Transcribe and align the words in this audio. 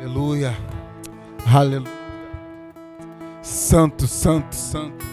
Aleluia. 0.00 0.56
Aleluia. 1.52 1.92
Santo, 3.42 4.06
santo, 4.06 4.54
santo. 4.54 5.04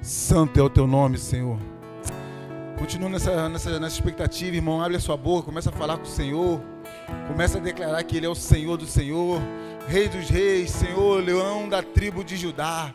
Santo 0.00 0.60
é 0.60 0.62
o 0.62 0.70
teu 0.70 0.86
nome, 0.86 1.18
Senhor. 1.18 1.58
Continua 2.78 3.08
nessa, 3.08 3.48
nessa, 3.48 3.80
nessa 3.80 3.96
expectativa, 3.96 4.54
irmão. 4.54 4.80
Abre 4.80 4.96
a 4.96 5.00
sua 5.00 5.16
boca, 5.16 5.46
começa 5.46 5.70
a 5.70 5.72
falar 5.72 5.96
com 5.96 6.04
o 6.04 6.06
Senhor. 6.06 6.60
Começa 7.26 7.58
a 7.58 7.60
declarar 7.60 8.00
que 8.04 8.16
Ele 8.16 8.26
é 8.26 8.28
o 8.28 8.34
Senhor 8.36 8.76
do 8.76 8.86
Senhor, 8.86 9.40
Rei 9.88 10.08
dos 10.08 10.28
Reis, 10.28 10.70
Senhor, 10.70 11.20
leão 11.20 11.68
da 11.68 11.82
tribo 11.82 12.22
de 12.22 12.36
Judá. 12.36 12.94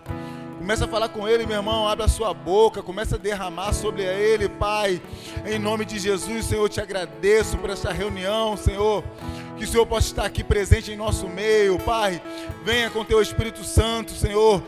Começa 0.60 0.86
a 0.86 0.88
falar 0.88 1.10
com 1.10 1.28
Ele, 1.28 1.46
meu 1.46 1.58
irmão. 1.58 1.90
Abre 1.90 2.06
a 2.06 2.08
sua 2.08 2.34
boca, 2.34 2.82
começa 2.82 3.16
a 3.16 3.20
derramar 3.20 3.74
sobre 3.74 4.04
Ele, 4.04 4.48
Pai. 4.48 5.02
Em 5.46 5.60
nome 5.60 5.84
de 5.84 6.00
Jesus, 6.00 6.46
Senhor, 6.46 6.70
te 6.70 6.80
agradeço 6.80 7.58
por 7.58 7.70
essa 7.70 7.92
reunião, 7.92 8.56
Senhor. 8.56 9.04
Que 9.62 9.66
o 9.66 9.68
Senhor 9.68 9.86
possa 9.86 10.08
estar 10.08 10.26
aqui 10.26 10.44
presente 10.44 10.92
em 10.92 10.98
nosso 10.98 11.30
meio, 11.30 11.78
Pai. 11.78 12.20
Venha 12.66 12.90
com 12.90 13.06
teu 13.06 13.22
Espírito 13.22 13.64
Santo, 13.64 14.12
Senhor. 14.12 14.64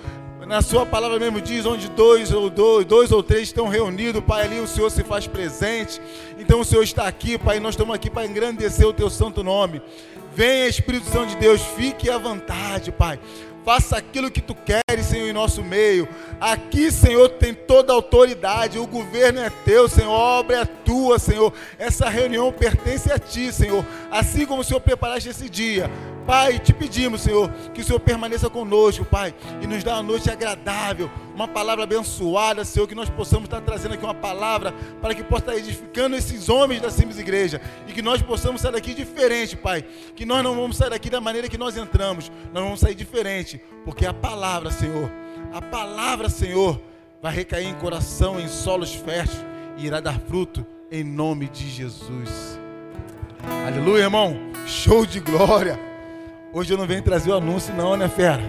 Na 0.45 0.61
sua 0.61 0.85
palavra 0.85 1.17
mesmo 1.17 1.41
diz, 1.41 1.65
onde 1.65 1.89
dois 1.89 2.31
ou 2.31 2.47
dois, 2.47 2.85
dois 2.85 3.11
ou 3.11 3.23
três 3.23 3.47
estão 3.47 3.67
reunidos, 3.67 4.21
Pai, 4.21 4.43
ali 4.43 4.59
o 4.59 4.67
Senhor 4.67 4.91
se 4.91 5.03
faz 5.03 5.25
presente. 5.25 5.99
Então 6.37 6.59
o 6.59 6.63
Senhor 6.63 6.83
está 6.83 7.07
aqui, 7.07 7.39
Pai, 7.39 7.59
nós 7.59 7.73
estamos 7.73 7.95
aqui 7.95 8.07
para 8.07 8.27
engrandecer 8.27 8.87
o 8.87 8.93
teu 8.93 9.09
santo 9.09 9.43
nome. 9.43 9.81
Venha, 10.35 10.67
Espírito 10.67 11.09
Santo 11.09 11.29
de 11.29 11.37
Deus, 11.37 11.59
fique 11.75 12.07
à 12.11 12.19
vontade, 12.19 12.91
Pai. 12.91 13.19
Faça 13.65 13.97
aquilo 13.97 14.29
que 14.29 14.41
tu 14.41 14.53
Senhor, 15.01 15.29
em 15.29 15.33
nosso 15.33 15.63
meio. 15.63 16.07
Aqui, 16.39 16.91
Senhor, 16.91 17.29
tem 17.29 17.53
toda 17.53 17.93
a 17.93 17.95
autoridade. 17.95 18.77
O 18.77 18.85
governo 18.85 19.39
é 19.39 19.49
teu, 19.49 19.87
Senhor. 19.87 20.11
A 20.11 20.39
obra 20.39 20.57
é 20.57 20.65
tua, 20.65 21.17
Senhor. 21.17 21.53
Essa 21.79 22.09
reunião 22.09 22.51
pertence 22.51 23.11
a 23.11 23.17
ti, 23.17 23.51
Senhor. 23.53 23.85
Assim 24.11 24.45
como 24.45 24.61
o 24.61 24.63
Senhor 24.63 24.81
preparaste 24.81 25.29
esse 25.29 25.49
dia. 25.49 25.89
Pai, 26.25 26.57
te 26.57 26.71
pedimos, 26.73 27.21
Senhor, 27.21 27.51
que 27.73 27.81
o 27.81 27.83
Senhor 27.83 27.99
permaneça 27.99 28.49
conosco, 28.49 29.03
Pai, 29.03 29.33
e 29.61 29.67
nos 29.67 29.83
dá 29.83 29.95
uma 29.95 30.03
noite 30.03 30.29
agradável, 30.29 31.11
uma 31.35 31.47
palavra 31.47 31.83
abençoada, 31.83 32.63
Senhor, 32.63 32.87
que 32.87 32.95
nós 32.95 33.09
possamos 33.09 33.45
estar 33.45 33.59
trazendo 33.59 33.95
aqui 33.95 34.05
uma 34.05 34.13
palavra 34.13 34.73
para 35.01 35.13
que 35.13 35.23
possa 35.23 35.51
estar 35.51 35.57
edificando 35.57 36.15
esses 36.15 36.47
homens 36.47 36.81
da 36.81 36.89
Simples 36.89 37.19
Igreja 37.19 37.59
e 37.87 37.91
que 37.91 38.01
nós 38.01 38.21
possamos 38.21 38.61
sair 38.61 38.71
daqui 38.71 38.93
diferente, 38.93 39.57
Pai. 39.57 39.83
Que 40.15 40.25
nós 40.25 40.43
não 40.43 40.55
vamos 40.55 40.77
sair 40.77 40.91
daqui 40.91 41.09
da 41.09 41.19
maneira 41.19 41.49
que 41.49 41.57
nós 41.57 41.75
entramos, 41.75 42.31
nós 42.53 42.63
vamos 42.63 42.79
sair 42.79 42.95
diferente, 42.95 43.61
porque 43.83 44.05
a 44.05 44.13
palavra, 44.13 44.71
Senhor, 44.71 44.82
a 45.53 45.61
palavra, 45.61 46.29
Senhor, 46.29 46.81
vai 47.21 47.33
recair 47.33 47.67
em 47.67 47.75
coração, 47.75 48.39
em 48.39 48.47
solos 48.47 48.93
férteis 48.93 49.43
e 49.77 49.85
irá 49.85 49.99
dar 49.99 50.19
fruto 50.19 50.65
em 50.91 51.03
nome 51.03 51.47
de 51.47 51.69
Jesus. 51.69 52.59
Aleluia, 53.67 54.03
irmão. 54.03 54.35
Show 54.65 55.05
de 55.05 55.19
glória. 55.19 55.79
Hoje 56.51 56.73
eu 56.73 56.77
não 56.77 56.85
venho 56.85 57.03
trazer 57.03 57.31
o 57.31 57.35
anúncio, 57.35 57.73
não, 57.73 57.97
né, 57.97 58.07
fera? 58.07 58.43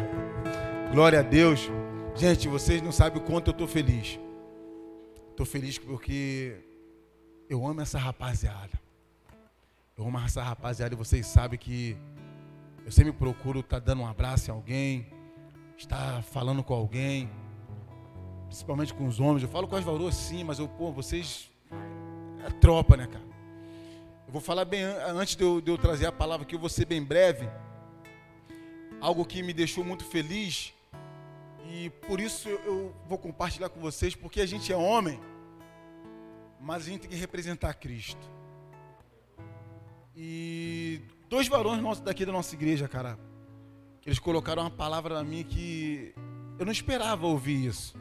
Glória 0.93 1.21
a 1.21 1.23
Deus. 1.23 1.71
Gente, 2.15 2.49
vocês 2.49 2.83
não 2.83 2.93
sabem 2.93 3.21
o 3.21 3.25
quanto 3.25 3.49
eu 3.49 3.53
estou 3.53 3.67
feliz. 3.67 4.19
Estou 5.31 5.45
feliz 5.45 5.79
porque 5.79 6.57
eu 7.49 7.67
amo 7.67 7.81
essa 7.81 7.99
rapaziada. 7.99 8.79
Eu 9.97 10.07
amo 10.07 10.19
essa 10.19 10.43
rapaziada 10.43 10.95
e 10.95 10.99
vocês 10.99 11.27
sabem 11.27 11.59
que 11.59 11.97
eu 12.85 12.93
sempre 12.93 13.13
procuro 13.13 13.61
estar 13.61 13.81
tá 13.81 13.87
dando 13.87 14.03
um 14.03 14.07
abraço 14.07 14.51
em 14.51 14.55
alguém, 14.55 15.07
estar 15.77 16.23
falando 16.23 16.63
com 16.63 16.75
alguém, 16.75 17.31
principalmente 18.47 18.95
com 18.95 19.07
os 19.07 19.21
homens. 19.21 19.43
Eu 19.43 19.49
falo 19.49 19.67
com 19.67 19.77
as 19.77 19.85
varoas 19.85 20.15
sim, 20.15 20.45
mas 20.45 20.59
eu, 20.59 20.69
pô, 20.69 20.93
vocês 20.93 21.51
é 22.45 22.51
tropa, 22.51 22.97
né, 22.97 23.07
cara? 23.07 23.25
Eu 24.27 24.33
vou 24.33 24.41
falar 24.41 24.65
bem 24.65 24.83
antes 24.83 25.37
de 25.37 25.43
eu, 25.43 25.61
de 25.61 25.71
eu 25.71 25.79
trazer 25.79 26.07
a 26.07 26.13
palavra 26.13 26.47
que 26.47 26.55
eu 26.55 26.59
vou 26.59 26.69
ser 26.69 26.85
bem 26.85 27.03
breve 27.03 27.49
algo 29.05 29.23
que 29.25 29.43
me 29.43 29.53
deixou 29.53 29.85
muito 29.85 30.03
feliz 30.03 30.73
e 31.71 31.91
por 32.07 32.21
isso 32.21 32.49
eu 32.49 32.95
vou 33.07 33.19
compartilhar 33.19 33.69
com 33.69 33.79
vocês, 33.79 34.15
porque 34.15 34.41
a 34.41 34.47
gente 34.47 34.73
é 34.73 34.77
homem, 34.77 35.21
mas 36.59 36.87
a 36.87 36.91
gente 36.91 37.03
tem 37.03 37.11
que 37.11 37.17
representar 37.17 37.75
Cristo. 37.75 38.27
E 40.17 41.03
dois 41.29 41.49
varões 41.49 41.83
nossos 41.83 42.03
daqui 42.03 42.25
da 42.25 42.33
nossa 42.33 42.55
igreja, 42.55 42.89
cara, 42.89 43.19
eles 44.07 44.19
colocaram 44.19 44.63
uma 44.63 44.71
palavra 44.71 45.15
na 45.15 45.25
mim 45.25 45.45
que 45.45 46.15
eu 46.59 46.65
não 46.65 46.73
esperava 46.73 47.27
ouvir 47.27 47.67
isso. 47.67 47.97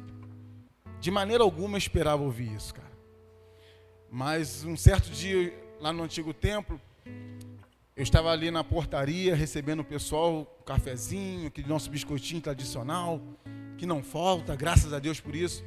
De 1.00 1.10
maneira 1.10 1.44
alguma 1.44 1.76
eu 1.76 1.80
esperava 1.80 2.22
ouvir 2.22 2.54
isso, 2.54 2.74
cara. 2.74 2.92
Mas 4.10 4.64
um 4.64 4.78
certo 4.78 5.10
dia, 5.10 5.54
lá 5.80 5.92
no 5.92 6.04
antigo 6.04 6.34
templo, 6.34 6.80
eu 7.96 8.04
estava 8.04 8.32
ali 8.32 8.52
na 8.52 8.64
portaria 8.64 9.36
recebendo 9.36 9.80
o 9.80 9.84
pessoal, 9.84 10.42
um 10.60 10.64
cafezinho, 10.64 11.48
aquele 11.48 11.68
nosso 11.68 11.90
biscoitinho 11.90 12.42
tradicional, 12.42 13.22
que 13.78 13.86
não 13.86 14.04
falta, 14.04 14.56
graças 14.56 14.94
a 14.94 15.00
Deus 15.00 15.20
por 15.20 15.36
isso. 15.36 15.64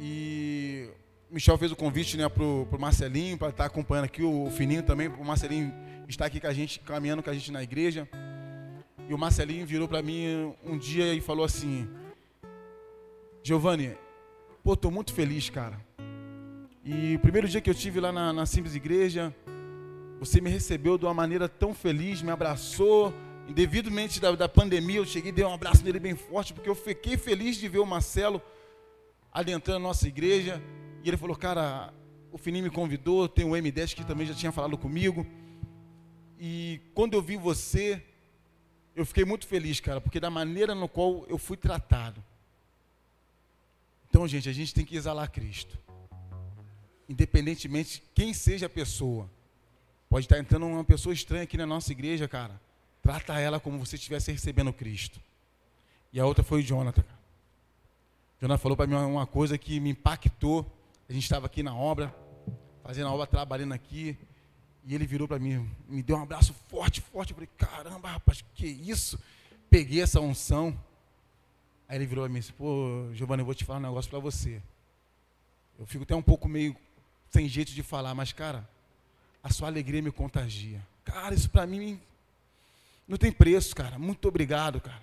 E 0.00 0.90
Michel 1.30 1.56
fez 1.56 1.72
o 1.72 1.76
convite 1.76 2.16
né, 2.16 2.28
para 2.28 2.42
o 2.42 2.78
Marcelinho, 2.78 3.38
para 3.38 3.48
estar 3.48 3.66
acompanhando 3.66 4.04
aqui, 4.04 4.22
o 4.22 4.50
Fininho 4.50 4.82
também, 4.82 5.08
o 5.08 5.24
Marcelinho 5.24 5.72
estar 6.08 6.26
aqui 6.26 6.40
com 6.40 6.46
a 6.46 6.52
gente, 6.52 6.80
caminhando 6.80 7.22
com 7.22 7.30
a 7.30 7.34
gente 7.34 7.50
na 7.50 7.62
igreja. 7.62 8.08
E 9.08 9.12
o 9.12 9.18
Marcelinho 9.18 9.66
virou 9.66 9.86
para 9.86 10.02
mim 10.02 10.54
um 10.64 10.78
dia 10.78 11.12
e 11.12 11.20
falou 11.20 11.44
assim: 11.44 11.88
Giovanni, 13.42 13.96
pô, 14.62 14.72
estou 14.72 14.90
muito 14.90 15.12
feliz, 15.12 15.50
cara. 15.50 15.78
E 16.82 17.16
o 17.16 17.18
primeiro 17.18 17.48
dia 17.48 17.60
que 17.60 17.68
eu 17.68 17.74
tive 17.74 18.00
lá 18.00 18.10
na, 18.10 18.32
na 18.32 18.46
Simples 18.46 18.74
Igreja, 18.74 19.34
você 20.18 20.40
me 20.40 20.48
recebeu 20.48 20.96
de 20.96 21.04
uma 21.04 21.14
maneira 21.14 21.48
tão 21.48 21.74
feliz, 21.74 22.22
me 22.22 22.30
abraçou. 22.30 23.12
E 23.46 23.52
devidamente 23.52 24.20
da, 24.20 24.32
da 24.32 24.48
pandemia, 24.48 24.96
eu 24.96 25.04
cheguei 25.04 25.30
e 25.30 25.34
dei 25.34 25.44
um 25.44 25.52
abraço 25.52 25.84
nele 25.84 25.98
bem 25.98 26.14
forte, 26.14 26.54
porque 26.54 26.68
eu 26.68 26.74
fiquei 26.74 27.18
feliz 27.18 27.56
de 27.56 27.68
ver 27.68 27.80
o 27.80 27.86
Marcelo 27.86 28.40
adentrando 29.30 29.80
a 29.80 29.88
nossa 29.88 30.08
igreja. 30.08 30.62
E 31.02 31.08
ele 31.08 31.18
falou, 31.18 31.36
cara, 31.36 31.92
o 32.32 32.38
Fininho 32.38 32.64
me 32.64 32.70
convidou, 32.70 33.28
tem 33.28 33.44
o 33.44 33.50
M10 33.50 33.94
que 33.94 34.04
também 34.04 34.26
já 34.26 34.32
tinha 34.32 34.50
falado 34.50 34.78
comigo. 34.78 35.26
E 36.40 36.80
quando 36.94 37.12
eu 37.12 37.20
vi 37.20 37.36
você, 37.36 38.02
eu 38.94 39.04
fiquei 39.04 39.24
muito 39.24 39.46
feliz, 39.46 39.80
cara, 39.80 40.00
porque 40.00 40.20
da 40.20 40.30
maneira 40.30 40.74
no 40.74 40.88
qual 40.88 41.24
eu 41.28 41.36
fui 41.36 41.56
tratado. 41.56 42.22
Então, 44.08 44.26
gente, 44.28 44.48
a 44.48 44.52
gente 44.52 44.72
tem 44.72 44.84
que 44.84 44.96
exalar 44.96 45.30
Cristo. 45.30 45.76
Independentemente 47.08 48.02
quem 48.14 48.32
seja 48.32 48.66
a 48.66 48.68
pessoa. 48.68 49.28
Pode 50.08 50.26
estar 50.26 50.38
entrando 50.38 50.66
uma 50.66 50.84
pessoa 50.84 51.12
estranha 51.12 51.42
aqui 51.42 51.56
na 51.56 51.66
nossa 51.66 51.90
igreja, 51.90 52.28
cara. 52.28 52.60
Trata 53.02 53.38
ela 53.38 53.58
como 53.58 53.78
você 53.78 53.96
estivesse 53.96 54.30
recebendo 54.30 54.72
Cristo. 54.72 55.20
E 56.12 56.20
a 56.20 56.24
outra 56.24 56.44
foi 56.44 56.60
o 56.60 56.62
Jonathan. 56.62 57.02
O 57.02 58.40
Jonathan 58.40 58.62
falou 58.62 58.76
para 58.76 58.86
mim 58.86 58.94
uma 58.94 59.26
coisa 59.26 59.58
que 59.58 59.80
me 59.80 59.90
impactou. 59.90 60.64
A 61.08 61.12
gente 61.12 61.24
estava 61.24 61.46
aqui 61.46 61.62
na 61.62 61.74
obra, 61.74 62.14
fazendo 62.84 63.08
a 63.08 63.12
obra, 63.12 63.26
trabalhando 63.26 63.72
aqui. 63.72 64.16
E 64.86 64.94
ele 64.94 65.06
virou 65.06 65.26
para 65.26 65.38
mim, 65.38 65.68
me 65.88 66.02
deu 66.02 66.16
um 66.16 66.22
abraço 66.22 66.54
forte, 66.68 67.00
forte. 67.00 67.30
Eu 67.30 67.36
falei, 67.36 67.48
caramba, 67.56 68.10
rapaz, 68.10 68.44
que 68.54 68.66
isso? 68.66 69.18
Peguei 69.70 70.02
essa 70.02 70.20
unção. 70.20 70.78
Aí 71.88 71.96
ele 71.96 72.06
virou 72.06 72.24
para 72.24 72.32
mim 72.32 72.38
e 72.38 72.40
disse, 72.40 72.52
pô, 72.52 73.08
Giovanni, 73.14 73.40
eu 73.40 73.46
vou 73.46 73.54
te 73.54 73.64
falar 73.64 73.78
um 73.78 73.82
negócio 73.82 74.10
para 74.10 74.18
você. 74.18 74.60
Eu 75.78 75.86
fico 75.86 76.04
até 76.04 76.14
um 76.14 76.22
pouco 76.22 76.48
meio 76.48 76.76
sem 77.30 77.48
jeito 77.48 77.72
de 77.72 77.82
falar, 77.82 78.14
mas, 78.14 78.32
cara, 78.32 78.68
a 79.42 79.50
sua 79.50 79.68
alegria 79.68 80.00
me 80.02 80.12
contagia. 80.12 80.80
Cara, 81.04 81.34
isso 81.34 81.50
para 81.50 81.66
mim 81.66 82.00
não 83.08 83.16
tem 83.16 83.32
preço, 83.32 83.74
cara. 83.74 83.98
Muito 83.98 84.28
obrigado, 84.28 84.80
cara. 84.80 85.02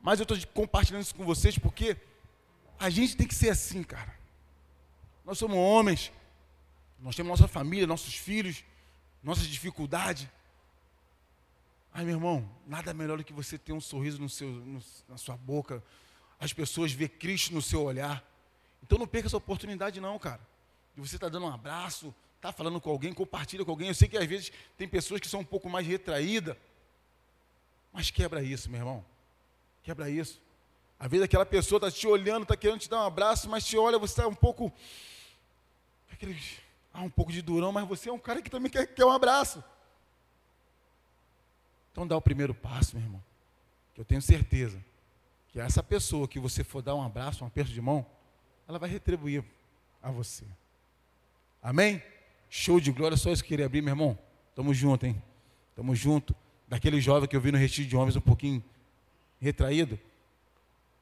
Mas 0.00 0.18
eu 0.18 0.22
estou 0.22 0.38
compartilhando 0.54 1.02
isso 1.02 1.14
com 1.14 1.24
vocês 1.24 1.58
porque 1.58 1.96
a 2.78 2.88
gente 2.88 3.16
tem 3.16 3.26
que 3.26 3.34
ser 3.34 3.50
assim, 3.50 3.82
cara. 3.82 4.14
Nós 5.24 5.38
somos 5.38 5.56
homens, 5.56 6.12
nós 7.02 7.16
temos 7.16 7.30
nossa 7.30 7.48
família, 7.48 7.86
nossos 7.86 8.14
filhos, 8.14 8.64
nossas 9.22 9.46
dificuldades. 9.46 10.28
Ai, 11.92 12.04
meu 12.04 12.14
irmão, 12.14 12.48
nada 12.66 12.94
melhor 12.94 13.18
do 13.18 13.24
que 13.24 13.32
você 13.32 13.58
ter 13.58 13.72
um 13.72 13.80
sorriso 13.80 14.20
no 14.20 14.28
seu, 14.28 14.48
no, 14.48 14.82
na 15.08 15.16
sua 15.16 15.36
boca, 15.36 15.82
as 16.38 16.52
pessoas 16.52 16.92
ver 16.92 17.08
Cristo 17.08 17.52
no 17.52 17.60
seu 17.62 17.82
olhar. 17.82 18.24
Então 18.82 18.98
não 18.98 19.06
perca 19.06 19.28
essa 19.28 19.36
oportunidade, 19.36 20.00
não, 20.00 20.18
cara. 20.18 20.40
De 20.94 21.00
você 21.00 21.16
estar 21.16 21.26
tá 21.26 21.32
dando 21.32 21.46
um 21.46 21.52
abraço, 21.52 22.14
está 22.36 22.52
falando 22.52 22.80
com 22.80 22.90
alguém, 22.90 23.12
compartilha 23.12 23.64
com 23.64 23.70
alguém. 23.70 23.88
Eu 23.88 23.94
sei 23.94 24.08
que 24.08 24.16
às 24.16 24.26
vezes 24.26 24.52
tem 24.76 24.88
pessoas 24.88 25.20
que 25.20 25.28
são 25.28 25.40
um 25.40 25.44
pouco 25.44 25.68
mais 25.68 25.86
retraídas, 25.86 26.56
mas 27.92 28.10
quebra 28.10 28.42
isso, 28.42 28.70
meu 28.70 28.80
irmão. 28.80 29.04
Quebra 29.82 30.08
isso. 30.08 30.40
Às 30.98 31.10
vezes 31.10 31.24
aquela 31.24 31.46
pessoa 31.46 31.78
está 31.78 31.90
te 31.90 32.06
olhando, 32.06 32.42
está 32.42 32.56
querendo 32.56 32.78
te 32.78 32.88
dar 32.88 33.02
um 33.02 33.06
abraço, 33.06 33.48
mas 33.48 33.64
te 33.64 33.76
olha, 33.76 33.98
você 33.98 34.12
está 34.12 34.28
um 34.28 34.34
pouco. 34.34 34.72
Ah, 36.92 37.02
um 37.02 37.10
pouco 37.10 37.32
de 37.32 37.42
durão, 37.42 37.72
mas 37.72 37.86
você 37.86 38.08
é 38.08 38.12
um 38.12 38.18
cara 38.18 38.42
que 38.42 38.50
também 38.50 38.70
quer, 38.70 38.86
quer 38.86 39.04
um 39.04 39.10
abraço. 39.10 39.62
Então 41.92 42.06
dá 42.06 42.16
o 42.16 42.20
primeiro 42.20 42.54
passo, 42.54 42.96
meu 42.96 43.04
irmão. 43.04 43.22
Que 43.94 44.00
eu 44.00 44.04
tenho 44.04 44.22
certeza 44.22 44.82
que 45.52 45.60
essa 45.60 45.82
pessoa 45.82 46.28
que 46.28 46.38
você 46.38 46.62
for 46.62 46.82
dar 46.82 46.94
um 46.94 47.02
abraço, 47.02 47.44
um 47.44 47.46
aperto 47.46 47.72
de 47.72 47.80
mão, 47.80 48.06
ela 48.68 48.78
vai 48.78 48.88
retribuir 48.88 49.44
a 50.02 50.10
você. 50.10 50.44
Amém? 51.62 52.02
Show 52.48 52.80
de 52.80 52.92
glória, 52.92 53.16
só 53.16 53.30
isso 53.30 53.42
que 53.42 53.48
queria 53.48 53.66
abrir, 53.66 53.82
meu 53.82 53.92
irmão. 53.92 54.18
Tamo 54.54 54.72
junto, 54.72 55.06
hein? 55.06 55.20
Tamo 55.74 55.94
junto. 55.94 56.34
daquele 56.68 57.00
jovem 57.00 57.28
que 57.28 57.34
eu 57.34 57.40
vi 57.40 57.50
no 57.50 57.58
retiro 57.58 57.88
de 57.88 57.96
homens 57.96 58.14
um 58.14 58.20
pouquinho 58.20 58.62
retraído, 59.40 59.98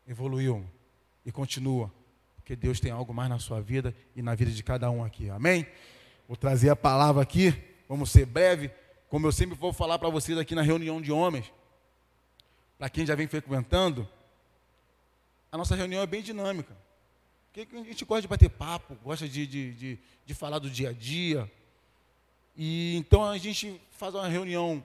evoluiu 0.07 0.65
e 1.27 1.31
continua, 1.31 1.93
porque 2.49 2.57
Deus 2.57 2.81
tem 2.81 2.91
algo 2.91 3.13
mais 3.13 3.29
na 3.29 3.39
sua 3.39 3.61
vida 3.61 3.95
e 4.17 4.23
na 4.23 4.35
vida 4.35 4.51
de 4.51 4.63
cada 4.63 4.91
um 4.91 5.05
aqui. 5.05 5.29
Amém? 5.29 5.67
Vou 6.27 6.35
trazer 6.35 6.71
a 6.71 6.77
palavra 6.77 7.23
aqui, 7.23 7.53
vamos 7.87 8.11
ser 8.11 8.25
breve, 8.25 8.71
como 9.11 9.27
eu 9.27 9.33
sempre 9.33 9.55
vou 9.55 9.71
falar 9.71 9.99
para 9.99 10.09
vocês 10.09 10.39
aqui 10.39 10.55
na 10.55 10.63
reunião 10.63 10.99
de 10.99 11.13
homens. 11.13 11.53
Para 12.79 12.89
quem 12.89 13.05
já 13.05 13.15
vem 13.15 13.29
frequentando, 13.29 14.09
a 15.53 15.59
nossa 15.59 15.77
reunião 15.77 16.03
é 16.03 16.07
bem 16.07 16.23
dinâmica. 16.23 16.75
Porque 17.53 17.77
a 17.77 17.83
gente 17.83 18.07
gosta 18.07 18.23
de 18.23 18.29
bater 18.29 18.49
papo, 18.49 18.97
gosta 19.05 19.29
de, 19.29 19.47
de, 19.47 19.75
de, 19.75 19.99
de 20.25 20.35
falar 20.35 20.59
do 20.59 20.71
dia 20.71 20.89
a 20.89 20.93
dia. 20.95 21.53
E 22.57 22.97
então 22.97 23.27
a 23.27 23.37
gente 23.37 23.79
faz 23.91 24.15
uma 24.15 24.27
reunião 24.27 24.83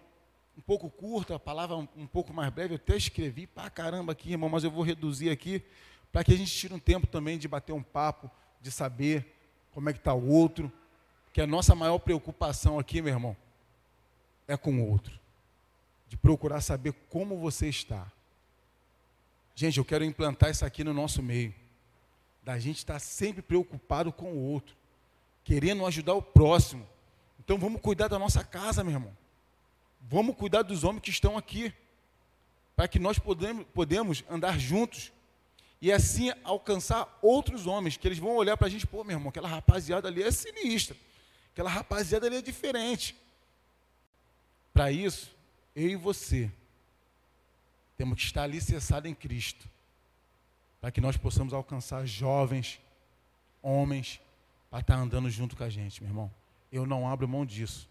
um 0.57 0.61
pouco 0.61 0.89
curta, 0.89 1.35
a 1.35 1.39
palavra 1.39 1.77
um, 1.77 1.87
um 1.95 2.07
pouco 2.07 2.33
mais 2.33 2.51
breve. 2.51 2.73
Eu 2.73 2.75
até 2.75 2.97
escrevi 2.97 3.47
para 3.47 3.69
caramba 3.69 4.11
aqui, 4.11 4.31
irmão, 4.31 4.49
mas 4.49 4.65
eu 4.65 4.69
vou 4.69 4.83
reduzir 4.83 5.29
aqui 5.29 5.63
para 6.13 6.23
que 6.23 6.31
a 6.31 6.37
gente 6.37 6.51
tire 6.51 6.71
um 6.71 6.79
tempo 6.79 7.07
também 7.07 7.39
de 7.39 7.47
bater 7.47 7.73
um 7.73 7.81
papo, 7.81 8.29
de 8.61 8.69
saber 8.69 9.25
como 9.73 9.89
é 9.89 9.93
que 9.93 9.97
está 9.97 10.13
o 10.13 10.29
outro, 10.29 10.71
que 11.33 11.41
a 11.41 11.47
nossa 11.47 11.73
maior 11.73 11.97
preocupação 11.97 12.77
aqui, 12.77 13.01
meu 13.01 13.11
irmão, 13.11 13.35
é 14.47 14.55
com 14.55 14.75
o 14.75 14.87
outro. 14.87 15.19
De 16.07 16.15
procurar 16.15 16.61
saber 16.61 16.93
como 17.09 17.39
você 17.39 17.67
está. 17.67 18.11
Gente, 19.55 19.79
eu 19.79 19.85
quero 19.85 20.03
implantar 20.03 20.51
isso 20.51 20.63
aqui 20.63 20.83
no 20.83 20.93
nosso 20.93 21.23
meio. 21.23 21.53
Da 22.43 22.59
gente 22.59 22.77
estar 22.77 22.99
sempre 22.99 23.41
preocupado 23.41 24.13
com 24.13 24.33
o 24.33 24.51
outro, 24.51 24.75
querendo 25.43 25.83
ajudar 25.87 26.13
o 26.13 26.21
próximo. 26.21 26.87
Então 27.39 27.57
vamos 27.57 27.81
cuidar 27.81 28.07
da 28.07 28.19
nossa 28.19 28.43
casa, 28.43 28.83
meu 28.83 28.93
irmão. 28.93 29.17
Vamos 29.99 30.35
cuidar 30.35 30.61
dos 30.61 30.83
homens 30.83 31.01
que 31.01 31.09
estão 31.09 31.35
aqui. 31.39 31.73
Para 32.75 32.87
que 32.87 32.99
nós 32.99 33.17
podemos, 33.17 33.65
podemos 33.73 34.23
andar 34.29 34.59
juntos 34.59 35.11
e 35.83 35.91
assim 35.91 36.31
alcançar 36.45 37.19
outros 37.21 37.67
homens, 37.67 37.97
que 37.97 38.07
eles 38.07 38.17
vão 38.17 38.37
olhar 38.37 38.55
para 38.55 38.67
a 38.67 38.69
gente, 38.69 38.87
pô, 38.87 39.03
meu 39.03 39.17
irmão, 39.17 39.27
aquela 39.27 39.49
rapaziada 39.49 40.07
ali 40.07 40.23
é 40.23 40.31
sinistra. 40.31 40.95
Aquela 41.51 41.69
rapaziada 41.69 42.25
ali 42.25 42.37
é 42.37 42.41
diferente. 42.41 43.13
Para 44.73 44.93
isso, 44.93 45.29
eu 45.75 45.89
e 45.89 45.97
você 45.97 46.49
temos 47.97 48.17
que 48.17 48.23
estar 48.23 48.43
alicerçados 48.43 49.11
em 49.11 49.13
Cristo, 49.13 49.67
para 50.79 50.89
que 50.89 51.01
nós 51.01 51.17
possamos 51.17 51.53
alcançar 51.53 52.05
jovens, 52.05 52.79
homens, 53.61 54.21
para 54.71 54.79
estar 54.79 54.95
andando 54.95 55.29
junto 55.29 55.53
com 55.53 55.65
a 55.65 55.69
gente, 55.69 56.01
meu 56.01 56.09
irmão. 56.09 56.31
Eu 56.71 56.85
não 56.85 57.09
abro 57.09 57.27
mão 57.27 57.45
disso. 57.45 57.89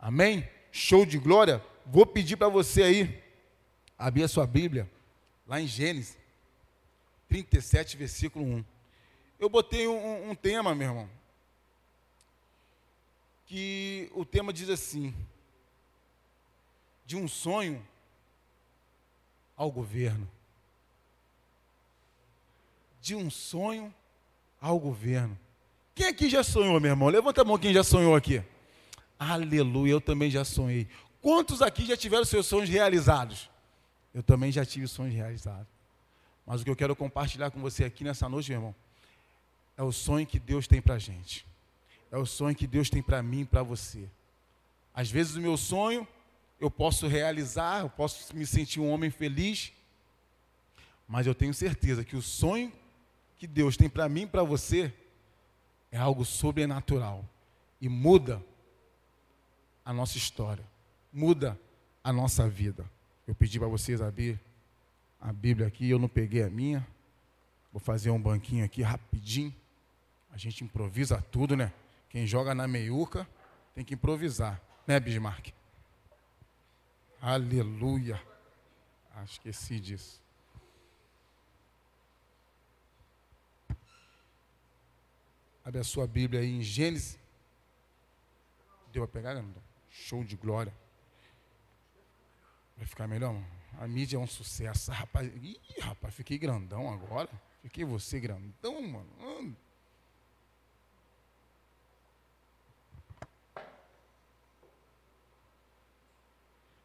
Amém? 0.00 0.48
Show 0.72 1.06
de 1.06 1.16
glória. 1.16 1.64
Vou 1.86 2.04
pedir 2.04 2.36
para 2.36 2.48
você 2.48 2.82
aí 2.82 3.22
abrir 3.96 4.24
a 4.24 4.28
sua 4.28 4.48
Bíblia, 4.48 4.90
lá 5.46 5.60
em 5.60 5.66
Gênesis 5.68 6.20
37, 7.32 7.96
versículo 7.96 8.44
1. 8.44 8.64
Eu 9.40 9.48
botei 9.48 9.88
um, 9.88 10.30
um 10.30 10.34
tema, 10.34 10.74
meu 10.74 10.88
irmão, 10.88 11.10
que 13.46 14.10
o 14.14 14.22
tema 14.22 14.52
diz 14.52 14.68
assim: 14.68 15.14
de 17.06 17.16
um 17.16 17.26
sonho 17.26 17.82
ao 19.56 19.70
governo. 19.70 20.30
De 23.00 23.14
um 23.14 23.30
sonho 23.30 23.92
ao 24.60 24.78
governo. 24.78 25.38
Quem 25.94 26.08
aqui 26.08 26.28
já 26.28 26.44
sonhou, 26.44 26.78
meu 26.78 26.90
irmão? 26.90 27.08
Levanta 27.08 27.40
a 27.40 27.44
mão 27.44 27.56
quem 27.56 27.72
já 27.72 27.82
sonhou 27.82 28.14
aqui. 28.14 28.44
Aleluia, 29.18 29.92
eu 29.92 30.02
também 30.02 30.30
já 30.30 30.44
sonhei. 30.44 30.86
Quantos 31.22 31.62
aqui 31.62 31.86
já 31.86 31.96
tiveram 31.96 32.26
seus 32.26 32.44
sonhos 32.44 32.68
realizados? 32.68 33.48
Eu 34.12 34.22
também 34.22 34.52
já 34.52 34.66
tive 34.66 34.86
sonhos 34.86 35.14
realizados. 35.14 35.81
Mas 36.46 36.60
o 36.60 36.64
que 36.64 36.70
eu 36.70 36.76
quero 36.76 36.96
compartilhar 36.96 37.50
com 37.50 37.60
você 37.60 37.84
aqui 37.84 38.04
nessa 38.04 38.28
noite, 38.28 38.50
meu 38.50 38.58
irmão, 38.58 38.74
é 39.76 39.82
o 39.82 39.92
sonho 39.92 40.26
que 40.26 40.38
Deus 40.38 40.66
tem 40.66 40.80
para 40.80 40.98
gente. 40.98 41.46
É 42.10 42.16
o 42.16 42.26
sonho 42.26 42.54
que 42.54 42.66
Deus 42.66 42.90
tem 42.90 43.02
para 43.02 43.22
mim 43.22 43.40
e 43.40 43.44
para 43.44 43.62
você. 43.62 44.08
Às 44.94 45.10
vezes 45.10 45.34
o 45.36 45.40
meu 45.40 45.56
sonho 45.56 46.06
eu 46.60 46.70
posso 46.70 47.08
realizar, 47.08 47.80
eu 47.80 47.90
posso 47.90 48.34
me 48.36 48.46
sentir 48.46 48.78
um 48.78 48.90
homem 48.90 49.10
feliz, 49.10 49.72
mas 51.08 51.26
eu 51.26 51.34
tenho 51.34 51.52
certeza 51.52 52.04
que 52.04 52.14
o 52.14 52.22
sonho 52.22 52.72
que 53.36 53.46
Deus 53.46 53.76
tem 53.76 53.88
para 53.88 54.08
mim 54.08 54.22
e 54.22 54.26
para 54.26 54.44
você 54.44 54.94
é 55.90 55.98
algo 55.98 56.24
sobrenatural 56.24 57.24
e 57.80 57.88
muda 57.88 58.40
a 59.84 59.92
nossa 59.92 60.16
história, 60.16 60.64
muda 61.12 61.58
a 62.04 62.12
nossa 62.12 62.48
vida. 62.48 62.88
Eu 63.26 63.34
pedi 63.34 63.58
para 63.58 63.68
vocês 63.68 64.00
abrir 64.00 64.38
a 65.22 65.32
Bíblia 65.32 65.68
aqui, 65.68 65.88
eu 65.88 66.00
não 66.00 66.08
peguei 66.08 66.42
a 66.42 66.50
minha. 66.50 66.86
Vou 67.72 67.78
fazer 67.78 68.10
um 68.10 68.20
banquinho 68.20 68.64
aqui 68.64 68.82
rapidinho. 68.82 69.54
A 70.32 70.36
gente 70.36 70.64
improvisa 70.64 71.22
tudo, 71.30 71.56
né? 71.56 71.72
Quem 72.10 72.26
joga 72.26 72.54
na 72.54 72.66
meiuca 72.66 73.26
tem 73.72 73.84
que 73.84 73.94
improvisar, 73.94 74.60
né, 74.84 74.98
Bismarck? 74.98 75.50
Aleluia. 77.20 78.20
Ah, 79.14 79.22
esqueci 79.22 79.78
disso. 79.78 80.20
Abre 85.64 85.80
a 85.80 85.84
sua 85.84 86.06
Bíblia 86.08 86.40
aí 86.40 86.50
em 86.50 86.62
Gênesis. 86.62 87.16
Deu 88.92 89.04
a 89.04 89.08
pegar, 89.08 89.34
não? 89.34 89.54
Show 89.88 90.24
de 90.24 90.34
glória. 90.34 90.74
Vai 92.76 92.86
ficar 92.86 93.06
melhor? 93.06 93.40
A 93.78 93.88
mídia 93.88 94.16
é 94.16 94.20
um 94.20 94.26
sucesso. 94.26 94.90
Rapaz, 94.90 95.30
ih, 95.42 95.58
rapaz, 95.80 96.14
fiquei 96.14 96.38
grandão 96.38 96.92
agora. 96.92 97.28
Fiquei 97.62 97.84
você 97.84 98.18
grandão, 98.18 98.82
mano. 98.82 99.56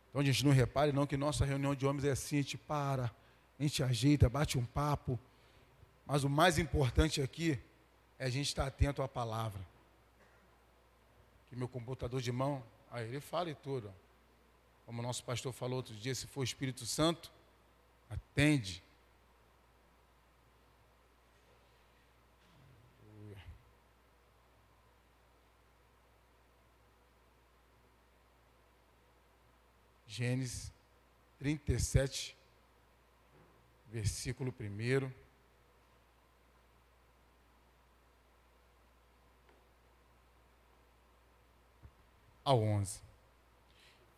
Então 0.09 0.21
a 0.21 0.23
gente 0.23 0.43
não 0.45 0.51
repare 0.51 0.91
não 0.91 1.05
que 1.05 1.15
nossa 1.15 1.45
reunião 1.45 1.75
de 1.75 1.85
homens 1.85 2.03
é 2.03 2.09
assim, 2.09 2.39
a 2.39 2.41
gente 2.41 2.57
para, 2.57 3.11
a 3.59 3.61
gente 3.61 3.83
ajeita, 3.83 4.27
bate 4.27 4.57
um 4.57 4.65
papo. 4.65 5.19
Mas 6.07 6.23
o 6.23 6.29
mais 6.29 6.57
importante 6.57 7.21
aqui 7.21 7.59
é 8.17 8.25
a 8.25 8.29
gente 8.29 8.47
estar 8.47 8.65
atento 8.65 9.03
à 9.03 9.07
palavra. 9.07 9.61
Que 11.49 11.55
meu 11.55 11.67
computador 11.67 12.19
de 12.19 12.31
mão, 12.31 12.63
aí 12.89 13.07
ele 13.07 13.19
fala 13.19 13.49
e 13.51 13.55
tudo. 13.55 13.93
Como 14.87 15.01
o 15.01 15.03
nosso 15.03 15.21
pastor 15.25 15.51
falou 15.51 15.75
outro 15.75 15.93
dia, 15.93 16.15
se 16.15 16.25
for 16.27 16.39
o 16.39 16.43
Espírito 16.45 16.85
Santo, 16.85 17.29
atende. 18.09 18.81
Gênesis 30.07 30.71
37, 31.37 32.37
versículo 33.91 34.55
1. 34.57 35.11
Ao 42.45 42.57
11. 42.57 43.06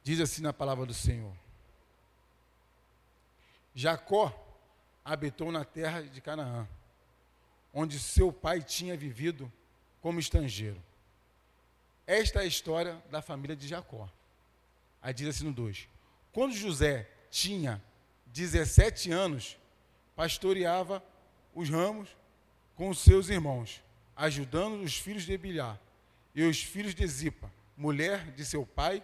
Diz 0.03 0.19
assim 0.19 0.41
na 0.41 0.53
palavra 0.53 0.85
do 0.85 0.93
Senhor: 0.93 1.35
Jacó 3.73 4.33
habitou 5.03 5.51
na 5.51 5.63
terra 5.63 6.01
de 6.01 6.21
Canaã, 6.21 6.67
onde 7.73 7.99
seu 7.99 8.31
pai 8.31 8.61
tinha 8.61 8.95
vivido 8.97 9.51
como 10.01 10.19
estrangeiro. 10.19 10.81
Esta 12.05 12.39
é 12.39 12.43
a 12.43 12.45
história 12.45 13.01
da 13.11 13.21
família 13.21 13.55
de 13.55 13.67
Jacó. 13.67 14.09
Aí 15.01 15.13
diz 15.13 15.27
assim 15.27 15.45
no 15.45 15.53
2: 15.53 15.87
Quando 16.33 16.53
José 16.53 17.09
tinha 17.29 17.81
17 18.27 19.11
anos, 19.11 19.57
pastoreava 20.15 21.03
os 21.53 21.69
ramos 21.69 22.09
com 22.75 22.89
os 22.89 22.99
seus 22.99 23.29
irmãos, 23.29 23.83
ajudando 24.15 24.81
os 24.81 24.97
filhos 24.97 25.23
de 25.23 25.37
Bilhar 25.37 25.79
e 26.33 26.43
os 26.43 26.63
filhos 26.63 26.95
de 26.95 27.05
Zipa, 27.07 27.51
mulher 27.75 28.31
de 28.31 28.45
seu 28.45 28.65
pai, 28.65 29.03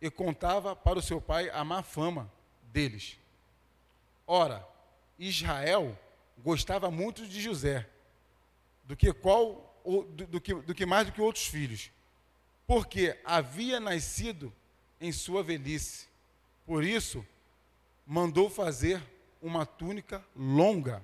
e 0.00 0.10
contava 0.10 0.76
para 0.76 0.98
o 0.98 1.02
seu 1.02 1.20
pai 1.20 1.50
a 1.50 1.64
má 1.64 1.82
fama 1.82 2.30
deles. 2.72 3.18
Ora, 4.26 4.66
Israel 5.18 5.98
gostava 6.38 6.90
muito 6.90 7.26
de 7.26 7.40
José, 7.40 7.88
do 8.84 8.96
que 8.96 9.12
qual 9.12 9.64
do, 9.84 10.26
do, 10.26 10.40
que, 10.40 10.54
do 10.54 10.74
que 10.74 10.86
mais 10.86 11.06
do 11.06 11.12
que 11.12 11.20
outros 11.20 11.46
filhos, 11.46 11.90
porque 12.66 13.18
havia 13.24 13.80
nascido 13.80 14.52
em 15.00 15.10
sua 15.10 15.42
velhice. 15.42 16.06
Por 16.66 16.84
isso, 16.84 17.24
mandou 18.06 18.50
fazer 18.50 19.02
uma 19.40 19.64
túnica 19.64 20.24
longa. 20.36 21.02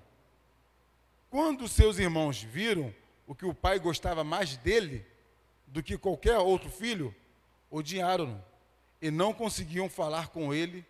Quando 1.30 1.66
seus 1.66 1.98
irmãos 1.98 2.42
viram 2.42 2.94
o 3.26 3.34
que 3.34 3.46
o 3.46 3.54
pai 3.54 3.78
gostava 3.78 4.22
mais 4.22 4.56
dele 4.58 5.04
do 5.66 5.82
que 5.82 5.96
qualquer 5.96 6.38
outro 6.38 6.70
filho, 6.70 7.14
odiaram-no 7.70 8.44
e 9.04 9.10
não 9.10 9.34
conseguiam 9.34 9.86
falar 9.86 10.28
com 10.28 10.54
ele 10.54 10.82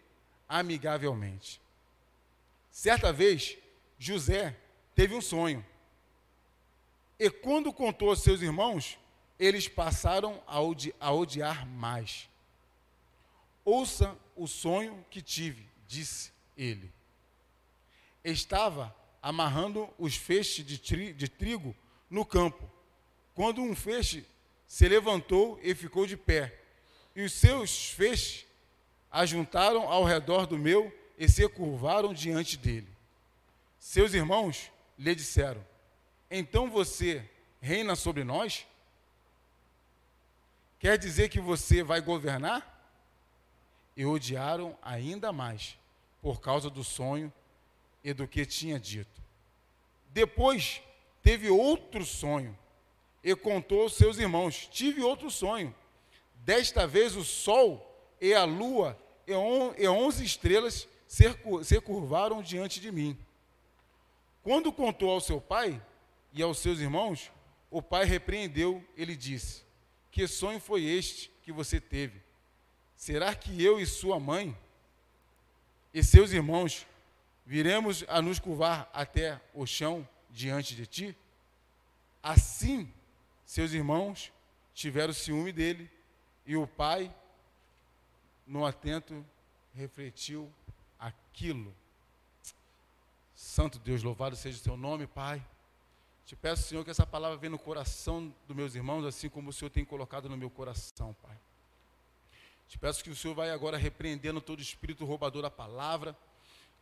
amigavelmente. 0.48 1.60
Certa 2.70 3.12
vez, 3.12 3.58
José 3.98 4.56
teve 4.94 5.16
um 5.16 5.20
sonho. 5.20 5.66
E 7.18 7.28
quando 7.28 7.72
contou 7.72 8.10
aos 8.10 8.22
seus 8.22 8.40
irmãos, 8.40 8.96
eles 9.36 9.66
passaram 9.66 10.40
a, 10.46 10.60
odi 10.60 10.94
a 11.00 11.12
odiar 11.12 11.66
mais. 11.66 12.30
Ouça 13.64 14.16
o 14.36 14.46
sonho 14.46 15.04
que 15.10 15.20
tive, 15.20 15.68
disse 15.84 16.30
ele. 16.56 16.92
Estava 18.22 18.94
amarrando 19.20 19.92
os 19.98 20.14
feixes 20.14 20.64
de, 20.64 20.78
tri 20.78 21.12
de 21.12 21.28
trigo 21.28 21.74
no 22.08 22.24
campo, 22.24 22.70
quando 23.34 23.60
um 23.60 23.74
feixe 23.74 24.24
se 24.68 24.86
levantou 24.86 25.58
e 25.64 25.74
ficou 25.74 26.06
de 26.06 26.16
pé, 26.16 26.63
e 27.14 27.22
os 27.22 27.32
seus 27.32 27.90
feixes 27.90 28.44
ajuntaram 29.10 29.88
ao 29.88 30.04
redor 30.04 30.46
do 30.46 30.58
meu 30.58 30.92
e 31.16 31.28
se 31.28 31.48
curvaram 31.48 32.12
diante 32.12 32.56
dele. 32.56 32.88
Seus 33.78 34.12
irmãos 34.14 34.70
lhe 34.98 35.14
disseram: 35.14 35.64
Então 36.30 36.68
você 36.68 37.24
reina 37.60 37.94
sobre 37.94 38.24
nós? 38.24 38.66
Quer 40.78 40.98
dizer 40.98 41.28
que 41.28 41.40
você 41.40 41.82
vai 41.82 42.00
governar? 42.00 42.72
E 43.96 44.04
odiaram 44.04 44.76
ainda 44.82 45.32
mais, 45.32 45.78
por 46.20 46.40
causa 46.40 46.68
do 46.68 46.82
sonho 46.82 47.32
e 48.02 48.12
do 48.12 48.26
que 48.26 48.44
tinha 48.44 48.78
dito. 48.78 49.22
Depois 50.10 50.82
teve 51.22 51.48
outro 51.48 52.04
sonho 52.04 52.58
e 53.22 53.34
contou 53.36 53.82
aos 53.82 53.94
seus 53.94 54.18
irmãos: 54.18 54.68
Tive 54.70 55.00
outro 55.00 55.30
sonho. 55.30 55.74
Desta 56.44 56.86
vez 56.86 57.16
o 57.16 57.24
sol 57.24 57.90
e 58.20 58.34
a 58.34 58.44
lua 58.44 58.98
e, 59.26 59.32
on, 59.32 59.74
onze 59.88 60.22
estrelas 60.22 60.86
se 61.08 61.80
curvaram 61.80 62.42
diante 62.42 62.80
de 62.80 62.92
mim. 62.92 63.18
Quando 64.42 64.70
contou 64.70 65.10
ao 65.10 65.22
seu 65.22 65.40
pai 65.40 65.80
e 66.34 66.42
aos 66.42 66.58
seus 66.58 66.80
irmãos, 66.80 67.32
o 67.70 67.80
pai 67.80 68.04
repreendeu, 68.04 68.84
ele 68.94 69.16
disse: 69.16 69.62
Que 70.10 70.26
sonho 70.26 70.60
foi 70.60 70.84
este 70.84 71.30
que 71.42 71.50
você 71.50 71.80
teve? 71.80 72.20
Será 72.94 73.34
que 73.34 73.62
eu 73.64 73.80
e 73.80 73.86
sua 73.86 74.20
mãe 74.20 74.54
e 75.94 76.04
seus 76.04 76.30
irmãos 76.30 76.86
viremos 77.46 78.04
a 78.06 78.20
nos 78.20 78.38
curvar 78.38 78.90
até 78.92 79.40
o 79.54 79.64
chão 79.64 80.06
diante 80.28 80.76
de 80.76 80.86
ti? 80.86 81.16
Assim, 82.22 82.92
seus 83.46 83.72
irmãos 83.72 84.30
tiveram 84.74 85.14
ciúme 85.14 85.50
dele 85.50 85.93
e 86.46 86.56
o 86.56 86.66
pai, 86.66 87.14
no 88.46 88.64
atento, 88.64 89.24
refletiu 89.74 90.52
aquilo. 90.98 91.74
Santo 93.34 93.78
Deus, 93.78 94.02
louvado 94.02 94.36
seja 94.36 94.58
o 94.58 94.62
seu 94.62 94.76
nome, 94.76 95.06
Pai. 95.06 95.44
Te 96.26 96.34
peço, 96.34 96.62
Senhor, 96.62 96.84
que 96.84 96.90
essa 96.90 97.06
palavra 97.06 97.36
venha 97.36 97.50
no 97.50 97.58
coração 97.58 98.32
dos 98.46 98.56
meus 98.56 98.74
irmãos, 98.74 99.04
assim 99.04 99.28
como 99.28 99.50
o 99.50 99.52
Senhor 99.52 99.70
tem 99.70 99.84
colocado 99.84 100.28
no 100.28 100.36
meu 100.36 100.48
coração, 100.48 101.14
Pai. 101.22 101.36
Te 102.68 102.78
peço 102.78 103.04
que 103.04 103.10
o 103.10 103.16
Senhor 103.16 103.34
vai 103.34 103.50
agora 103.50 103.76
repreendendo 103.76 104.40
todo 104.40 104.60
espírito 104.60 105.04
roubador 105.04 105.42
da 105.42 105.50
palavra, 105.50 106.16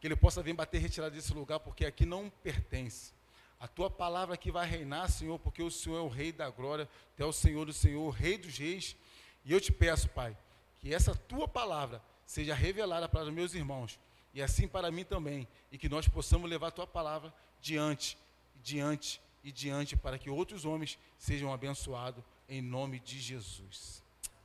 que 0.01 0.07
ele 0.07 0.17
possa 0.17 0.43
vir 0.43 0.55
bater 0.55 0.79
retirada 0.79 1.15
desse 1.15 1.33
lugar, 1.35 1.61
porque 1.61 1.85
aqui 1.85 2.07
não 2.07 2.31
pertence. 2.43 3.13
A 3.59 3.69
tua 3.69 3.89
palavra 3.89 4.35
aqui 4.35 4.51
vai 4.51 4.67
reinar, 4.67 5.09
Senhor, 5.11 5.39
porque 5.39 5.63
o 5.63 5.71
Senhor 5.71 5.99
é 5.99 6.01
o 6.01 6.09
Rei 6.09 6.33
da 6.33 6.51
glória, 6.51 6.89
é 7.17 7.25
o 7.25 7.33
Senhor 7.33 7.65
do 7.65 7.73
Senhor, 7.73 8.03
o 8.03 8.11
Rei 8.11 8.37
dos 8.37 8.59
reis. 8.59 8.97
E 9.45 9.53
eu 9.53 9.61
te 9.61 9.73
peço, 9.73 10.09
Pai, 10.09 10.37
que 10.81 10.93
essa 10.93 11.15
tua 11.15 11.49
palavra 11.49 12.03
seja 12.25 12.55
revelada 12.55 13.09
para 13.09 13.25
os 13.25 13.31
meus 13.31 13.55
irmãos, 13.55 13.99
e 14.33 14.43
assim 14.43 14.67
para 14.67 14.91
mim 14.91 15.05
também, 15.05 15.47
e 15.71 15.79
que 15.79 15.89
nós 15.89 16.09
possamos 16.09 16.49
levar 16.49 16.69
a 16.69 16.73
tua 16.73 16.87
palavra 16.87 17.33
diante, 17.61 18.17
diante 18.63 19.21
e 19.45 19.53
diante, 19.53 19.97
para 19.97 20.19
que 20.19 20.31
outros 20.31 20.65
homens 20.65 20.99
sejam 21.19 21.53
abençoados, 21.53 22.25
em 22.49 22.63
nome 22.63 22.99
de 23.01 23.21
Jesus. 23.21 24.03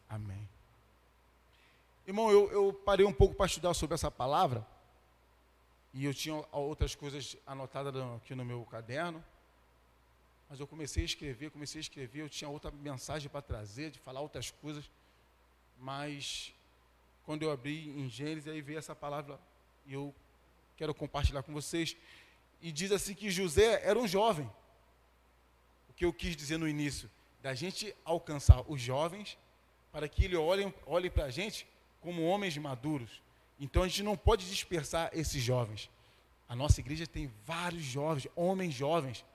Amém. 0.09 0.47
Irmão, 2.05 2.31
eu, 2.31 2.51
eu 2.51 2.73
parei 2.73 3.05
um 3.05 3.13
pouco 3.13 3.35
para 3.35 3.45
estudar 3.45 3.73
sobre 3.73 3.95
essa 3.95 4.09
palavra, 4.09 4.65
e 5.93 6.05
eu 6.05 6.13
tinha 6.13 6.35
outras 6.51 6.95
coisas 6.95 7.35
anotadas 7.45 7.95
aqui 8.15 8.35
no 8.35 8.45
meu 8.45 8.63
caderno. 8.65 9.23
Mas 10.49 10.59
eu 10.59 10.67
comecei 10.67 11.03
a 11.03 11.05
escrever, 11.05 11.51
comecei 11.51 11.79
a 11.79 11.81
escrever, 11.81 12.21
eu 12.21 12.29
tinha 12.29 12.49
outra 12.49 12.71
mensagem 12.71 13.29
para 13.29 13.41
trazer, 13.41 13.91
de 13.91 13.99
falar 13.99 14.21
outras 14.21 14.51
coisas. 14.51 14.89
Mas 15.77 16.53
quando 17.25 17.43
eu 17.43 17.51
abri 17.51 17.89
em 17.89 18.09
Gênesis, 18.09 18.47
aí 18.47 18.61
veio 18.61 18.79
essa 18.79 18.95
palavra 18.95 19.39
e 19.85 19.93
eu 19.93 20.13
quero 20.75 20.93
compartilhar 20.93 21.43
com 21.43 21.53
vocês. 21.53 21.97
E 22.61 22.71
diz 22.71 22.91
assim 22.91 23.13
que 23.13 23.29
José 23.29 23.81
era 23.83 23.99
um 23.99 24.07
jovem. 24.07 24.49
O 25.89 25.93
que 25.93 26.05
eu 26.05 26.13
quis 26.13 26.35
dizer 26.35 26.57
no 26.57 26.67
início, 26.67 27.09
da 27.41 27.53
gente 27.53 27.93
alcançar 28.05 28.63
os 28.69 28.81
jovens 28.81 29.37
para 29.91 30.07
que 30.07 30.25
eles 30.25 30.37
olhem, 30.37 30.73
olhem 30.85 31.11
para 31.11 31.25
a 31.25 31.29
gente 31.29 31.67
como 32.01 32.23
homens 32.23 32.57
maduros, 32.57 33.21
então 33.59 33.83
a 33.83 33.87
gente 33.87 34.03
não 34.03 34.15
pode 34.15 34.47
dispersar 34.47 35.09
esses 35.13 35.41
jovens. 35.41 35.89
A 36.47 36.55
nossa 36.55 36.79
igreja 36.79 37.05
tem 37.05 37.31
vários 37.45 37.83
jovens, 37.83 38.27
homens 38.35 38.73
jovens. 38.73 39.25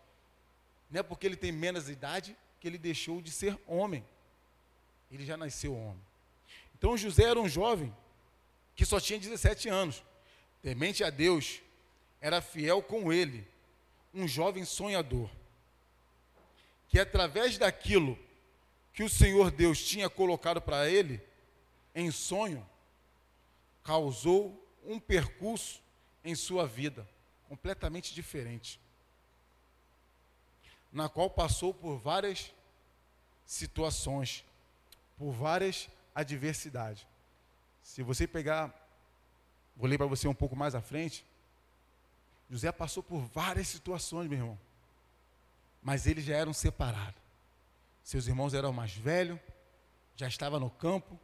Não 0.92 1.00
é 1.00 1.02
porque 1.02 1.26
ele 1.26 1.36
tem 1.36 1.50
menos 1.50 1.88
idade 1.88 2.36
que 2.60 2.68
ele 2.68 2.76
deixou 2.76 3.22
de 3.22 3.30
ser 3.30 3.58
homem. 3.66 4.04
Ele 5.10 5.24
já 5.24 5.38
nasceu 5.38 5.74
homem. 5.74 6.02
Então 6.76 6.96
José 6.96 7.24
era 7.24 7.40
um 7.40 7.48
jovem 7.48 7.94
que 8.76 8.84
só 8.84 9.00
tinha 9.00 9.18
17 9.18 9.70
anos. 9.70 10.04
Temente 10.60 11.02
a 11.02 11.08
Deus, 11.08 11.60
era 12.20 12.42
fiel 12.42 12.82
com 12.82 13.10
ele, 13.10 13.48
um 14.12 14.28
jovem 14.28 14.66
sonhador. 14.66 15.30
Que 16.88 17.00
através 17.00 17.56
daquilo 17.56 18.18
que 18.92 19.02
o 19.02 19.08
Senhor 19.08 19.50
Deus 19.50 19.82
tinha 19.82 20.10
colocado 20.10 20.60
para 20.60 20.88
ele, 20.88 21.20
em 21.94 22.10
sonho, 22.10 22.64
causou 23.82 24.62
um 24.84 25.00
percurso 25.00 25.80
em 26.22 26.34
sua 26.34 26.66
vida 26.66 27.08
completamente 27.48 28.14
diferente, 28.14 28.78
na 30.92 31.08
qual 31.08 31.30
passou 31.30 31.72
por 31.72 31.96
várias 31.98 32.52
situações, 33.46 34.44
por 35.16 35.32
várias 35.32 35.88
adversidades. 36.14 37.06
Se 37.82 38.02
você 38.02 38.26
pegar, 38.26 38.72
vou 39.76 39.88
ler 39.88 39.98
para 39.98 40.06
você 40.06 40.28
um 40.28 40.34
pouco 40.34 40.54
mais 40.54 40.74
à 40.74 40.80
frente, 40.80 41.24
José 42.50 42.70
passou 42.70 43.02
por 43.02 43.20
várias 43.20 43.68
situações, 43.68 44.28
meu 44.28 44.38
irmão, 44.38 44.58
mas 45.82 46.06
eles 46.06 46.24
já 46.24 46.36
eram 46.36 46.52
separados. 46.52 47.20
Seus 48.04 48.26
irmãos 48.26 48.52
eram 48.52 48.72
mais 48.72 48.92
velhos, 48.92 49.38
já 50.16 50.28
estava 50.28 50.60
no 50.60 50.68
campo, 50.68 51.18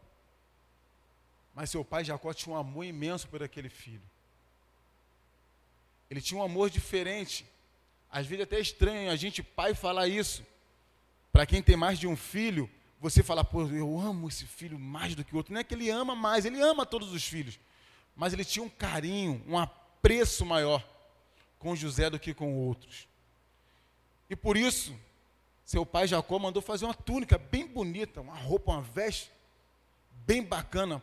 mas 1.54 1.70
seu 1.70 1.84
pai 1.84 2.04
Jacó 2.04 2.32
tinha 2.32 2.54
um 2.54 2.58
amor 2.58 2.84
imenso 2.84 3.28
por 3.28 3.42
aquele 3.42 3.68
filho. 3.68 4.02
Ele 6.10 6.20
tinha 6.20 6.40
um 6.40 6.42
amor 6.42 6.70
diferente. 6.70 7.44
Às 8.10 8.26
vezes 8.26 8.44
até 8.44 8.56
é 8.56 8.60
estranho 8.60 9.10
a 9.10 9.16
gente, 9.16 9.42
pai, 9.42 9.74
falar 9.74 10.08
isso. 10.08 10.44
Para 11.32 11.46
quem 11.46 11.62
tem 11.62 11.76
mais 11.76 11.98
de 11.98 12.06
um 12.06 12.16
filho, 12.16 12.68
você 13.00 13.22
fala, 13.22 13.44
pô, 13.44 13.66
eu 13.66 13.98
amo 14.00 14.28
esse 14.28 14.46
filho 14.46 14.78
mais 14.78 15.14
do 15.14 15.24
que 15.24 15.34
o 15.34 15.36
outro. 15.36 15.52
Não 15.52 15.60
é 15.60 15.64
que 15.64 15.74
ele 15.74 15.90
ama 15.90 16.16
mais, 16.16 16.44
ele 16.44 16.60
ama 16.60 16.86
todos 16.86 17.12
os 17.12 17.24
filhos. 17.24 17.58
Mas 18.16 18.32
ele 18.32 18.44
tinha 18.44 18.64
um 18.64 18.68
carinho, 18.68 19.42
um 19.46 19.56
apreço 19.58 20.44
maior 20.44 20.84
com 21.58 21.76
José 21.76 22.08
do 22.10 22.18
que 22.18 22.34
com 22.34 22.54
outros. 22.54 23.06
E 24.28 24.34
por 24.34 24.56
isso, 24.56 24.94
seu 25.64 25.84
pai 25.84 26.06
Jacó 26.06 26.38
mandou 26.38 26.62
fazer 26.62 26.84
uma 26.86 26.94
túnica 26.94 27.38
bem 27.38 27.66
bonita, 27.66 28.20
uma 28.20 28.36
roupa, 28.36 28.72
uma 28.72 28.82
veste 28.82 29.30
bem 30.26 30.42
bacana 30.42 31.02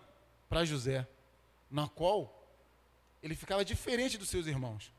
para 0.50 0.66
José, 0.66 1.08
na 1.70 1.88
qual 1.88 2.32
ele 3.22 3.36
ficava 3.36 3.66
diferente 3.66 4.18
dos 4.18 4.30
seus 4.30 4.48
irmãos. 4.48 4.92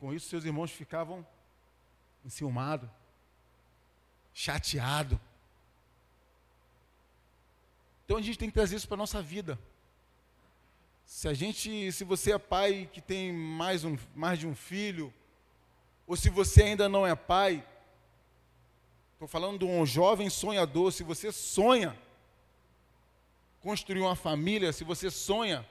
Com 0.00 0.14
isso 0.14 0.30
seus 0.30 0.46
irmãos 0.46 0.70
ficavam 0.70 1.26
enciumados, 2.24 2.88
chateados. 4.32 5.18
Então 8.04 8.16
a 8.16 8.22
gente 8.22 8.38
tem 8.38 8.48
que 8.48 8.54
trazer 8.54 8.76
isso 8.76 8.88
para 8.88 8.94
a 8.94 9.04
nossa 9.04 9.20
vida. 9.20 9.58
Se 11.04 11.28
a 11.28 11.34
gente, 11.34 11.92
se 11.92 12.02
você 12.02 12.32
é 12.32 12.38
pai 12.38 12.88
que 12.90 13.02
tem 13.02 13.30
mais, 13.30 13.84
um, 13.84 13.98
mais 14.14 14.38
de 14.38 14.46
um 14.46 14.54
filho, 14.54 15.12
ou 16.06 16.16
se 16.16 16.30
você 16.30 16.62
ainda 16.62 16.88
não 16.88 17.06
é 17.06 17.14
pai, 17.14 17.62
estou 19.12 19.28
falando 19.28 19.58
de 19.58 19.64
um 19.66 19.84
jovem 19.84 20.30
sonhador, 20.30 20.92
se 20.92 21.04
você 21.04 21.30
sonha 21.30 21.94
construir 23.60 24.00
uma 24.00 24.16
família, 24.16 24.72
se 24.72 24.82
você 24.82 25.10
sonha 25.10 25.68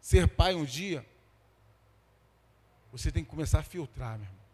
ser 0.00 0.28
pai 0.28 0.54
um 0.54 0.64
dia, 0.64 1.04
você 2.94 3.10
tem 3.10 3.24
que 3.24 3.30
começar 3.30 3.58
a 3.58 3.62
filtrar, 3.64 4.16
meu 4.16 4.28
irmão. 4.28 4.44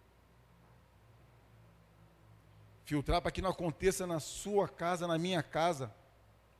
Filtrar 2.86 3.20
para 3.20 3.30
que 3.30 3.42
não 3.42 3.50
aconteça 3.50 4.06
na 4.06 4.18
sua 4.18 4.66
casa, 4.66 5.06
na 5.06 5.18
minha 5.18 5.42
casa, 5.42 5.92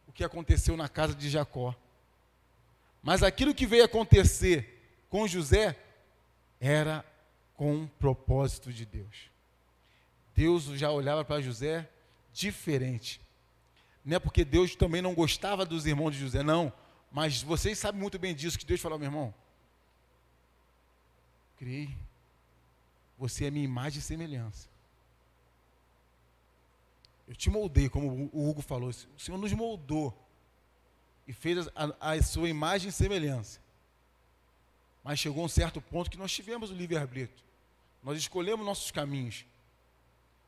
o 0.06 0.12
que 0.12 0.22
aconteceu 0.22 0.76
na 0.76 0.90
casa 0.90 1.14
de 1.14 1.30
Jacó. 1.30 1.75
Mas 3.02 3.22
aquilo 3.22 3.54
que 3.54 3.66
veio 3.66 3.82
acontecer 3.82 4.78
com 5.08 5.26
José 5.26 5.75
era 6.60 7.02
com 7.54 7.75
um 7.75 7.87
propósito 7.87 8.70
de 8.70 8.84
Deus. 8.84 9.30
Deus 10.34 10.64
já 10.64 10.90
olhava 10.90 11.25
para 11.25 11.40
José 11.40 11.88
diferente. 12.30 13.22
Não 14.04 14.16
é 14.16 14.20
porque 14.20 14.44
Deus 14.44 14.76
também 14.76 15.00
não 15.00 15.14
gostava 15.14 15.64
dos 15.64 15.87
irmãos 15.87 16.10
de 16.10 16.18
José, 16.18 16.42
não. 16.42 16.70
Mas 17.10 17.40
vocês 17.40 17.78
sabem 17.78 18.02
muito 18.02 18.18
bem 18.18 18.34
disso, 18.34 18.58
que 18.58 18.66
Deus 18.66 18.82
falou, 18.82 18.99
meu 18.99 19.06
irmão. 19.06 19.34
Criei. 21.60 21.94
Você 23.18 23.44
é 23.44 23.50
minha 23.50 23.66
imagem 23.66 23.98
e 23.98 24.02
semelhança. 24.02 24.66
Eu 27.28 27.36
te 27.36 27.50
moldei, 27.50 27.86
como 27.86 28.30
o 28.32 28.48
Hugo 28.48 28.62
falou. 28.62 28.88
O 28.88 29.20
Senhor 29.20 29.36
nos 29.36 29.52
moldou 29.52 30.18
e 31.28 31.34
fez 31.34 31.68
a, 31.76 32.12
a 32.12 32.22
sua 32.22 32.48
imagem 32.48 32.88
e 32.88 32.92
semelhança. 32.92 33.60
Mas 35.04 35.18
chegou 35.18 35.44
um 35.44 35.48
certo 35.48 35.82
ponto 35.82 36.10
que 36.10 36.16
nós 36.16 36.32
tivemos 36.32 36.70
o 36.70 36.74
livre-arbítrio. 36.74 37.44
Nós 38.02 38.16
escolhemos 38.16 38.64
nossos 38.64 38.90
caminhos. 38.90 39.44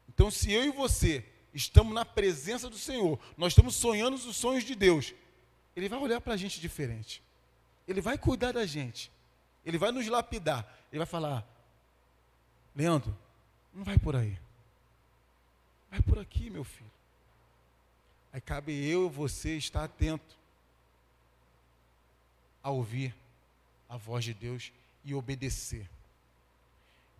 Então, 0.08 0.30
se 0.30 0.50
eu 0.50 0.64
e 0.64 0.70
você 0.70 1.22
estamos 1.52 1.92
na 1.92 2.06
presença 2.06 2.70
do 2.70 2.78
Senhor, 2.78 3.20
nós 3.36 3.52
estamos 3.52 3.74
sonhando 3.74 4.14
os 4.14 4.34
sonhos 4.34 4.64
de 4.64 4.74
Deus, 4.74 5.12
Ele 5.76 5.90
vai 5.90 5.98
olhar 5.98 6.22
para 6.22 6.32
a 6.32 6.38
gente 6.38 6.58
diferente. 6.58 7.22
Ele 7.86 8.00
vai 8.00 8.16
cuidar 8.16 8.52
da 8.52 8.64
gente. 8.64 9.12
Ele 9.62 9.76
vai 9.76 9.92
nos 9.92 10.08
lapidar. 10.08 10.81
Ele 10.92 10.98
vai 10.98 11.06
falar: 11.06 11.44
Leandro, 12.76 13.16
não 13.72 13.82
vai 13.82 13.98
por 13.98 14.14
aí. 14.14 14.38
Vai 15.90 16.02
por 16.02 16.18
aqui, 16.18 16.50
meu 16.50 16.62
filho. 16.62 16.90
Aí 18.32 18.40
cabe 18.40 18.72
eu 18.88 19.06
e 19.06 19.10
você 19.10 19.56
estar 19.56 19.84
atento 19.84 20.36
a 22.62 22.70
ouvir 22.70 23.14
a 23.88 23.96
voz 23.96 24.24
de 24.24 24.32
Deus 24.32 24.70
e 25.04 25.14
obedecer. 25.14 25.88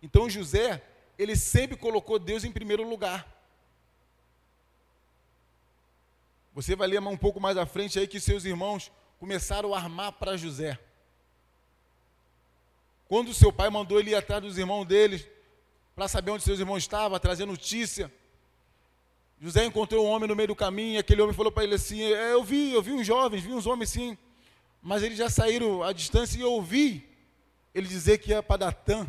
Então 0.01 0.29
José, 0.29 0.81
ele 1.17 1.35
sempre 1.35 1.75
colocou 1.75 2.17
Deus 2.17 2.43
em 2.43 2.51
primeiro 2.51 2.87
lugar. 2.87 3.27
Você 6.53 6.75
vai 6.75 6.87
ler 6.87 6.99
um 6.99 7.17
pouco 7.17 7.39
mais 7.39 7.57
à 7.57 7.65
frente 7.65 7.97
aí 7.97 8.07
que 8.07 8.19
seus 8.19 8.45
irmãos 8.45 8.91
começaram 9.19 9.73
a 9.73 9.77
armar 9.77 10.11
para 10.13 10.37
José. 10.37 10.79
Quando 13.13 13.31
seu 13.31 13.53
pai 13.53 13.69
mandou 13.69 13.99
ele 13.99 14.09
ir 14.09 14.15
atrás 14.15 14.41
dos 14.41 14.57
irmãos 14.57 14.85
deles, 14.85 15.27
para 15.95 16.07
saber 16.07 16.31
onde 16.31 16.43
seus 16.43 16.59
irmãos 16.59 16.79
estavam, 16.79 17.19
trazer 17.19 17.45
notícia. 17.45 18.11
José 19.39 19.63
encontrou 19.63 20.07
um 20.07 20.09
homem 20.09 20.27
no 20.27 20.35
meio 20.35 20.47
do 20.47 20.55
caminho, 20.55 20.95
e 20.95 20.97
aquele 20.97 21.21
homem 21.21 21.35
falou 21.35 21.51
para 21.51 21.63
ele 21.63 21.75
assim: 21.75 22.01
é, 22.01 22.33
Eu 22.33 22.43
vi, 22.43 22.73
eu 22.73 22.81
vi 22.81 22.91
uns 22.91 23.05
jovens, 23.05 23.43
vi 23.43 23.53
uns 23.53 23.67
homens 23.67 23.91
sim, 23.91 24.17
mas 24.81 25.03
eles 25.03 25.15
já 25.15 25.29
saíram 25.29 25.83
à 25.83 25.93
distância 25.93 26.39
e 26.39 26.41
eu 26.41 26.53
ouvi 26.53 27.07
ele 27.71 27.87
dizer 27.87 28.17
que 28.17 28.31
ia 28.31 28.41
para 28.41 28.65
Datã. 28.65 29.05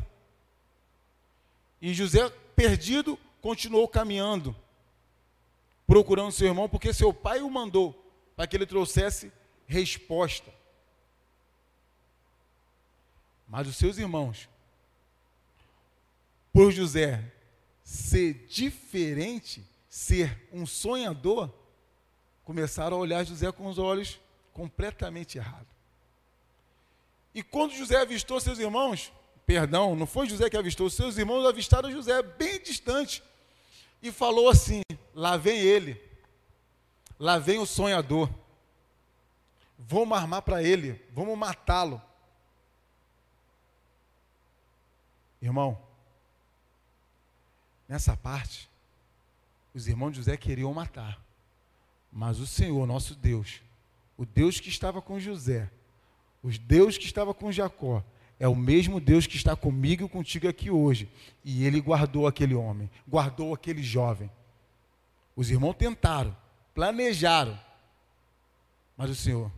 E 1.81 1.95
José, 1.95 2.29
perdido, 2.55 3.19
continuou 3.41 3.89
caminhando 3.89 4.55
procurando 5.87 6.31
seu 6.31 6.47
irmão, 6.47 6.69
porque 6.69 6.93
seu 6.93 7.15
pai 7.15 7.41
o 7.41 7.49
mandou 7.49 7.99
para 8.37 8.47
que 8.47 8.55
ele 8.55 8.67
trouxesse 8.67 9.33
resposta. 9.67 10.53
Mas 13.55 13.69
os 13.69 13.77
seus 13.77 13.99
irmãos, 13.99 14.49
por 16.53 16.73
José 16.73 17.23
ser 17.85 18.49
diferente, 18.49 19.65
ser 19.89 20.49
um 20.53 20.67
sonhador, 20.67 21.55
começaram 22.43 22.97
a 22.97 23.01
olhar 23.01 23.25
José 23.25 23.53
com 23.53 23.69
os 23.69 23.79
olhos 23.79 24.19
completamente 24.53 25.39
errados. 25.39 25.73
E 27.33 27.45
quando 27.45 27.77
José 27.77 28.01
avistou 28.01 28.41
seus 28.41 28.59
irmãos, 28.59 29.13
perdão, 29.47 29.95
não 29.95 30.05
foi 30.05 30.29
José 30.29 30.51
que 30.51 30.57
avistou, 30.57 30.91
seus 30.91 31.17
irmãos 31.17 31.47
avistaram 31.47 31.93
José 31.93 32.21
bem 32.23 32.61
distante 32.61 33.23
e 34.03 34.11
falou 34.11 34.49
assim: 34.49 34.81
lá 35.15 35.37
vem 35.37 35.61
ele, 35.61 36.03
lá 37.21 37.39
vem 37.39 37.61
o 37.61 37.67
sonhador, 37.67 38.29
vamos 39.79 40.19
armar 40.19 40.43
para 40.43 40.61
ele, 40.61 41.01
vamos 41.13 41.39
matá-lo. 41.39 42.03
Irmão, 45.45 45.79
nessa 47.87 48.17
parte, 48.17 48.67
os 49.75 49.87
irmãos 49.87 50.13
de 50.13 50.17
José 50.17 50.39
queriam 50.39 50.73
matar, 50.73 51.23
mas 52.11 52.41
o 52.41 52.47
Senhor, 52.47 52.87
nosso 52.87 53.15
Deus, 53.15 53.61
o 54.17 54.25
Deus 54.25 54.59
que 54.59 54.71
estava 54.71 55.03
com 55.03 55.21
José, 55.21 55.71
o 56.43 56.51
Deus 56.51 56.97
que 56.97 57.05
estava 57.05 57.35
com 57.35 57.53
Jacó, 57.53 58.03
é 58.41 58.49
o 58.49 58.55
mesmo 58.57 58.99
Deus 58.99 59.27
que 59.27 59.37
está 59.37 59.55
comigo 59.55 60.07
e 60.07 60.09
contigo 60.09 60.49
aqui 60.49 60.71
hoje. 60.71 61.11
E 61.45 61.67
ele 61.67 61.79
guardou 61.79 62.27
aquele 62.27 62.55
homem, 62.55 62.91
guardou 63.07 63.53
aquele 63.53 63.83
jovem. 63.83 64.31
Os 65.37 65.51
irmãos 65.51 65.75
tentaram, 65.75 66.35
planejaram, 66.75 67.61
mas 68.97 69.11
o 69.11 69.15
Senhor, 69.15 69.53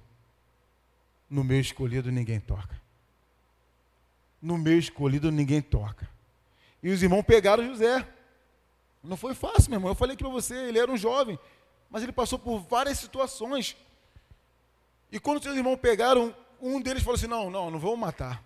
no 1.30 1.44
meu 1.44 1.60
escolhido 1.60 2.10
ninguém 2.10 2.40
toca. 2.40 2.85
No 4.46 4.56
meu 4.56 4.78
escolhido 4.78 5.32
ninguém 5.32 5.60
toca. 5.60 6.08
E 6.82 6.90
os 6.90 7.02
irmãos 7.02 7.22
pegaram 7.22 7.66
José. 7.66 8.06
Não 9.02 9.16
foi 9.16 9.34
fácil, 9.34 9.70
meu 9.70 9.78
irmão. 9.78 9.90
Eu 9.90 9.94
falei 9.94 10.14
aqui 10.14 10.22
para 10.22 10.32
você, 10.32 10.54
ele 10.54 10.78
era 10.78 10.90
um 10.90 10.96
jovem, 10.96 11.38
mas 11.90 12.02
ele 12.02 12.12
passou 12.12 12.38
por 12.38 12.60
várias 12.60 12.98
situações. 12.98 13.76
E 15.10 15.18
quando 15.18 15.42
seus 15.42 15.56
irmãos 15.56 15.76
pegaram, 15.76 16.34
um 16.60 16.80
deles 16.80 17.02
falou 17.02 17.16
assim: 17.16 17.26
Não, 17.26 17.50
não, 17.50 17.70
não 17.70 17.78
vamos 17.78 17.98
matar 17.98 18.42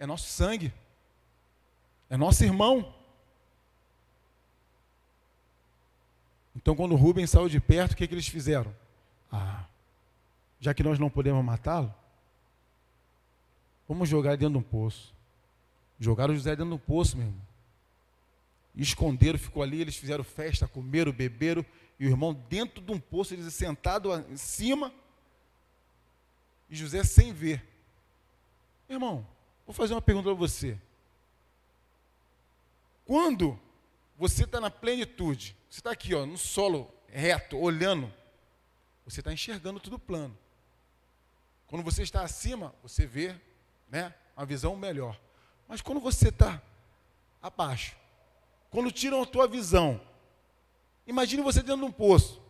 é 0.00 0.06
nosso 0.06 0.28
sangue, 0.28 0.72
é 2.08 2.16
nosso 2.16 2.42
irmão. 2.42 2.94
Então, 6.56 6.74
quando 6.74 6.96
Rubens 6.96 7.30
saiu 7.30 7.50
de 7.50 7.60
perto, 7.60 7.92
o 7.92 7.96
que, 7.96 8.08
que 8.08 8.14
eles 8.14 8.26
fizeram? 8.26 8.74
Ah, 9.30 9.64
já 10.58 10.72
que 10.72 10.82
nós 10.82 10.98
não 10.98 11.10
podemos 11.10 11.44
matá-lo, 11.44 11.94
vamos 13.86 14.08
jogar 14.08 14.36
dentro 14.38 14.54
de 14.54 14.58
um 14.58 14.62
poço. 14.62 15.14
Jogaram 16.00 16.34
José 16.34 16.50
dentro 16.56 16.70
de 16.70 16.74
um 16.74 16.78
poço, 16.78 17.16
meu 17.16 17.26
irmão. 17.26 17.42
esconderam, 18.74 19.38
ficou 19.38 19.62
ali, 19.62 19.80
eles 19.80 19.96
fizeram 19.96 20.24
festa, 20.24 20.66
comeram, 20.66 21.12
beberam, 21.12 21.64
e 21.98 22.06
o 22.06 22.08
irmão 22.08 22.32
dentro 22.48 22.82
de 22.82 22.90
um 22.90 22.98
poço, 22.98 23.34
eles 23.34 23.52
sentados 23.54 24.18
em 24.30 24.36
cima, 24.36 24.92
e 26.68 26.74
José 26.74 27.04
sem 27.04 27.32
ver. 27.32 27.62
Irmão, 28.88 29.26
Vou 29.70 29.74
fazer 29.76 29.94
uma 29.94 30.02
pergunta 30.02 30.28
para 30.28 30.34
você. 30.34 30.76
Quando 33.04 33.56
você 34.18 34.42
está 34.42 34.60
na 34.60 34.68
plenitude, 34.68 35.56
você 35.70 35.78
está 35.78 35.92
aqui, 35.92 36.12
ó, 36.12 36.26
no 36.26 36.36
solo 36.36 36.92
reto, 37.06 37.56
olhando, 37.56 38.12
você 39.04 39.20
está 39.20 39.32
enxergando 39.32 39.78
tudo 39.78 39.96
plano. 39.96 40.36
Quando 41.68 41.84
você 41.84 42.02
está 42.02 42.22
acima, 42.22 42.74
você 42.82 43.06
vê 43.06 43.40
né, 43.88 44.12
uma 44.36 44.44
visão 44.44 44.74
melhor. 44.74 45.16
Mas 45.70 45.80
quando 45.80 46.00
você 46.00 46.28
está 46.28 46.60
abaixo, 47.42 47.96
quando 48.70 48.92
tiram 48.92 49.22
a 49.22 49.26
tua 49.26 49.48
visão, 49.48 49.98
imagine 51.06 51.42
você 51.42 51.62
dentro 51.62 51.78
de 51.78 51.86
um 51.86 51.92
poço. 51.92 52.42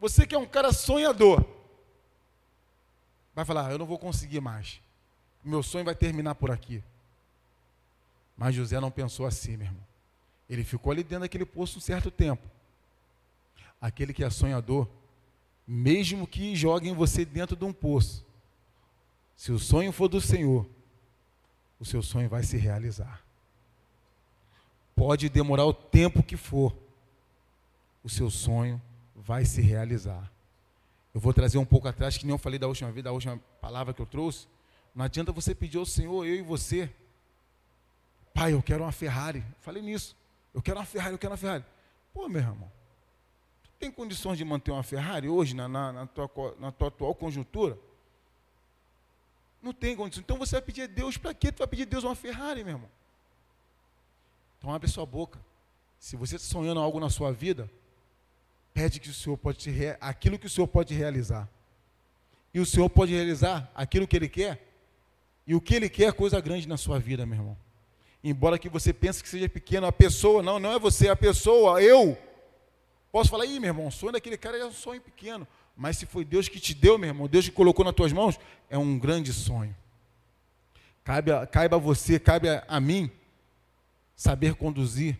Você 0.00 0.26
que 0.26 0.34
é 0.34 0.38
um 0.38 0.46
cara 0.46 0.72
sonhador, 0.72 1.44
vai 3.34 3.44
falar: 3.44 3.70
Eu 3.70 3.76
não 3.76 3.84
vou 3.84 3.98
conseguir 3.98 4.40
mais 4.40 4.80
meu 5.44 5.62
sonho 5.62 5.84
vai 5.84 5.94
terminar 5.94 6.34
por 6.34 6.50
aqui. 6.50 6.82
Mas 8.36 8.54
José 8.54 8.78
não 8.80 8.90
pensou 8.90 9.26
assim, 9.26 9.56
meu 9.56 9.66
irmão. 9.66 9.82
Ele 10.48 10.64
ficou 10.64 10.92
ali 10.92 11.02
dentro 11.02 11.20
daquele 11.20 11.44
poço 11.44 11.78
um 11.78 11.80
certo 11.80 12.10
tempo. 12.10 12.42
Aquele 13.80 14.12
que 14.12 14.24
é 14.24 14.30
sonhador, 14.30 14.88
mesmo 15.66 16.26
que 16.26 16.54
joguem 16.54 16.94
você 16.94 17.24
dentro 17.24 17.56
de 17.56 17.64
um 17.64 17.72
poço, 17.72 18.24
se 19.36 19.52
o 19.52 19.58
sonho 19.58 19.92
for 19.92 20.08
do 20.08 20.20
Senhor, 20.20 20.66
o 21.80 21.84
seu 21.84 22.02
sonho 22.02 22.28
vai 22.28 22.42
se 22.42 22.58
realizar. 22.58 23.24
Pode 24.94 25.30
demorar 25.30 25.64
o 25.64 25.72
tempo 25.72 26.22
que 26.22 26.36
for, 26.36 26.76
o 28.04 28.08
seu 28.08 28.30
sonho 28.30 28.80
vai 29.16 29.46
se 29.46 29.62
realizar. 29.62 30.30
Eu 31.14 31.20
vou 31.20 31.32
trazer 31.32 31.56
um 31.56 31.64
pouco 31.64 31.88
atrás, 31.88 32.18
que 32.18 32.26
nem 32.26 32.34
eu 32.34 32.38
falei 32.38 32.58
da 32.58 32.68
última 32.68 32.92
vez, 32.92 33.02
da 33.02 33.10
última 33.10 33.40
palavra 33.60 33.94
que 33.94 34.00
eu 34.00 34.06
trouxe. 34.06 34.46
Não 34.94 35.04
adianta 35.04 35.32
você 35.32 35.54
pedir 35.54 35.78
ao 35.78 35.86
Senhor, 35.86 36.26
eu 36.26 36.36
e 36.36 36.42
você. 36.42 36.90
Pai, 38.34 38.52
eu 38.52 38.62
quero 38.62 38.84
uma 38.84 38.92
Ferrari. 38.92 39.42
Falei 39.60 39.82
nisso. 39.82 40.14
Eu 40.52 40.60
quero 40.60 40.78
uma 40.78 40.84
Ferrari, 40.84 41.14
eu 41.14 41.18
quero 41.18 41.32
uma 41.32 41.38
Ferrari. 41.38 41.64
Pô, 42.12 42.28
meu 42.28 42.42
irmão, 42.42 42.70
tu 43.62 43.70
tem 43.78 43.90
condições 43.90 44.36
de 44.36 44.44
manter 44.44 44.70
uma 44.70 44.82
Ferrari 44.82 45.28
hoje, 45.28 45.54
na, 45.54 45.68
na, 45.68 45.92
na, 45.92 46.06
tua, 46.06 46.30
na 46.58 46.70
tua 46.70 46.88
atual 46.88 47.14
conjuntura? 47.14 47.78
Não 49.62 49.72
tem 49.72 49.94
condições. 49.94 50.22
Então 50.22 50.38
você 50.38 50.52
vai 50.52 50.62
pedir 50.62 50.82
a 50.82 50.86
Deus 50.86 51.16
para 51.16 51.34
quê? 51.34 51.52
Tu 51.52 51.58
vai 51.58 51.66
pedir 51.66 51.82
a 51.82 51.86
Deus 51.86 52.04
uma 52.04 52.14
Ferrari, 52.14 52.64
meu 52.64 52.74
irmão. 52.74 52.90
Então 54.58 54.72
abre 54.72 54.88
sua 54.88 55.06
boca. 55.06 55.38
Se 55.98 56.16
você 56.16 56.36
está 56.36 56.48
sonhando 56.48 56.80
algo 56.80 56.98
na 56.98 57.10
sua 57.10 57.32
vida, 57.32 57.70
pede 58.72 59.00
que 59.00 59.10
o 59.10 59.14
Senhor 59.14 59.36
pode 59.36 59.58
te 59.58 59.70
aquilo 60.00 60.38
que 60.38 60.46
o 60.46 60.50
Senhor 60.50 60.66
pode 60.66 60.94
realizar. 60.94 61.48
E 62.52 62.60
o 62.60 62.66
Senhor 62.66 62.88
pode 62.88 63.12
realizar 63.12 63.70
aquilo 63.74 64.06
que 64.06 64.16
Ele 64.16 64.28
quer. 64.28 64.66
E 65.46 65.54
o 65.54 65.60
que 65.60 65.74
Ele 65.74 65.88
quer 65.88 66.08
é 66.08 66.12
coisa 66.12 66.40
grande 66.40 66.66
na 66.66 66.76
sua 66.76 66.98
vida, 66.98 67.26
meu 67.26 67.38
irmão. 67.38 67.56
Embora 68.22 68.58
que 68.58 68.68
você 68.68 68.92
pense 68.92 69.22
que 69.22 69.28
seja 69.28 69.48
pequeno, 69.48 69.86
a 69.86 69.92
pessoa, 69.92 70.42
não, 70.42 70.58
não 70.58 70.72
é 70.72 70.78
você, 70.78 71.08
é 71.08 71.10
a 71.10 71.16
pessoa, 71.16 71.82
eu. 71.82 72.16
Posso 73.10 73.30
falar, 73.30 73.46
ih, 73.46 73.58
meu 73.58 73.68
irmão, 73.68 73.86
o 73.86 73.92
sonho 73.92 74.12
daquele 74.12 74.36
cara 74.36 74.58
é 74.58 74.64
um 74.64 74.72
sonho 74.72 75.00
pequeno. 75.00 75.46
Mas 75.76 75.96
se 75.96 76.06
foi 76.06 76.24
Deus 76.24 76.48
que 76.48 76.60
te 76.60 76.74
deu, 76.74 76.98
meu 76.98 77.08
irmão, 77.08 77.28
Deus 77.28 77.46
que 77.46 77.54
colocou 77.54 77.84
nas 77.84 77.94
tuas 77.94 78.12
mãos, 78.12 78.38
é 78.68 78.76
um 78.76 78.98
grande 78.98 79.32
sonho. 79.32 79.74
Cabe 81.02 81.32
a, 81.32 81.46
cabe 81.46 81.74
a 81.74 81.78
você, 81.78 82.18
cabe 82.18 82.48
a, 82.48 82.64
a 82.68 82.78
mim, 82.78 83.10
saber 84.14 84.54
conduzir, 84.54 85.18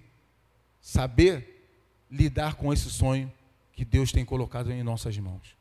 saber 0.81 1.67
lidar 2.11 2.55
com 2.55 2.73
esse 2.73 2.91
sonho 2.91 3.33
que 3.73 3.85
Deus 3.85 4.13
tem 4.13 4.25
colocado 4.25 4.71
em 4.71 4.83
nossas 4.83 5.17
mãos. 5.17 5.57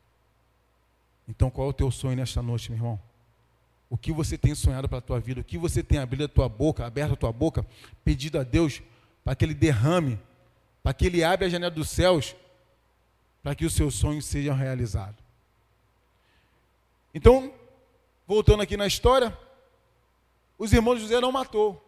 Então, 1.27 1.49
qual 1.49 1.67
é 1.67 1.69
o 1.69 1.73
teu 1.73 1.91
sonho 1.91 2.17
nesta 2.17 2.41
noite, 2.41 2.71
meu 2.71 2.77
irmão? 2.77 2.99
O 3.89 3.97
que 3.97 4.11
você 4.11 4.37
tem 4.37 4.53
sonhado 4.53 4.89
para 4.89 4.97
a 4.97 5.01
tua 5.01 5.19
vida? 5.19 5.41
O 5.41 5.43
que 5.43 5.57
você 5.57 5.81
tem 5.81 5.99
abrido 5.99 6.25
a 6.25 6.27
tua 6.27 6.49
boca, 6.49 6.85
aberto 6.85 7.13
a 7.13 7.15
tua 7.15 7.31
boca, 7.31 7.65
pedido 8.03 8.39
a 8.39 8.43
Deus 8.43 8.81
para 9.23 9.35
que 9.35 9.45
Ele 9.45 9.53
derrame, 9.53 10.19
para 10.83 10.93
que 10.93 11.05
Ele 11.05 11.23
abra 11.23 11.47
a 11.47 11.49
janela 11.49 11.71
dos 11.71 11.89
céus, 11.89 12.35
para 13.41 13.55
que 13.55 13.65
os 13.65 13.73
seus 13.73 13.95
sonhos 13.95 14.25
sejam 14.25 14.55
realizados. 14.55 15.23
Então, 17.13 17.53
voltando 18.27 18.61
aqui 18.61 18.77
na 18.77 18.85
história, 18.85 19.35
os 20.57 20.73
irmãos 20.73 20.99
José 20.99 21.19
não 21.19 21.31
matou. 21.31 21.85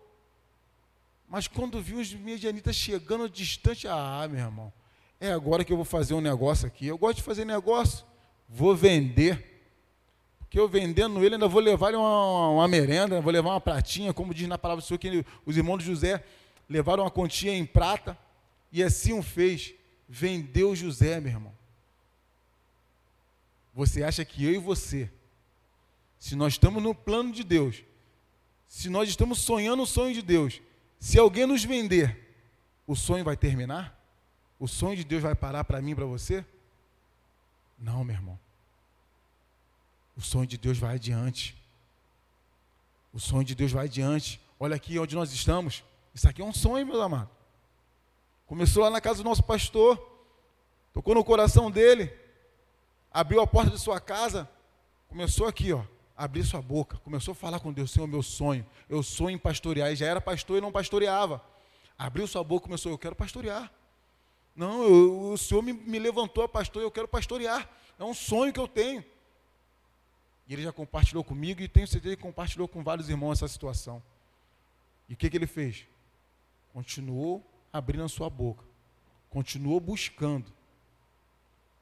Mas 1.28 1.48
quando 1.48 1.82
viu 1.82 2.00
os 2.00 2.14
medianitas 2.14 2.76
chegando 2.76 3.30
distante, 3.30 3.88
ah, 3.88 4.28
meu 4.30 4.40
irmão, 4.40 4.74
é 5.20 5.32
agora 5.32 5.64
que 5.64 5.72
eu 5.72 5.78
vou 5.78 5.86
fazer 5.86 6.14
um 6.14 6.22
negócio 6.22 6.68
aqui. 6.68 6.88
Eu 6.88 6.98
gosto 6.98 7.18
de 7.18 7.24
fazer 7.24 7.46
negócio, 7.46 8.06
vou 8.50 8.76
vender. 8.76 9.48
Porque 10.40 10.60
eu 10.60 10.68
vendendo 10.68 11.24
ele, 11.24 11.36
ainda 11.36 11.48
vou 11.48 11.62
levar 11.62 11.94
uma, 11.96 12.50
uma 12.50 12.68
merenda, 12.68 13.22
vou 13.22 13.32
levar 13.32 13.52
uma 13.52 13.62
pratinha, 13.62 14.14
como 14.14 14.34
diz 14.34 14.48
na 14.48 14.58
palavra 14.58 14.82
do 14.82 14.86
Senhor, 14.86 14.98
que 14.98 15.26
os 15.46 15.56
irmãos 15.56 15.84
José 15.84 16.24
levaram 16.70 17.04
uma 17.04 17.12
quantia 17.12 17.54
em 17.54 17.66
prata, 17.66 18.18
e 18.72 18.84
assim 18.84 19.18
o 19.18 19.22
fez. 19.22 19.74
Vendeu 20.14 20.76
José, 20.76 21.22
meu 21.22 21.32
irmão. 21.32 21.54
Você 23.74 24.04
acha 24.04 24.26
que 24.26 24.44
eu 24.44 24.52
e 24.52 24.58
você, 24.58 25.10
se 26.20 26.36
nós 26.36 26.52
estamos 26.54 26.84
no 26.84 26.94
plano 26.94 27.32
de 27.32 27.46
Deus, 27.46 27.82
se 28.68 28.90
nós 28.90 29.08
estamos 29.08 29.40
sonhando 29.40 29.84
o 29.84 29.88
sonho 29.88 30.14
de 30.14 30.22
Deus, 30.22 30.62
se 31.00 31.18
alguém 31.18 31.46
nos 31.46 31.64
vender, 31.64 32.36
o 32.86 32.94
sonho 32.94 33.24
vai 33.24 33.38
terminar? 33.38 33.98
O 34.60 34.68
sonho 34.68 34.98
de 34.98 35.06
Deus 35.06 35.24
vai 35.24 35.34
parar 35.34 35.64
para 35.64 35.82
mim 35.82 35.96
para 35.96 36.04
você? 36.06 36.46
Não, 37.80 38.04
meu 38.04 38.14
irmão. 38.14 38.38
O 40.18 40.22
sonho 40.22 40.46
de 40.46 40.58
Deus 40.58 40.78
vai 40.78 40.96
adiante. 40.96 41.56
O 43.14 43.20
sonho 43.20 43.46
de 43.46 43.56
Deus 43.56 43.72
vai 43.72 43.86
adiante. 43.86 44.42
Olha 44.60 44.76
aqui 44.76 45.00
onde 45.00 45.16
nós 45.16 45.32
estamos. 45.32 45.86
Isso 46.14 46.28
aqui 46.28 46.42
é 46.42 46.46
um 46.46 46.54
sonho, 46.54 46.86
meu 46.86 47.02
amado. 47.02 47.30
Começou 48.52 48.84
lá 48.84 48.90
na 48.90 49.00
casa 49.00 49.24
do 49.24 49.30
nosso 49.30 49.42
pastor, 49.42 49.98
tocou 50.92 51.16
no 51.16 51.24
coração 51.24 51.72
dele, 51.72 52.14
abriu 53.10 53.40
a 53.40 53.48
porta 53.48 53.72
de 53.72 53.80
sua 53.80 53.98
casa, 54.02 54.46
começou 55.08 55.48
aqui, 55.48 55.72
ó, 55.72 55.86
abrir 56.18 56.44
sua 56.44 56.62
boca, 56.62 56.98
começou 56.98 57.32
a 57.32 57.36
falar 57.36 57.62
com 57.62 57.72
Deus, 57.72 57.92
Senhor, 57.92 58.08
meu 58.08 58.22
sonho, 58.22 58.66
eu 58.90 59.02
sonho 59.02 59.36
em 59.36 59.38
pastorear, 59.38 59.90
e 59.90 59.96
já 59.96 60.06
era 60.06 60.20
pastor 60.20 60.58
e 60.58 60.62
não 60.62 60.70
pastoreava. 60.70 61.42
Abriu 61.98 62.28
sua 62.28 62.44
boca, 62.44 62.66
começou, 62.66 62.92
eu 62.92 62.98
quero 62.98 63.16
pastorear. 63.16 63.72
Não, 64.54 64.84
eu, 64.84 65.32
o 65.32 65.38
Senhor 65.38 65.62
me, 65.62 65.72
me 65.72 65.98
levantou 65.98 66.44
a 66.44 66.50
pastor, 66.50 66.84
eu 66.84 66.92
quero 66.92 67.08
pastorear. 67.08 67.70
É 67.98 68.04
um 68.04 68.14
sonho 68.14 68.52
que 68.52 68.60
eu 68.60 68.68
tenho. 68.68 69.02
E 70.46 70.52
ele 70.52 70.64
já 70.64 70.74
compartilhou 70.74 71.24
comigo 71.24 71.62
e 71.62 71.70
tenho 71.70 71.88
certeza 71.88 72.18
que 72.18 72.22
compartilhou 72.22 72.68
com 72.68 72.84
vários 72.84 73.08
irmãos 73.08 73.42
essa 73.42 73.48
situação. 73.48 74.04
E 75.08 75.14
o 75.14 75.16
que, 75.16 75.30
que 75.30 75.38
ele 75.38 75.48
fez? 75.48 75.86
Continuou 76.74 77.50
abrindo 77.72 78.04
a 78.04 78.10
sua 78.10 78.30
boca. 78.30 78.64
Continuou 79.30 79.80
buscando. 79.80 80.52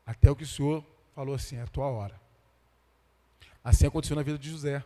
Até 0.06 0.30
o 0.30 0.36
que 0.36 0.44
o 0.44 0.48
Senhor 0.48 0.84
falou 1.16 1.36
assim: 1.36 1.58
é 1.58 1.62
a 1.62 1.68
tua 1.68 1.88
hora. 1.88 2.20
Assim 3.64 3.86
aconteceu 3.86 4.16
na 4.16 4.24
vida 4.24 4.38
de 4.38 4.50
José. 4.50 4.84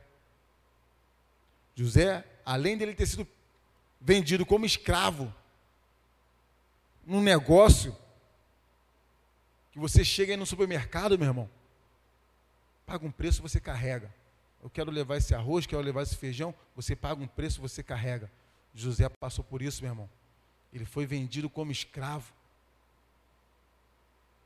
José, 1.76 2.26
além 2.46 2.78
dele 2.78 2.94
ter 2.94 3.06
sido 3.06 3.28
vendido 4.00 4.46
como 4.46 4.66
escravo, 4.66 5.34
num 7.06 7.22
negócio, 7.22 7.96
que 9.72 9.80
você 9.80 10.04
chega 10.06 10.34
aí 10.34 10.38
no 10.38 10.46
supermercado, 10.46 11.18
meu 11.18 11.28
irmão, 11.28 11.50
paga 12.86 13.06
um 13.06 13.12
preço, 13.12 13.42
você 13.42 13.60
carrega. 13.60 14.14
Eu 14.62 14.70
quero 14.70 14.92
levar 14.92 15.18
esse 15.18 15.34
arroz, 15.34 15.66
quero 15.66 15.82
levar 15.82 16.04
esse 16.04 16.16
feijão, 16.16 16.54
você 16.76 16.96
paga 16.96 17.22
um 17.22 17.28
preço, 17.28 17.60
você 17.60 17.82
carrega. 17.84 18.32
José 18.74 19.10
passou 19.10 19.44
por 19.44 19.62
isso, 19.62 19.82
meu 19.82 19.92
irmão. 19.92 20.10
Ele 20.74 20.86
foi 20.86 21.06
vendido 21.06 21.50
como 21.50 21.72
escravo. 21.72 22.34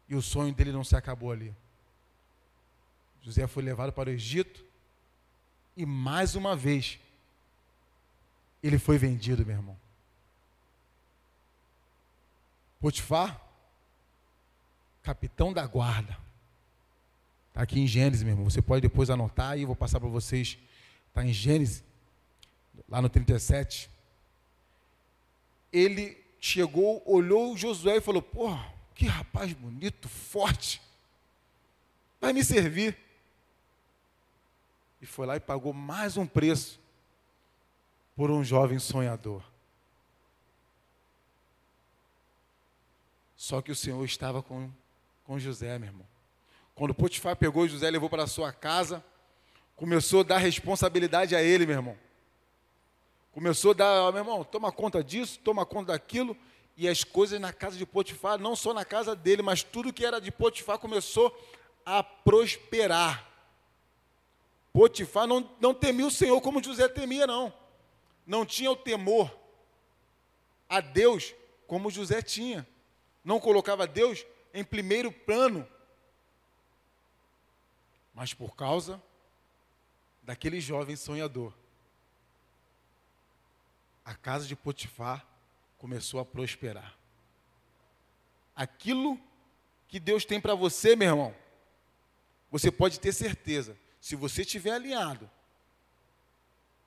E 0.10 0.16
o 0.16 0.22
sonho 0.22 0.54
dele 0.54 0.72
não 0.72 0.84
se 0.84 0.96
acabou 0.96 1.32
ali. 1.32 1.56
José 3.22 3.48
foi 3.48 3.64
levado 3.64 3.92
para 3.92 4.10
o 4.10 4.14
Egito 4.14 4.64
e 5.76 5.86
mais 5.86 6.36
uma 6.36 6.56
vez 6.56 7.00
ele 8.64 8.80
foi 8.80 8.98
vendido, 8.98 9.46
meu 9.46 9.56
irmão. 9.56 9.78
Potifar, 12.80 13.40
capitão 15.04 15.54
da 15.54 15.66
guarda. 15.66 16.18
Está 17.50 17.62
aqui 17.62 17.80
em 17.80 17.88
Gênesis, 17.88 18.24
meu 18.24 18.34
irmão. 18.34 18.50
Você 18.50 18.62
pode 18.62 18.82
depois 18.82 19.10
anotar 19.10 19.52
aí, 19.52 19.62
eu 19.62 19.68
vou 19.68 19.76
passar 19.76 20.00
para 20.00 20.10
vocês. 20.10 20.58
Está 21.08 21.26
em 21.26 21.34
Gênesis, 21.34 21.84
lá 22.88 23.02
no 23.02 23.10
37. 23.10 23.90
Ele 25.72 26.18
chegou, 26.40 27.02
olhou 27.06 27.56
Josué 27.58 27.98
e 27.98 28.02
falou: 28.02 28.22
Porra, 28.22 28.74
que 28.96 29.06
rapaz 29.06 29.54
bonito, 29.54 30.08
forte. 30.08 30.82
Vai 32.20 32.34
me 32.34 32.44
servir. 32.44 32.98
E 35.02 35.06
foi 35.06 35.28
lá 35.28 35.36
e 35.36 35.40
pagou 35.40 35.74
mais 35.74 36.18
um 36.18 36.26
preço 36.26 36.80
por 38.16 38.32
um 38.32 38.44
jovem 38.44 38.80
sonhador. 38.80 39.44
Só 43.36 43.62
que 43.62 43.72
o 43.72 43.76
Senhor 43.76 44.04
estava 44.04 44.42
com, 44.42 44.70
com 45.24 45.38
José, 45.38 45.78
meu 45.78 45.90
irmão. 45.90 46.08
Quando 46.74 46.94
Potifar 46.94 47.36
pegou 47.36 47.68
José 47.68 47.90
levou 47.90 48.10
para 48.10 48.26
sua 48.26 48.52
casa, 48.52 49.04
começou 49.76 50.22
a 50.22 50.24
dar 50.24 50.38
responsabilidade 50.40 51.36
a 51.36 51.42
ele, 51.42 51.66
meu 51.68 51.76
irmão. 51.76 51.98
Começou 53.38 53.70
a 53.70 53.74
dar, 53.76 54.12
meu 54.12 54.22
irmão, 54.22 54.44
toma 54.44 54.72
conta 54.72 55.04
disso, 55.04 55.40
toma 55.44 55.64
conta 55.64 55.92
daquilo. 55.92 56.36
E 56.76 56.90
as 56.90 57.04
coisas 57.04 57.40
na 57.40 57.54
casa 57.54 57.78
de 57.78 57.86
Potifar, 57.86 58.40
não 58.40 58.56
só 58.56 58.74
na 58.74 58.84
casa 58.84 59.16
dele, 59.16 59.44
mas 59.44 59.62
tudo 59.62 59.94
que 59.94 60.04
era 60.04 60.20
de 60.20 60.32
Potifar 60.32 60.80
começou 60.80 61.32
a 61.86 62.02
prosperar. 62.02 63.30
Potifar 64.74 65.28
não, 65.28 65.48
não 65.62 65.72
temia 65.72 66.08
o 66.08 66.10
Senhor 66.10 66.42
como 66.42 66.64
José 66.64 66.88
temia, 66.88 67.28
não. 67.28 67.54
Não 68.26 68.44
tinha 68.44 68.72
o 68.72 68.76
temor 68.76 69.32
a 70.68 70.82
Deus 70.82 71.36
como 71.68 71.92
José 71.92 72.24
tinha 72.24 72.68
não 73.24 73.40
colocava 73.40 73.86
Deus 73.86 74.26
em 74.52 74.64
primeiro 74.64 75.12
plano. 75.12 75.68
Mas 78.16 78.34
por 78.34 78.56
causa 78.56 79.00
daquele 80.24 80.60
jovem 80.60 80.96
sonhador, 80.96 81.54
a 84.08 84.16
casa 84.16 84.48
de 84.48 84.56
Potifar 84.56 85.28
começou 85.78 86.22
a 86.22 86.26
prosperar. 86.26 86.98
Aquilo 88.56 89.20
que 89.86 90.00
Deus 90.00 90.24
tem 90.24 90.40
para 90.40 90.56
você, 90.56 90.96
meu 90.96 91.10
irmão, 91.10 91.36
você 92.50 92.72
pode 92.72 93.02
ter 93.02 93.12
certeza, 93.12 93.78
se 94.00 94.16
você 94.16 94.44
estiver 94.44 94.72
alinhado, 94.72 95.30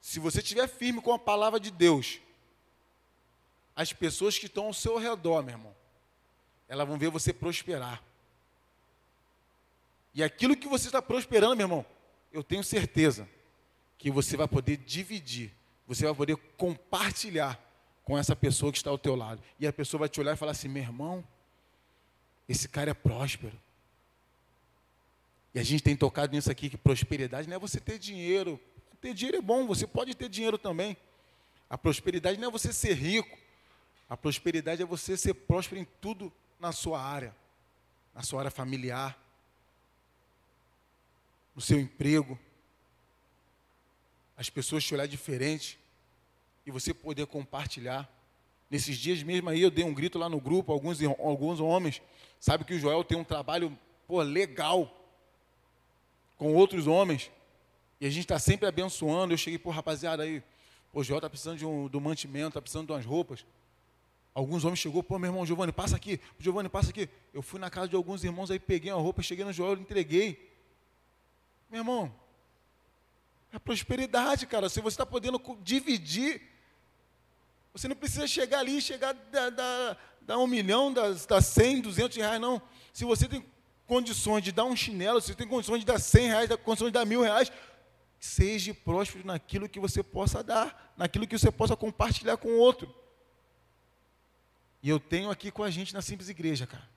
se 0.01 0.19
você 0.19 0.39
estiver 0.39 0.67
firme 0.67 1.03
com 1.03 1.13
a 1.13 1.19
palavra 1.19 1.61
de 1.61 1.71
Deus, 1.71 2.19
as 3.77 3.93
pessoas 3.93 4.39
que 4.39 4.47
estão 4.47 4.65
ao 4.65 4.75
seu 4.75 4.97
redor, 4.97 5.43
meu 5.43 5.57
irmão, 5.57 5.77
elas 6.67 6.89
vão 6.89 6.97
ver 6.97 7.11
você 7.11 7.35
prosperar. 7.35 8.03
E 10.15 10.23
aquilo 10.23 10.57
que 10.57 10.67
você 10.67 10.87
está 10.87 11.03
prosperando, 11.03 11.55
meu 11.55 11.65
irmão, 11.65 11.87
eu 12.33 12.43
tenho 12.43 12.65
certeza 12.65 13.29
que 13.99 14.11
você 14.11 14.39
vai 14.39 14.49
poder 14.49 14.79
dividir, 14.79 15.55
você 15.91 16.05
vai 16.05 16.15
poder 16.15 16.37
compartilhar 16.57 17.61
com 18.05 18.17
essa 18.17 18.37
pessoa 18.37 18.71
que 18.71 18.79
está 18.79 18.91
ao 18.91 18.97
teu 18.97 19.17
lado. 19.17 19.43
E 19.59 19.67
a 19.67 19.73
pessoa 19.73 19.99
vai 19.99 20.09
te 20.09 20.21
olhar 20.21 20.35
e 20.35 20.37
falar 20.37 20.53
assim: 20.53 20.69
meu 20.69 20.85
irmão, 20.85 21.25
esse 22.49 22.69
cara 22.69 22.93
é 22.93 22.95
próspero. 22.95 23.61
E 25.53 25.59
a 25.59 25.65
gente 25.65 25.83
tem 25.83 25.97
tocado 25.97 26.33
nisso 26.33 26.49
aqui, 26.49 26.71
que 26.71 26.77
prosperidade 26.77 27.49
não 27.49 27.57
é 27.57 27.59
você 27.59 27.81
ter 27.81 27.99
dinheiro. 27.99 28.61
Ter 29.01 29.13
dinheiro 29.13 29.39
é 29.39 29.41
bom, 29.41 29.67
você 29.67 29.85
pode 29.85 30.15
ter 30.15 30.29
dinheiro 30.29 30.57
também. 30.57 30.97
A 31.69 31.77
prosperidade 31.77 32.39
não 32.39 32.47
é 32.47 32.53
você 32.53 32.73
ser 32.73 32.95
rico. 32.95 33.37
A 34.09 34.17
prosperidade 34.17 34.81
é 34.81 34.87
você 34.87 35.17
ser 35.17 35.35
próspero 35.35 35.81
em 35.81 35.87
tudo 36.01 36.33
na 36.61 36.71
sua 36.71 37.03
área, 37.03 37.35
na 38.15 38.23
sua 38.23 38.43
área 38.43 38.51
familiar. 38.51 39.19
no 41.53 41.61
seu 41.61 41.81
emprego, 41.81 42.39
as 44.41 44.49
pessoas 44.49 44.83
te 44.83 44.95
olhar 44.95 45.07
diferente 45.07 45.79
e 46.65 46.71
você 46.71 46.95
poder 46.95 47.27
compartilhar. 47.27 48.11
Nesses 48.71 48.97
dias 48.97 49.23
mesmo 49.23 49.51
aí 49.51 49.61
eu 49.61 49.71
dei 49.71 49.85
um 49.85 49.93
grito 49.93 50.19
lá 50.19 50.31
no 50.31 50.41
grupo, 50.41 50.73
alguns, 50.73 50.99
alguns 51.03 51.61
homens, 51.61 52.01
sabe 52.39 52.65
que 52.65 52.73
o 52.73 52.79
Joel 52.79 53.05
tem 53.05 53.19
um 53.19 53.25
trabalho 53.25 53.79
pô, 54.09 54.23
legal 54.23 54.91
com 56.39 56.55
outros 56.55 56.87
homens, 56.87 57.31
e 58.01 58.07
a 58.07 58.09
gente 58.09 58.23
está 58.23 58.39
sempre 58.39 58.67
abençoando. 58.67 59.35
Eu 59.35 59.37
cheguei, 59.37 59.59
pô, 59.59 59.69
rapaziada, 59.69 60.23
aí, 60.23 60.43
o 60.91 61.05
Joel 61.05 61.19
está 61.19 61.29
precisando 61.29 61.59
de 61.59 61.67
um, 61.67 61.91
um 61.93 62.01
mantimento, 62.01 62.49
está 62.49 62.63
precisando 62.63 62.87
de 62.87 62.93
umas 62.93 63.05
roupas. 63.05 63.45
Alguns 64.33 64.65
homens 64.65 64.79
chegou, 64.79 65.03
pô, 65.03 65.19
meu 65.19 65.29
irmão, 65.29 65.45
Giovanni, 65.45 65.71
passa 65.71 65.97
aqui, 65.97 66.19
Giovanni, 66.39 66.71
passa 66.71 66.89
aqui. 66.89 67.11
Eu 67.35 67.43
fui 67.43 67.61
na 67.61 67.69
casa 67.69 67.89
de 67.89 67.97
alguns 67.97 68.25
irmãos 68.25 68.51
aí, 68.51 68.59
peguei 68.59 68.91
uma 68.91 69.03
roupa, 69.03 69.21
cheguei 69.21 69.45
no 69.45 69.53
Joel, 69.53 69.75
entreguei. 69.75 70.51
Meu 71.69 71.81
irmão, 71.81 72.11
é 73.53 73.59
prosperidade, 73.59 74.47
cara. 74.47 74.69
Se 74.69 74.81
você 74.81 74.95
está 74.95 75.07
podendo 75.07 75.41
dividir, 75.63 76.43
você 77.73 77.89
não 77.89 77.97
precisa 77.97 78.27
chegar 78.27 78.61
ali 78.61 78.79
e 78.79 78.83
chegar 78.83 79.13
da, 79.13 79.51
da, 79.51 79.97
da, 80.23 80.39
um 80.39 80.47
milhão, 80.47 80.93
das, 80.93 81.27
da 81.27 81.41
100, 81.41 81.83
200 81.83 82.17
reais, 82.17 82.41
não. 82.41 82.63
Se 82.93 83.05
você 83.05 83.29
tem 83.29 83.45
condições 83.87 84.43
de 84.43 84.53
dar 84.53 84.65
um 84.65 84.77
chinelo, 84.77 85.21
se 85.21 85.29
você 85.29 85.35
tem 85.35 85.49
condições 85.49 85.81
de 85.81 85.87
dar 85.87 85.99
100 85.99 86.27
reais, 86.29 86.51
condições 86.65 86.89
de 86.89 86.95
dar 86.95 87.05
mil 87.05 87.23
reais, 87.23 87.51
seja 88.21 88.73
próspero 88.75 89.27
naquilo 89.27 89.69
que 89.69 89.81
você 89.81 90.03
possa 90.03 90.43
dar, 90.43 90.95
naquilo 90.97 91.27
que 91.27 91.39
você 91.39 91.51
possa 91.51 91.77
compartilhar 91.77 92.37
com 92.37 92.49
o 92.49 92.59
outro. 92.59 92.95
E 94.83 94.89
eu 94.89 95.01
tenho 95.01 95.31
aqui 95.31 95.51
com 95.51 95.63
a 95.63 95.71
gente 95.71 95.93
na 95.93 96.01
Simples 96.01 96.29
Igreja, 96.29 96.67
cara. 96.67 96.89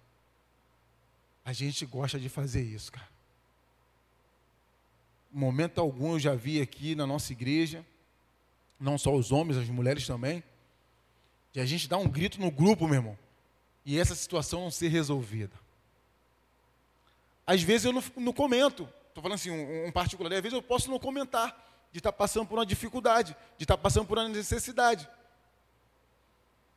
A 1.43 1.51
gente 1.51 1.85
gosta 1.85 2.19
de 2.19 2.29
fazer 2.29 2.61
isso, 2.61 2.91
cara 2.91 3.12
momento 5.33 5.81
algum 5.81 6.13
eu 6.13 6.19
já 6.19 6.35
vi 6.35 6.61
aqui 6.61 6.95
na 6.95 7.07
nossa 7.07 7.31
igreja, 7.31 7.85
não 8.79 8.97
só 8.97 9.13
os 9.13 9.31
homens, 9.31 9.57
as 9.57 9.67
mulheres 9.67 10.05
também, 10.05 10.43
de 11.51 11.59
a 11.59 11.65
gente 11.65 11.87
dar 11.87 11.97
um 11.97 12.07
grito 12.07 12.39
no 12.39 12.51
grupo, 12.51 12.85
meu 12.85 12.95
irmão, 12.95 13.19
e 13.85 13.99
essa 13.99 14.15
situação 14.15 14.61
não 14.61 14.71
ser 14.71 14.89
resolvida. 14.89 15.53
Às 17.45 17.61
vezes 17.61 17.85
eu 17.85 17.93
não, 17.93 18.03
não 18.17 18.33
comento, 18.33 18.87
estou 19.09 19.21
falando 19.21 19.35
assim, 19.35 19.51
um, 19.51 19.87
um, 19.87 19.91
particular, 19.91 20.31
às 20.33 20.41
vezes 20.41 20.53
eu 20.53 20.61
posso 20.61 20.89
não 20.89 20.99
comentar, 20.99 21.51
de 21.91 21.99
estar 21.99 22.11
tá 22.11 22.17
passando 22.17 22.47
por 22.47 22.57
uma 22.57 22.65
dificuldade, 22.65 23.35
de 23.57 23.63
estar 23.65 23.77
tá 23.77 23.81
passando 23.81 24.07
por 24.07 24.17
uma 24.17 24.29
necessidade. 24.29 25.07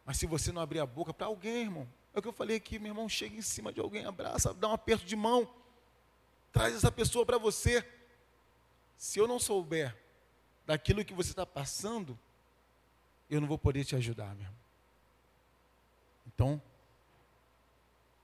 Mas 0.04 0.18
se 0.18 0.26
você 0.26 0.52
não 0.52 0.60
abrir 0.60 0.80
a 0.80 0.86
boca 0.86 1.12
para 1.12 1.26
alguém, 1.26 1.62
irmão, 1.62 1.88
é 2.14 2.18
o 2.18 2.22
que 2.22 2.28
eu 2.28 2.32
falei 2.32 2.56
aqui, 2.56 2.78
meu 2.78 2.90
irmão, 2.90 3.08
chega 3.08 3.36
em 3.36 3.42
cima 3.42 3.72
de 3.72 3.80
alguém, 3.80 4.04
abraça, 4.04 4.54
dá 4.54 4.68
um 4.68 4.72
aperto 4.72 5.04
de 5.04 5.16
mão, 5.16 5.48
traz 6.52 6.74
essa 6.74 6.92
pessoa 6.92 7.26
para 7.26 7.38
você. 7.38 7.84
Se 8.96 9.18
eu 9.18 9.28
não 9.28 9.38
souber 9.38 9.94
daquilo 10.66 11.04
que 11.04 11.14
você 11.14 11.30
está 11.30 11.46
passando, 11.46 12.18
eu 13.30 13.40
não 13.40 13.48
vou 13.48 13.58
poder 13.58 13.84
te 13.84 13.94
ajudar, 13.96 14.34
meu 14.34 14.44
irmão. 14.44 14.58
Então, 16.26 16.62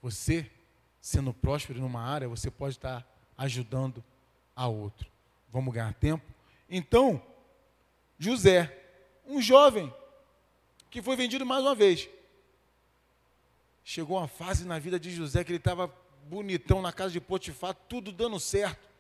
você, 0.03 0.51
sendo 1.01 1.33
próspero 1.33 1.81
numa 1.81 2.03
área, 2.03 2.29
você 2.29 2.51
pode 2.51 2.77
estar 2.77 3.07
ajudando 3.37 4.03
a 4.55 4.67
outro. 4.67 5.09
Vamos 5.53 5.73
ganhar 5.73 5.95
tempo? 5.95 6.25
Então, 6.69 7.23
José, 8.19 8.79
um 9.27 9.41
jovem 9.41 9.93
que 10.91 11.03
foi 11.03 11.17
vendido 11.17 11.47
mais 11.47 11.63
uma 11.63 11.75
vez. 11.75 12.09
Chegou 13.85 14.19
uma 14.19 14.29
fase 14.29 14.65
na 14.65 14.79
vida 14.79 14.99
de 14.99 15.11
José 15.11 15.43
que 15.43 15.51
ele 15.51 15.59
estava 15.59 15.93
bonitão 16.25 16.81
na 16.81 16.93
casa 16.93 17.13
de 17.13 17.21
Potifar, 17.21 17.75
tudo 17.75 18.13
dando 18.13 18.39
certo. 18.39 18.92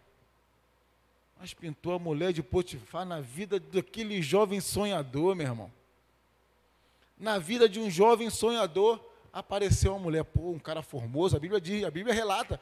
Mas 1.43 1.53
pintou 1.53 1.93
a 1.95 1.99
mulher 1.99 2.33
de 2.33 2.41
Potifar 2.41 3.05
na 3.05 3.21
vida 3.21 3.59
daquele 3.59 4.23
jovem 4.23 4.61
sonhador, 4.61 5.35
meu 5.35 5.45
irmão. 5.45 5.73
Na 7.19 7.37
vida 7.37 7.69
de 7.69 7.81
um 7.81 7.91
jovem 7.91 8.31
sonhador, 8.31 9.05
apareceu 9.33 9.91
uma 9.91 9.99
mulher, 9.99 10.23
pô, 10.23 10.53
um 10.53 10.59
cara 10.61 10.83
formoso. 10.83 11.37
A 11.37 11.41
Bíblia 11.41 11.61
diz, 11.61 11.83
a 11.83 11.91
Bíblia 11.91 12.15
relata 12.15 12.61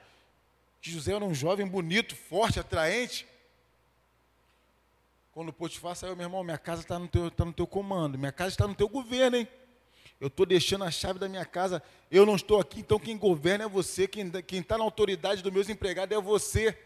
que 0.81 0.91
José 0.91 1.13
era 1.13 1.23
um 1.23 1.35
jovem 1.35 1.67
bonito, 1.67 2.17
forte, 2.17 2.59
atraente. 2.59 3.27
Quando 5.31 5.53
Potifar 5.53 5.95
saiu, 5.95 6.17
meu 6.17 6.25
irmão, 6.25 6.43
minha 6.43 6.57
casa 6.57 6.81
está 6.81 6.99
no, 6.99 7.07
teu, 7.07 7.31
tá 7.31 7.45
no 7.45 7.53
teu 7.53 7.67
comando, 7.67 8.17
minha 8.17 8.33
casa 8.33 8.49
está 8.49 8.67
no 8.67 8.75
teu 8.75 8.89
governo, 8.89 9.37
hein? 9.37 9.47
Eu 10.19 10.29
estou 10.29 10.47
deixando 10.47 10.85
a 10.85 10.91
chave 10.91 11.19
da 11.19 11.29
minha 11.29 11.45
casa, 11.45 11.83
eu 12.11 12.25
não 12.25 12.35
estou 12.35 12.59
aqui, 12.59 12.81
então 12.81 12.99
quem 12.99 13.19
governa 13.19 13.65
é 13.65 13.69
você, 13.69 14.09
quem 14.09 14.33
está 14.59 14.79
na 14.79 14.85
autoridade 14.85 15.43
dos 15.43 15.53
meus 15.53 15.69
empregados 15.69 16.17
é 16.17 16.19
você. 16.19 16.79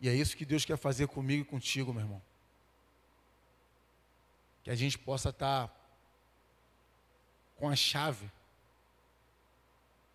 E 0.00 0.08
é 0.08 0.14
isso 0.14 0.36
que 0.36 0.46
Deus 0.46 0.64
quer 0.64 0.78
fazer 0.78 1.06
comigo 1.08 1.42
e 1.42 1.44
contigo, 1.44 1.92
meu 1.92 2.02
irmão. 2.02 2.22
Que 4.64 4.70
a 4.70 4.74
gente 4.74 4.98
possa 4.98 5.28
estar 5.28 5.70
com 7.56 7.68
a 7.68 7.76
chave. 7.76 8.30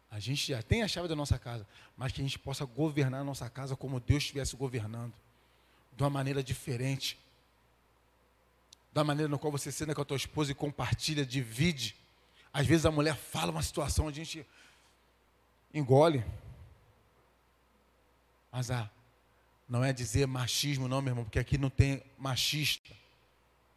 A 0.09 0.19
gente 0.19 0.47
já 0.47 0.61
tem 0.63 0.81
a 0.81 0.87
chave 0.87 1.07
da 1.07 1.15
nossa 1.15 1.37
casa, 1.37 1.67
mas 1.95 2.11
que 2.11 2.21
a 2.21 2.23
gente 2.23 2.39
possa 2.39 2.65
governar 2.65 3.21
a 3.21 3.23
nossa 3.23 3.49
casa 3.49 3.75
como 3.75 3.99
Deus 3.99 4.23
estivesse 4.23 4.55
governando, 4.55 5.13
de 5.95 6.01
uma 6.01 6.09
maneira 6.09 6.43
diferente. 6.43 7.19
Da 8.91 9.03
maneira 9.03 9.29
na 9.29 9.37
qual 9.37 9.51
você 9.51 9.71
senta 9.71 9.93
com 9.93 10.01
a 10.01 10.05
tua 10.05 10.17
esposa 10.17 10.51
e 10.51 10.55
compartilha, 10.55 11.25
divide. 11.25 11.95
Às 12.51 12.65
vezes 12.65 12.85
a 12.85 12.91
mulher 12.91 13.15
fala 13.15 13.51
uma 13.51 13.61
situação, 13.61 14.07
a 14.07 14.11
gente 14.11 14.47
engole. 15.73 16.25
Mas 18.51 18.71
a 18.71 18.89
não 19.67 19.83
é 19.83 19.91
dizer 19.91 20.27
machismo, 20.27 20.87
não, 20.87 21.01
meu 21.01 21.11
irmão, 21.11 21.23
porque 21.23 21.39
aqui 21.39 21.57
não 21.57 21.69
tem 21.69 22.03
machista. 22.17 22.93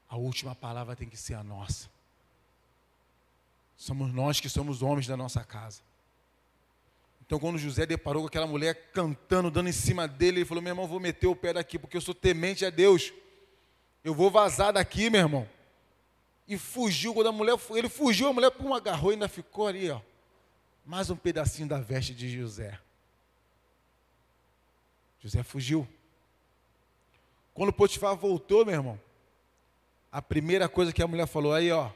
A 0.08 0.16
última 0.16 0.54
palavra 0.54 0.94
tem 0.94 1.08
que 1.08 1.16
ser 1.16 1.34
a 1.34 1.42
nossa. 1.42 1.88
Somos 3.76 4.12
nós 4.12 4.40
que 4.40 4.48
somos 4.48 4.82
homens 4.82 5.06
da 5.06 5.16
nossa 5.16 5.44
casa. 5.44 5.80
Então, 7.24 7.38
quando 7.38 7.58
José 7.58 7.84
deparou 7.84 8.22
com 8.22 8.28
aquela 8.28 8.46
mulher 8.46 8.90
cantando, 8.92 9.50
dando 9.50 9.68
em 9.68 9.72
cima 9.72 10.08
dele, 10.08 10.38
ele 10.38 10.44
falou: 10.46 10.62
Meu 10.62 10.70
irmão, 10.70 10.86
vou 10.86 10.98
meter 10.98 11.26
o 11.26 11.36
pé 11.36 11.52
daqui, 11.52 11.78
porque 11.78 11.96
eu 11.96 12.00
sou 12.00 12.14
temente 12.14 12.64
a 12.64 12.70
Deus. 12.70 13.12
Eu 14.02 14.14
vou 14.14 14.30
vazar 14.30 14.72
daqui, 14.72 15.10
meu 15.10 15.20
irmão. 15.20 15.48
E 16.46 16.56
fugiu. 16.56 17.12
Quando 17.12 17.26
a 17.28 17.32
mulher, 17.32 17.56
ele 17.70 17.88
fugiu, 17.88 18.28
a 18.28 18.32
mulher 18.32 18.50
pum, 18.50 18.72
agarrou 18.72 19.12
e 19.12 19.14
ainda 19.14 19.28
ficou 19.28 19.66
ali, 19.66 19.90
ó. 19.90 20.00
Mais 20.86 21.10
um 21.10 21.16
pedacinho 21.16 21.68
da 21.68 21.78
veste 21.78 22.14
de 22.14 22.30
José. 22.30 22.78
José 25.28 25.42
fugiu. 25.42 25.86
Quando 27.52 27.70
Potifar 27.70 28.16
voltou, 28.16 28.64
meu 28.64 28.74
irmão, 28.74 29.00
a 30.10 30.22
primeira 30.22 30.70
coisa 30.70 30.90
que 30.90 31.02
a 31.02 31.06
mulher 31.06 31.26
falou, 31.26 31.52
aí 31.52 31.70
ó, 31.70 31.90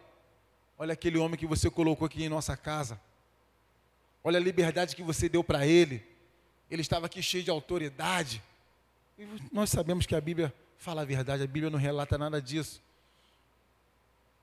olha 0.76 0.92
aquele 0.92 1.16
homem 1.16 1.38
que 1.38 1.46
você 1.46 1.70
colocou 1.70 2.04
aqui 2.06 2.22
em 2.22 2.28
nossa 2.28 2.58
casa. 2.58 3.00
Olha 4.22 4.36
a 4.38 4.42
liberdade 4.42 4.94
que 4.94 5.02
você 5.02 5.30
deu 5.30 5.42
para 5.42 5.66
ele. 5.66 6.06
Ele 6.70 6.82
estava 6.82 7.06
aqui 7.06 7.22
cheio 7.22 7.42
de 7.42 7.50
autoridade. 7.50 8.42
E 9.18 9.26
nós 9.50 9.70
sabemos 9.70 10.04
que 10.04 10.14
a 10.14 10.20
Bíblia 10.20 10.52
fala 10.76 11.00
a 11.00 11.04
verdade, 11.06 11.42
a 11.42 11.46
Bíblia 11.46 11.70
não 11.70 11.78
relata 11.78 12.18
nada 12.18 12.40
disso. 12.40 12.82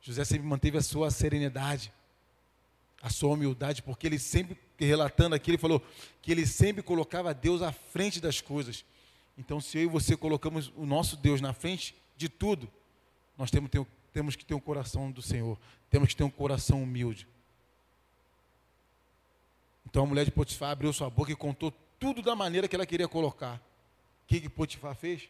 José 0.02 0.26
sempre 0.26 0.48
manteve 0.48 0.80
a 0.80 0.82
sua 0.82 1.12
serenidade, 1.12 1.94
a 3.02 3.10
sua 3.10 3.34
humildade, 3.34 3.82
porque 3.82 4.08
ele 4.08 4.20
sempre 4.20 4.58
relatando 4.78 5.36
aqui, 5.36 5.52
ele 5.52 5.58
falou 5.58 5.82
que 6.22 6.32
ele 6.32 6.46
sempre 6.46 6.82
colocava 6.82 7.34
Deus 7.34 7.62
à 7.62 7.72
frente 7.72 8.20
das 8.20 8.42
coisas. 8.42 8.84
Então, 9.38 9.62
se 9.62 9.78
eu 9.78 9.84
e 9.84 9.88
você 9.88 10.18
colocamos 10.18 10.72
o 10.76 10.86
nosso 10.86 11.16
Deus 11.16 11.40
na 11.40 11.54
frente 11.54 11.96
de 12.18 12.28
tudo, 12.28 12.70
nós 13.38 13.50
temos, 13.50 13.70
temos 14.12 14.36
que 14.36 14.44
ter 14.44 14.54
um 14.54 14.60
coração 14.60 15.12
do 15.12 15.22
Senhor, 15.22 15.58
temos 15.90 16.10
que 16.10 16.16
ter 16.16 16.24
um 16.24 16.30
coração 16.30 16.84
humilde. 16.84 17.28
Então 19.86 20.04
a 20.04 20.06
mulher 20.06 20.26
de 20.26 20.32
Potifar 20.32 20.72
abriu 20.72 20.94
sua 20.94 21.10
boca 21.10 21.32
e 21.32 21.36
contou 21.36 21.74
tudo 22.00 22.22
da 22.22 22.36
maneira 22.36 22.68
que 22.68 22.76
ela 22.76 22.86
queria 22.86 23.08
colocar. 23.08 23.56
O 24.24 24.28
que, 24.28 24.42
que 24.42 24.50
Potifar 24.50 24.94
fez? 24.94 25.30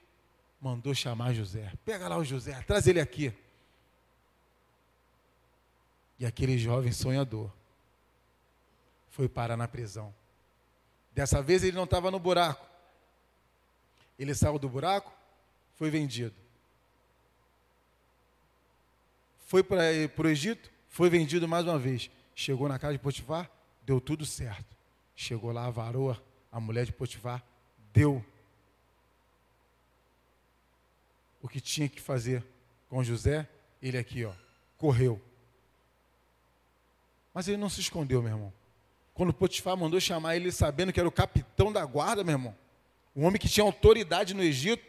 Mandou 0.60 0.94
chamar 0.94 1.34
José. 1.34 1.72
Pega 1.86 2.10
lá 2.10 2.18
o 2.18 2.26
José, 2.26 2.62
traz 2.64 2.86
ele 2.86 3.00
aqui. 3.00 3.32
E 6.20 6.26
aquele 6.26 6.58
jovem 6.58 6.92
sonhador 6.92 7.50
foi 9.10 9.28
parar 9.28 9.58
na 9.58 9.68
prisão. 9.68 10.14
Dessa 11.14 11.42
vez 11.42 11.64
ele 11.64 11.76
não 11.76 11.84
estava 11.84 12.10
no 12.12 12.20
buraco. 12.20 12.66
Ele 14.18 14.34
saiu 14.36 14.60
do 14.60 14.70
buraco, 14.70 15.12
foi 15.76 15.90
vendido. 15.90 16.36
Foi 19.48 19.64
para 19.64 19.82
o 20.24 20.28
Egito, 20.28 20.70
foi 20.88 21.10
vendido 21.10 21.48
mais 21.48 21.66
uma 21.66 21.80
vez. 21.80 22.10
Chegou 22.36 22.70
na 22.70 22.78
casa 22.78 22.94
de 22.94 23.00
Potifar, 23.00 23.50
deu 23.84 24.00
tudo 24.00 24.26
certo. 24.26 24.78
Chegou 25.16 25.52
lá, 25.52 25.66
avarou 25.66 26.16
a 26.52 26.60
mulher 26.60 26.86
de 26.86 26.92
Potifar, 26.94 27.44
deu 27.92 28.24
o 31.42 31.48
que 31.48 31.60
tinha 31.60 31.90
que 31.90 32.02
fazer 32.02 32.46
com 32.90 33.04
José, 33.04 33.48
ele 33.82 33.98
aqui, 33.98 34.26
ó, 34.26 34.34
correu. 34.78 35.22
Mas 37.34 37.48
ele 37.48 37.58
não 37.58 37.70
se 37.70 37.80
escondeu, 37.80 38.22
meu 38.22 38.32
irmão. 38.34 38.54
Quando 39.20 39.34
Potifar 39.34 39.76
mandou 39.76 40.00
chamar 40.00 40.38
ele, 40.38 40.50
sabendo 40.50 40.94
que 40.94 41.00
era 41.02 41.10
o 41.10 41.12
capitão 41.12 41.74
da 41.74 41.86
guarda, 41.86 42.24
meu 42.24 42.36
irmão, 42.36 42.56
um 43.14 43.26
homem 43.26 43.38
que 43.38 43.50
tinha 43.50 43.66
autoridade 43.66 44.34
no 44.34 44.42
Egito. 44.42 44.82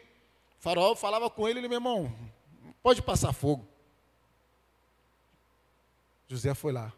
O 0.57 0.63
faraó 0.63 0.95
falava 0.95 1.29
com 1.29 1.49
ele, 1.49 1.59
ele, 1.59 1.67
meu 1.67 1.79
irmão, 1.79 2.17
pode 2.81 3.03
passar 3.03 3.33
fogo. 3.33 3.67
José 6.29 6.55
foi 6.55 6.71
lá. 6.71 6.93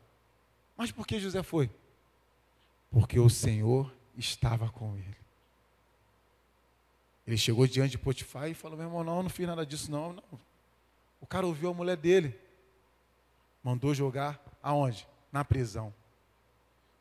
Mas 0.77 0.93
por 0.93 1.07
que 1.07 1.19
José 1.19 1.43
foi? 1.43 1.71
Porque 2.91 3.19
o 3.19 3.31
Senhor 3.31 3.91
estava 4.15 4.69
com 4.69 4.95
ele. 4.99 5.17
Ele 7.27 7.39
chegou 7.39 7.67
diante 7.67 7.93
de 7.93 7.99
Potifar 7.99 8.51
e 8.51 8.53
falou: 8.53 8.77
Meu 8.77 8.89
irmão, 8.89 9.03
não, 9.03 9.23
não 9.23 9.31
fiz 9.31 9.47
nada 9.47 9.65
disso, 9.65 9.91
não. 9.91 10.13
não. 10.13 10.23
O 11.19 11.27
cara 11.27 11.47
ouviu 11.47 11.71
a 11.71 11.75
mulher 11.75 11.97
dele, 11.97 12.39
mandou 13.65 13.95
jogar 13.95 14.39
aonde? 14.63 15.09
Na 15.33 15.43
prisão. 15.43 15.95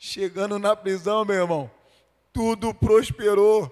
Chegando 0.03 0.57
na 0.57 0.75
prisão, 0.75 1.23
meu 1.23 1.35
irmão, 1.35 1.71
tudo 2.33 2.73
prosperou. 2.73 3.69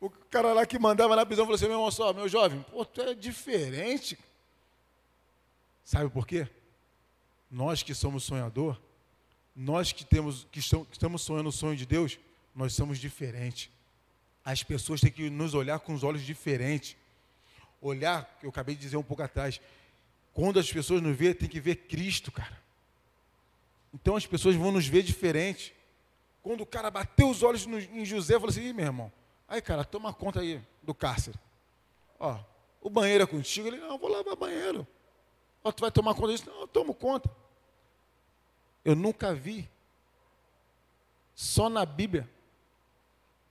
O 0.00 0.08
cara 0.08 0.52
lá 0.52 0.64
que 0.64 0.78
mandava 0.78 1.16
na 1.16 1.26
prisão 1.26 1.44
falou 1.44 1.56
assim: 1.56 1.64
Meu 1.64 1.74
irmão, 1.74 1.90
só, 1.90 2.12
meu 2.12 2.28
jovem, 2.28 2.64
pô, 2.70 2.84
tu 2.84 3.00
é 3.02 3.12
diferente. 3.12 4.16
Sabe 5.84 6.08
por 6.10 6.28
quê? 6.28 6.46
Nós 7.50 7.82
que 7.82 7.92
somos 7.92 8.22
sonhador, 8.22 8.80
nós 9.54 9.90
que 9.90 10.04
temos 10.04 10.46
que 10.52 10.60
estamos 10.60 11.22
sonhando 11.22 11.48
o 11.48 11.52
sonho 11.52 11.76
de 11.76 11.86
Deus, 11.86 12.20
nós 12.54 12.72
somos 12.72 13.00
diferentes. 13.00 13.68
As 14.44 14.62
pessoas 14.62 15.00
têm 15.00 15.10
que 15.10 15.28
nos 15.28 15.54
olhar 15.54 15.80
com 15.80 15.92
os 15.92 16.04
olhos 16.04 16.22
diferentes. 16.22 16.96
Olhar, 17.80 18.32
eu 18.44 18.50
acabei 18.50 18.76
de 18.76 18.80
dizer 18.80 18.96
um 18.96 19.02
pouco 19.02 19.24
atrás, 19.24 19.60
quando 20.32 20.60
as 20.60 20.72
pessoas 20.72 21.02
nos 21.02 21.16
veem, 21.16 21.34
tem 21.34 21.48
que 21.48 21.58
ver 21.58 21.74
Cristo, 21.74 22.30
cara. 22.30 22.61
Então 23.92 24.16
as 24.16 24.26
pessoas 24.26 24.54
vão 24.56 24.72
nos 24.72 24.86
ver 24.86 25.02
diferente. 25.02 25.74
Quando 26.42 26.62
o 26.62 26.66
cara 26.66 26.90
bateu 26.90 27.28
os 27.28 27.42
olhos 27.42 27.66
no, 27.66 27.78
em 27.78 28.04
José, 28.04 28.34
falou 28.34 28.48
assim: 28.48 28.72
meu 28.72 28.86
irmão, 28.86 29.12
aí 29.46 29.60
cara, 29.60 29.84
toma 29.84 30.12
conta 30.12 30.40
aí 30.40 30.60
do 30.82 30.94
cárcere. 30.94 31.38
Ó, 32.18 32.38
o 32.80 32.90
banheiro 32.90 33.24
é 33.24 33.26
contigo? 33.26 33.68
Ele, 33.68 33.78
não, 33.78 33.98
vou 33.98 34.10
lavar 34.10 34.36
banheiro. 34.36 34.86
Ó, 35.62 35.70
tu 35.70 35.80
vai 35.80 35.90
tomar 35.90 36.14
conta 36.14 36.32
disso? 36.32 36.48
Não, 36.48 36.62
eu 36.62 36.68
tomo 36.68 36.94
conta. 36.94 37.30
Eu 38.84 38.96
nunca 38.96 39.32
vi, 39.32 39.68
só 41.34 41.68
na 41.68 41.86
Bíblia, 41.86 42.28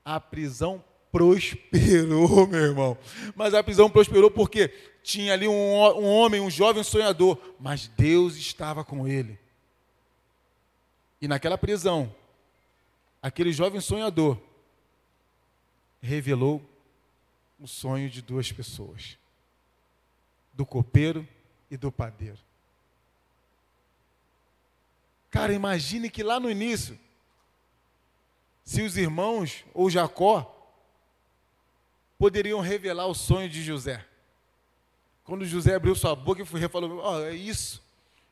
a 0.03 0.19
prisão 0.19 0.83
prosperou, 1.11 2.47
meu 2.47 2.59
irmão. 2.59 2.97
Mas 3.35 3.53
a 3.53 3.63
prisão 3.63 3.89
prosperou 3.89 4.29
porque 4.29 4.69
tinha 5.03 5.33
ali 5.33 5.47
um, 5.47 5.53
um 5.53 6.05
homem, 6.05 6.41
um 6.41 6.49
jovem 6.49 6.83
sonhador, 6.83 7.37
mas 7.59 7.87
Deus 7.87 8.35
estava 8.35 8.83
com 8.83 9.07
ele. 9.07 9.39
E 11.21 11.27
naquela 11.27 11.57
prisão, 11.57 12.13
aquele 13.21 13.53
jovem 13.53 13.79
sonhador 13.79 14.41
revelou 16.01 16.61
o 17.59 17.67
sonho 17.67 18.09
de 18.09 18.21
duas 18.21 18.51
pessoas: 18.51 19.17
do 20.53 20.65
copeiro 20.65 21.27
e 21.69 21.77
do 21.77 21.91
padeiro. 21.91 22.39
Cara, 25.29 25.53
imagine 25.53 26.09
que 26.09 26.23
lá 26.23 26.39
no 26.39 26.49
início, 26.49 26.99
se 28.65 28.81
os 28.81 28.97
irmãos 28.97 29.63
ou 29.73 29.89
Jacó 29.89 30.57
poderiam 32.21 32.59
revelar 32.59 33.07
o 33.07 33.15
sonho 33.15 33.49
de 33.49 33.63
José. 33.63 34.05
Quando 35.23 35.43
José 35.43 35.73
abriu 35.73 35.95
sua 35.95 36.15
boca 36.15 36.43
e 36.43 36.69
falou: 36.69 36.99
Ó, 36.99 37.15
oh, 37.15 37.23
é 37.23 37.33
isso. 37.33 37.81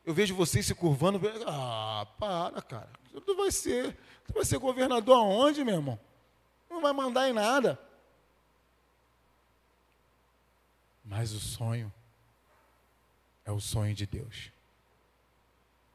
Eu 0.06 0.14
vejo 0.14 0.36
vocês 0.36 0.66
se 0.66 0.74
curvando. 0.74 1.22
Ah, 1.46 2.08
para, 2.18 2.62
cara. 2.62 2.90
Tu 3.26 3.36
vai 3.36 3.52
ser, 3.52 3.98
tu 4.26 4.34
vai 4.34 4.46
ser 4.46 4.58
governador 4.58 5.16
aonde, 5.16 5.64
meu 5.64 5.76
irmão? 5.76 6.00
Não 6.70 6.82
vai 6.82 6.94
mandar 6.94 7.30
em 7.30 7.34
nada. 7.34 7.80
Mas 11.04 11.32
o 11.32 11.40
sonho 11.40 11.92
é 13.44 13.52
o 13.52 13.60
sonho 13.60 13.94
de 13.96 14.06
Deus. 14.06 14.52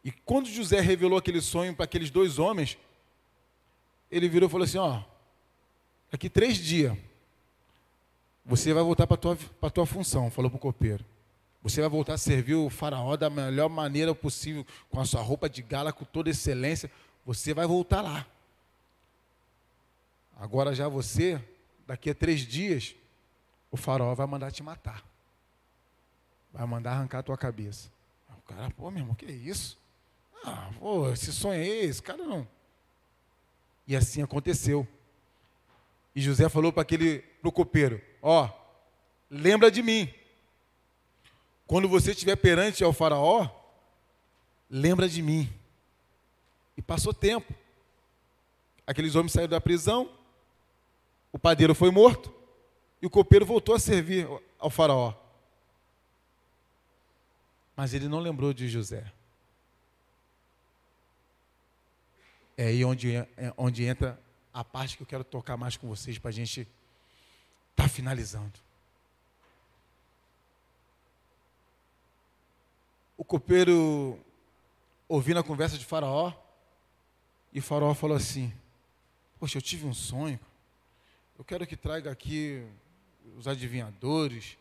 E 0.05 0.11
quando 0.11 0.49
José 0.49 0.81
revelou 0.81 1.19
aquele 1.19 1.40
sonho 1.40 1.75
para 1.75 1.85
aqueles 1.85 2.11
dois 2.11 2.38
homens, 2.38 2.77
ele 4.11 4.29
virou 4.29 4.49
e 4.49 4.51
falou 4.51 4.64
assim: 4.64 4.79
Ó, 4.79 5.03
daqui 6.11 6.29
três 6.29 6.59
dias, 6.59 6.97
você 8.45 8.75
vai 8.75 8.83
voltar 8.83 9.07
para 9.07 9.14
a 9.14 9.19
tua, 9.19 9.71
tua 9.71 9.87
função, 9.87 10.31
falou 10.31 10.51
para 10.51 10.59
o 10.59 10.61
copeiro. 10.61 11.05
Você 11.64 11.81
vai 11.81 11.88
voltar 11.88 12.12
a 12.12 12.18
servir 12.18 12.57
o 12.57 12.68
faraó 12.68 13.16
da 13.16 13.31
melhor 13.31 13.70
maneira 13.70 14.14
possível, 14.14 14.66
com 14.90 15.00
a 15.00 15.07
sua 15.07 15.22
roupa 15.22 15.48
de 15.48 15.62
gala, 15.62 15.94
com 15.94 16.05
toda 16.05 16.29
excelência. 16.29 16.90
Você 17.24 17.55
vai 17.55 17.66
voltar 17.66 18.03
lá. 18.03 18.27
Agora 20.37 20.74
já 20.74 20.88
você, 20.88 21.42
daqui 21.87 22.11
a 22.11 22.14
três 22.14 22.40
dias, 22.40 22.94
o 23.70 23.79
faraó 23.79 24.14
vai 24.14 24.27
mandar 24.27 24.53
te 24.53 24.62
matar. 24.62 25.03
Vai 26.53 26.66
mandar 26.66 26.92
arrancar 26.92 27.20
a 27.20 27.22
tua 27.22 27.38
cabeça. 27.38 27.90
O 28.29 28.42
cara, 28.42 28.70
pô, 28.70 28.90
meu 28.90 29.00
irmão, 29.00 29.14
que 29.14 29.24
é 29.24 29.33
isso? 29.33 29.79
Ah, 30.44 30.70
pô, 30.79 31.11
esse 31.11 31.33
sonho 31.33 31.62
é 31.62 31.66
esse, 31.66 32.03
cara 32.03 32.22
não. 32.24 32.46
E 33.88 33.96
assim 33.96 34.20
aconteceu. 34.20 34.87
E 36.14 36.20
José 36.20 36.46
falou 36.50 36.70
para 36.70 36.83
aquele 36.83 37.20
pro 37.40 37.50
copeiro: 37.50 38.03
Ó, 38.20 38.50
lembra 39.31 39.70
de 39.70 39.83
mim. 39.83 40.12
Quando 41.66 41.88
você 41.88 42.12
estiver 42.12 42.37
perante 42.37 42.85
ao 42.85 42.92
faraó, 42.92 43.48
lembra 44.68 45.09
de 45.09 45.22
mim. 45.22 45.50
E 46.77 46.83
passou 46.83 47.14
tempo. 47.14 47.55
Aqueles 48.87 49.14
homens 49.14 49.33
saíram 49.33 49.50
da 49.50 49.61
prisão, 49.61 50.11
o 51.33 51.38
padeiro 51.38 51.74
foi 51.74 51.90
morto, 51.90 52.33
e 53.00 53.07
o 53.07 53.11
copeiro 53.11 53.46
voltou 53.46 53.74
a 53.74 53.79
servir 53.79 54.29
ao 54.59 54.68
faraó. 54.68 55.14
Mas 57.77 57.94
ele 57.94 58.09
não 58.09 58.20
lembrou 58.20 58.53
de 58.53 58.68
José. 58.68 59.11
É 62.57 62.66
aí 62.66 62.85
onde, 62.85 63.16
é 63.16 63.29
onde 63.57 63.85
entra 63.85 64.20
a 64.53 64.62
parte 64.62 64.96
que 64.96 65.03
eu 65.03 65.07
quero 65.07 65.24
tocar 65.24 65.57
mais 65.57 65.77
com 65.77 65.88
vocês 65.88 66.18
para 66.18 66.29
a 66.29 66.33
gente 66.33 66.61
estar 66.61 67.85
tá 67.85 67.88
finalizando. 67.88 68.63
O 73.16 73.24
copeiro, 73.24 74.18
ouvindo 75.09 75.38
a 75.38 75.44
conversa 75.44 75.79
de 75.79 75.85
Faraó, 75.85 76.33
e 77.53 77.61
Faraó 77.61 77.94
falou 77.94 78.16
assim: 78.16 78.53
Poxa, 79.38 79.59
eu 79.59 79.62
tive 79.62 79.87
um 79.87 79.94
sonho. 79.94 80.38
Eu 81.38 81.44
quero 81.44 81.66
que 81.66 81.77
traga 81.77 82.11
aqui 82.11 82.64
os 83.37 83.48
adivinhadores, 83.48 84.57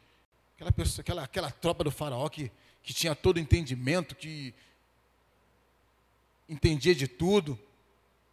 aquela, 0.56 0.72
pessoa, 0.72 1.02
aquela, 1.02 1.24
aquela 1.24 1.52
tropa 1.52 1.84
do 1.84 1.92
Faraó 1.92 2.28
que, 2.30 2.52
que 2.82 2.94
tinha 2.94 3.16
todo 3.16 3.40
entendimento, 3.40 4.16
que 4.16 4.54
entendia 6.50 6.96
de 6.96 7.08
tudo 7.08 7.60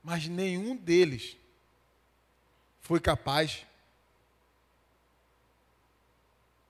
mas 0.02 0.26
nenhum 0.26 0.76
deles 0.76 1.36
foi 2.80 3.00
capaz 3.00 3.66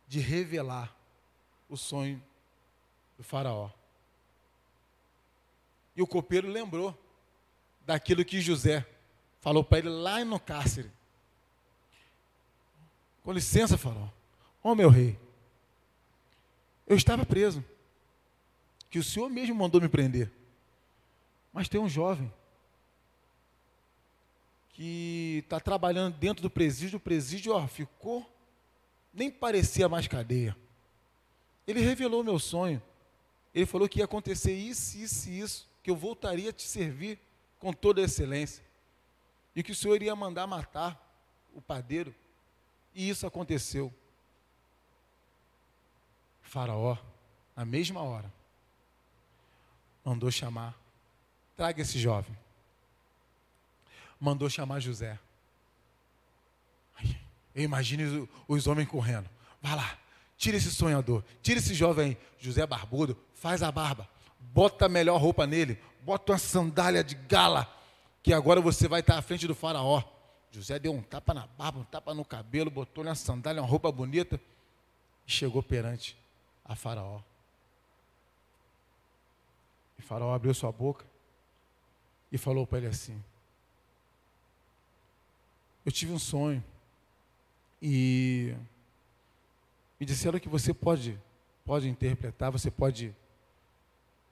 de 0.08 0.18
revelar 0.18 0.94
o 1.68 1.76
sonho 1.76 2.22
do 3.20 3.24
Faraó. 3.24 3.70
E 5.94 6.00
o 6.00 6.06
copeiro 6.06 6.48
lembrou 6.48 6.98
daquilo 7.84 8.24
que 8.24 8.40
José 8.40 8.86
falou 9.40 9.62
para 9.62 9.80
ele 9.80 9.90
lá 9.90 10.24
no 10.24 10.40
cárcere. 10.40 10.90
Com 13.22 13.30
licença, 13.30 13.76
Faraó. 13.76 14.08
Ó 14.64 14.72
oh, 14.72 14.74
meu 14.74 14.88
rei, 14.88 15.20
eu 16.86 16.96
estava 16.96 17.26
preso, 17.26 17.62
que 18.88 18.98
o 18.98 19.04
senhor 19.04 19.28
mesmo 19.28 19.54
mandou 19.54 19.82
me 19.82 19.88
prender. 19.88 20.32
Mas 21.52 21.68
tem 21.68 21.78
um 21.78 21.90
jovem 21.90 22.32
que 24.72 25.40
está 25.44 25.60
trabalhando 25.60 26.16
dentro 26.16 26.42
do 26.42 26.48
presídio, 26.48 26.96
o 26.96 27.00
presídio 27.00 27.52
ó, 27.52 27.66
ficou, 27.66 28.26
nem 29.12 29.30
parecia 29.30 29.90
mais 29.90 30.08
cadeia. 30.08 30.56
Ele 31.66 31.80
revelou 31.80 32.24
meu 32.24 32.38
sonho. 32.38 32.82
Ele 33.54 33.66
falou 33.66 33.88
que 33.88 33.98
ia 33.98 34.04
acontecer 34.04 34.54
isso, 34.54 34.96
isso 34.98 35.28
e 35.28 35.40
isso, 35.40 35.68
que 35.82 35.90
eu 35.90 35.96
voltaria 35.96 36.50
a 36.50 36.52
te 36.52 36.66
servir 36.66 37.18
com 37.58 37.72
toda 37.72 38.00
a 38.00 38.04
excelência. 38.04 38.64
E 39.54 39.62
que 39.62 39.72
o 39.72 39.74
Senhor 39.74 39.96
iria 39.96 40.14
mandar 40.14 40.46
matar 40.46 40.98
o 41.54 41.60
padeiro. 41.60 42.14
E 42.94 43.08
isso 43.08 43.26
aconteceu. 43.26 43.92
Faraó, 46.42 46.96
na 47.56 47.64
mesma 47.64 48.02
hora, 48.02 48.32
mandou 50.04 50.30
chamar: 50.30 50.76
traga 51.56 51.82
esse 51.82 51.98
jovem 51.98 52.36
mandou 54.20 54.50
chamar 54.50 54.80
José. 54.80 55.18
Eu 57.54 57.68
os 58.46 58.66
homens 58.66 58.88
correndo. 58.88 59.28
Vai 59.62 59.74
lá, 59.74 59.98
tira 60.36 60.56
esse 60.56 60.70
sonhador, 60.70 61.24
tira 61.42 61.58
esse 61.58 61.74
jovem. 61.74 62.16
José 62.38 62.66
barbudo, 62.66 63.18
faz 63.40 63.62
a 63.62 63.72
barba, 63.72 64.06
bota 64.38 64.84
a 64.84 64.88
melhor 64.88 65.18
roupa 65.18 65.46
nele, 65.46 65.78
bota 66.02 66.32
uma 66.32 66.38
sandália 66.38 67.02
de 67.02 67.14
gala, 67.14 67.66
que 68.22 68.34
agora 68.34 68.60
você 68.60 68.86
vai 68.86 69.00
estar 69.00 69.16
à 69.16 69.22
frente 69.22 69.46
do 69.46 69.54
faraó. 69.54 70.04
José 70.52 70.78
deu 70.78 70.92
um 70.92 71.00
tapa 71.00 71.32
na 71.32 71.46
barba, 71.46 71.80
um 71.80 71.84
tapa 71.84 72.12
no 72.12 72.22
cabelo, 72.22 72.70
botou 72.70 73.02
na 73.02 73.14
sandália 73.14 73.62
uma 73.62 73.68
roupa 73.68 73.90
bonita 73.90 74.38
e 75.26 75.32
chegou 75.32 75.62
perante 75.62 76.18
a 76.64 76.74
Faraó. 76.74 77.20
E 79.98 80.02
Faraó 80.02 80.34
abriu 80.34 80.52
sua 80.52 80.70
boca 80.70 81.06
e 82.30 82.36
falou 82.36 82.66
para 82.66 82.78
ele 82.78 82.88
assim: 82.88 83.22
Eu 85.86 85.92
tive 85.92 86.12
um 86.12 86.18
sonho 86.18 86.62
e 87.80 88.54
me 89.98 90.04
disseram 90.04 90.38
que 90.38 90.48
você 90.48 90.74
pode 90.74 91.18
pode 91.64 91.88
interpretar, 91.88 92.50
você 92.50 92.70
pode 92.70 93.14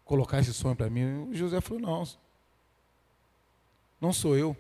colocar 0.09 0.41
esse 0.41 0.55
sonho 0.55 0.75
para 0.75 0.89
mim. 0.89 1.29
O 1.29 1.35
José 1.35 1.61
falou: 1.61 1.81
Não, 1.81 2.09
não 4.01 4.13
sou 4.13 4.37
eu, 4.37 4.57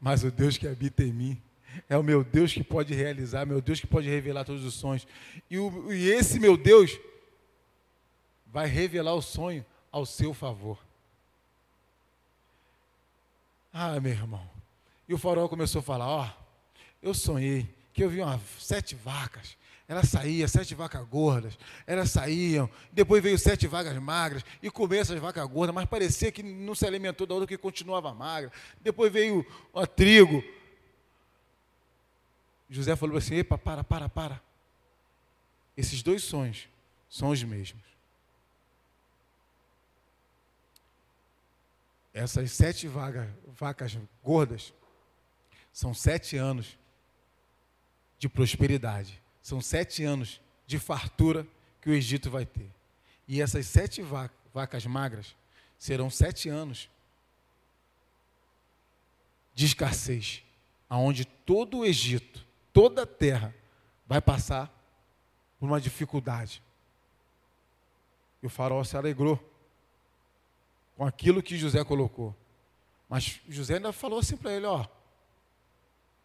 mas 0.00 0.24
o 0.24 0.30
Deus 0.30 0.56
que 0.56 0.66
habita 0.66 1.04
em 1.04 1.12
mim. 1.12 1.42
É 1.88 1.96
o 1.96 2.02
meu 2.02 2.24
Deus 2.24 2.52
que 2.52 2.64
pode 2.64 2.92
realizar, 2.94 3.46
meu 3.46 3.60
Deus 3.60 3.78
que 3.78 3.86
pode 3.86 4.08
revelar 4.08 4.44
todos 4.44 4.64
os 4.64 4.74
sonhos. 4.74 5.06
E, 5.48 5.58
o, 5.58 5.92
e 5.92 6.08
esse 6.08 6.40
meu 6.40 6.56
Deus 6.56 6.98
vai 8.46 8.66
revelar 8.66 9.14
o 9.14 9.22
sonho 9.22 9.64
ao 9.92 10.04
seu 10.06 10.32
favor. 10.32 10.78
Ah, 13.72 14.00
meu 14.00 14.10
irmão. 14.10 14.48
E 15.06 15.14
o 15.14 15.18
faraó 15.18 15.46
começou 15.46 15.80
a 15.80 15.82
falar: 15.82 16.08
Ó, 16.08 16.28
eu 17.02 17.12
sonhei 17.12 17.68
que 17.92 18.02
eu 18.02 18.08
vi 18.08 18.22
umas 18.22 18.40
sete 18.58 18.94
vacas. 18.94 19.57
Elas 19.88 20.10
saíam, 20.10 20.46
sete 20.46 20.74
vacas 20.74 21.02
gordas. 21.08 21.58
Elas 21.86 22.10
saíam. 22.10 22.68
Depois 22.92 23.22
veio 23.22 23.38
sete 23.38 23.66
vacas 23.66 23.96
magras. 23.96 24.44
E 24.62 24.70
comeu 24.70 25.00
essas 25.00 25.18
vacas 25.18 25.48
gordas, 25.48 25.74
mas 25.74 25.86
parecia 25.86 26.30
que 26.30 26.42
não 26.42 26.74
se 26.74 26.86
alimentou 26.86 27.26
da 27.26 27.32
outra 27.32 27.48
que 27.48 27.56
continuava 27.56 28.12
magra. 28.12 28.52
Depois 28.82 29.10
veio 29.10 29.46
o 29.72 29.86
trigo. 29.86 30.44
José 32.68 32.94
falou 32.94 33.16
assim: 33.16 33.36
Epa, 33.36 33.56
para, 33.56 33.82
para, 33.82 34.10
para. 34.10 34.42
Esses 35.74 36.02
dois 36.02 36.22
sonhos 36.22 36.68
são 37.08 37.30
os 37.30 37.42
mesmos. 37.42 37.82
Essas 42.12 42.52
sete 42.52 42.86
vagas, 42.86 43.26
vacas 43.46 43.96
gordas 44.22 44.74
são 45.72 45.94
sete 45.94 46.36
anos 46.36 46.76
de 48.18 48.28
prosperidade. 48.28 49.22
São 49.48 49.62
sete 49.62 50.04
anos 50.04 50.42
de 50.66 50.78
fartura 50.78 51.46
que 51.80 51.88
o 51.88 51.94
Egito 51.94 52.30
vai 52.30 52.44
ter. 52.44 52.70
E 53.26 53.40
essas 53.40 53.66
sete 53.66 54.02
vacas 54.52 54.84
magras 54.84 55.34
serão 55.78 56.10
sete 56.10 56.50
anos 56.50 56.90
de 59.54 59.64
escassez, 59.64 60.44
aonde 60.86 61.24
todo 61.24 61.78
o 61.78 61.86
Egito, 61.86 62.44
toda 62.74 63.04
a 63.04 63.06
terra, 63.06 63.54
vai 64.06 64.20
passar 64.20 64.70
por 65.58 65.64
uma 65.64 65.80
dificuldade. 65.80 66.62
E 68.42 68.46
o 68.46 68.50
faraó 68.50 68.84
se 68.84 68.98
alegrou 68.98 69.42
com 70.94 71.06
aquilo 71.06 71.42
que 71.42 71.56
José 71.56 71.82
colocou. 71.84 72.36
Mas 73.08 73.40
José 73.48 73.76
ainda 73.76 73.94
falou 73.94 74.18
assim 74.18 74.36
para 74.36 74.52
ele: 74.52 74.66
ó, 74.66 74.84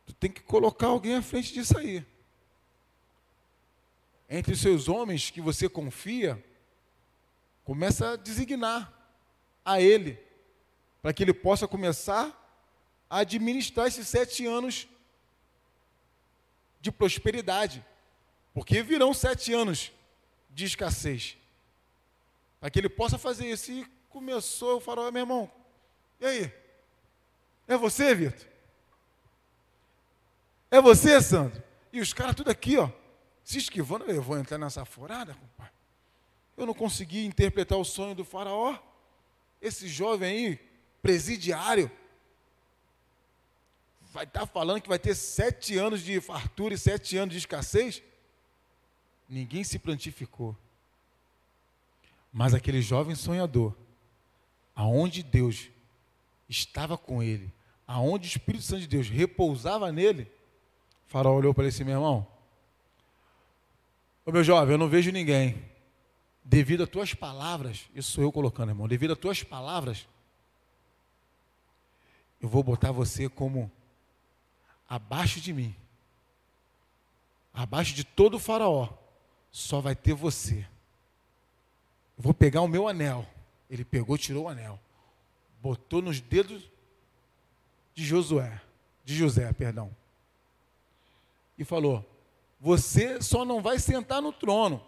tu 0.05 0.11
tem 0.11 0.30
que 0.30 0.41
colocar 0.41 0.88
alguém 0.88 1.15
à 1.15 1.21
frente 1.21 1.53
disso 1.53 1.78
aí. 1.78 2.05
Entre 4.30 4.53
os 4.53 4.61
seus 4.61 4.88
homens 4.88 5.30
que 5.30 5.41
você 5.41 5.69
confia, 5.69 6.43
começa 7.63 8.11
a 8.11 8.15
designar 8.15 8.91
a 9.63 9.80
ele, 9.80 10.19
para 11.01 11.13
que 11.13 11.24
ele 11.24 11.34
possa 11.34 11.67
começar 11.67 12.39
a 13.09 13.19
administrar 13.19 13.88
esses 13.88 14.07
sete 14.07 14.45
anos 14.45 14.88
de 16.82 16.91
prosperidade. 16.91 17.86
Porque 18.53 18.82
virão 18.82 19.13
sete 19.13 19.53
anos 19.53 19.91
de 20.49 20.65
escassez. 20.65 21.38
Para 22.59 22.69
que 22.69 22.80
ele 22.80 22.89
possa 22.89 23.17
fazer 23.17 23.49
isso. 23.49 23.71
E 23.71 23.86
começou 24.09 24.78
o 24.78 24.80
farol, 24.80 25.11
meu 25.11 25.21
irmão, 25.21 25.51
e 26.19 26.26
aí? 26.26 26.53
É 27.67 27.76
você, 27.76 28.13
Vitor? 28.13 28.47
É 30.69 30.80
você, 30.80 31.21
Sandro? 31.21 31.61
E 31.91 31.99
os 31.99 32.13
caras 32.13 32.36
tudo 32.36 32.49
aqui, 32.49 32.78
ó, 32.78 32.89
se 33.43 33.57
esquivando, 33.57 34.05
eu 34.05 34.21
vou 34.21 34.37
entrar 34.37 34.57
nessa 34.57 34.85
furada, 34.85 35.33
compadre. 35.33 35.73
Eu 36.55 36.65
não 36.65 36.73
consegui 36.73 37.25
interpretar 37.25 37.77
o 37.77 37.83
sonho 37.83 38.15
do 38.15 38.23
faraó. 38.23 38.77
Esse 39.61 39.87
jovem 39.87 40.29
aí, 40.29 40.59
presidiário, 41.01 41.91
vai 44.11 44.23
estar 44.23 44.41
tá 44.41 44.45
falando 44.45 44.81
que 44.81 44.89
vai 44.89 44.99
ter 44.99 45.15
sete 45.15 45.77
anos 45.77 46.01
de 46.01 46.21
fartura 46.21 46.73
e 46.73 46.77
sete 46.77 47.17
anos 47.17 47.33
de 47.33 47.39
escassez? 47.39 48.01
Ninguém 49.27 49.63
se 49.63 49.79
plantificou. 49.79 50.55
Mas 52.31 52.53
aquele 52.53 52.81
jovem 52.81 53.15
sonhador 53.15 53.75
aonde 54.75 55.21
Deus 55.21 55.69
estava 56.49 56.97
com 56.97 57.21
ele, 57.21 57.51
aonde 57.87 58.27
o 58.27 58.29
Espírito 58.29 58.63
Santo 58.63 58.81
de 58.81 58.87
Deus 58.87 59.09
repousava 59.09 59.91
nele, 59.91 60.31
faraó 61.07 61.35
olhou 61.35 61.53
para 61.53 61.63
ele 61.63 61.69
assim, 61.69 61.83
meu 61.83 61.95
irmão, 61.95 62.27
ô 64.26 64.32
meu 64.32 64.43
jovem, 64.43 64.74
eu 64.74 64.78
não 64.78 64.88
vejo 64.88 65.11
ninguém. 65.11 65.63
Devido 66.43 66.84
a 66.84 66.88
tuas 66.88 67.13
palavras, 67.13 67.89
isso 67.95 68.11
sou 68.11 68.24
eu 68.24 68.32
colocando, 68.32 68.69
irmão, 68.69 68.88
devido 68.88 69.13
a 69.13 69.15
tuas 69.15 69.43
palavras, 69.43 70.07
eu 72.41 72.49
vou 72.49 72.61
botar 72.61 72.91
você 72.91 73.30
como 73.30 73.71
abaixo 74.89 75.39
de 75.39 75.53
mim, 75.53 75.74
abaixo 77.53 77.93
de 77.93 78.03
todo 78.03 78.36
o 78.36 78.39
faraó, 78.39 78.89
só 79.51 79.80
vai 79.80 79.95
ter 79.95 80.13
você. 80.13 80.67
Eu 82.17 82.24
vou 82.24 82.34
pegar 82.34 82.61
o 82.61 82.67
meu 82.67 82.88
anel 82.88 83.26
ele 83.74 83.84
pegou, 83.84 84.15
tirou 84.19 84.43
o 84.43 84.47
anel, 84.47 84.80
botou 85.59 85.99
nos 85.99 86.21
dedos 86.21 86.69
de 87.95 88.05
Josué, 88.05 88.61
de 89.03 89.15
José, 89.15 89.51
perdão. 89.51 89.95
E 91.57 91.65
falou: 91.65 92.07
Você 92.64 93.22
só 93.22 93.43
não 93.43 93.61
vai 93.61 93.78
sentar 93.78 94.22
no 94.22 94.32
trono, 94.32 94.82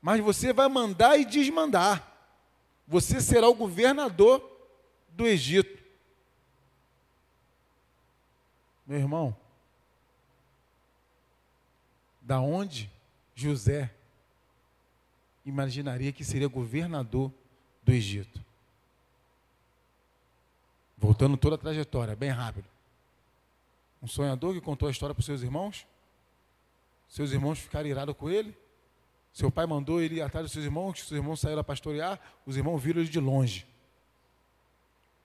mas 0.00 0.22
você 0.22 0.50
vai 0.50 0.66
mandar 0.66 1.18
e 1.18 1.24
desmandar. 1.26 2.10
Você 2.88 3.20
será 3.20 3.46
o 3.46 3.54
governador 3.54 4.42
do 5.10 5.26
Egito. 5.26 5.84
Meu 8.86 9.00
irmão, 9.00 9.36
da 12.22 12.40
onde 12.40 12.90
José 13.34 13.94
imaginaria 15.44 16.10
que 16.10 16.24
seria 16.24 16.48
governador 16.48 17.30
do 17.82 17.92
Egito. 17.92 18.42
Voltando 20.96 21.36
toda 21.36 21.56
a 21.56 21.58
trajetória, 21.58 22.16
bem 22.16 22.30
rápido. 22.30 22.71
Um 24.02 24.06
sonhador 24.06 24.54
que 24.54 24.60
contou 24.60 24.88
a 24.88 24.90
história 24.90 25.14
para 25.14 25.20
os 25.20 25.26
seus 25.26 25.42
irmãos. 25.42 25.86
Seus 27.08 27.30
irmãos 27.30 27.58
ficaram 27.58 27.88
irados 27.88 28.16
com 28.16 28.28
ele. 28.30 28.56
Seu 29.32 29.50
pai 29.50 29.66
mandou 29.66 30.00
ele 30.00 30.16
ir 30.16 30.22
atrás 30.22 30.44
dos 30.44 30.52
seus 30.52 30.64
irmãos, 30.64 30.98
seus 30.98 31.12
irmãos 31.12 31.40
saíram 31.40 31.60
a 31.60 31.64
pastorear, 31.64 32.20
os 32.44 32.56
irmãos 32.56 32.78
viram 32.78 33.00
ele 33.00 33.08
de 33.08 33.20
longe. 33.20 33.66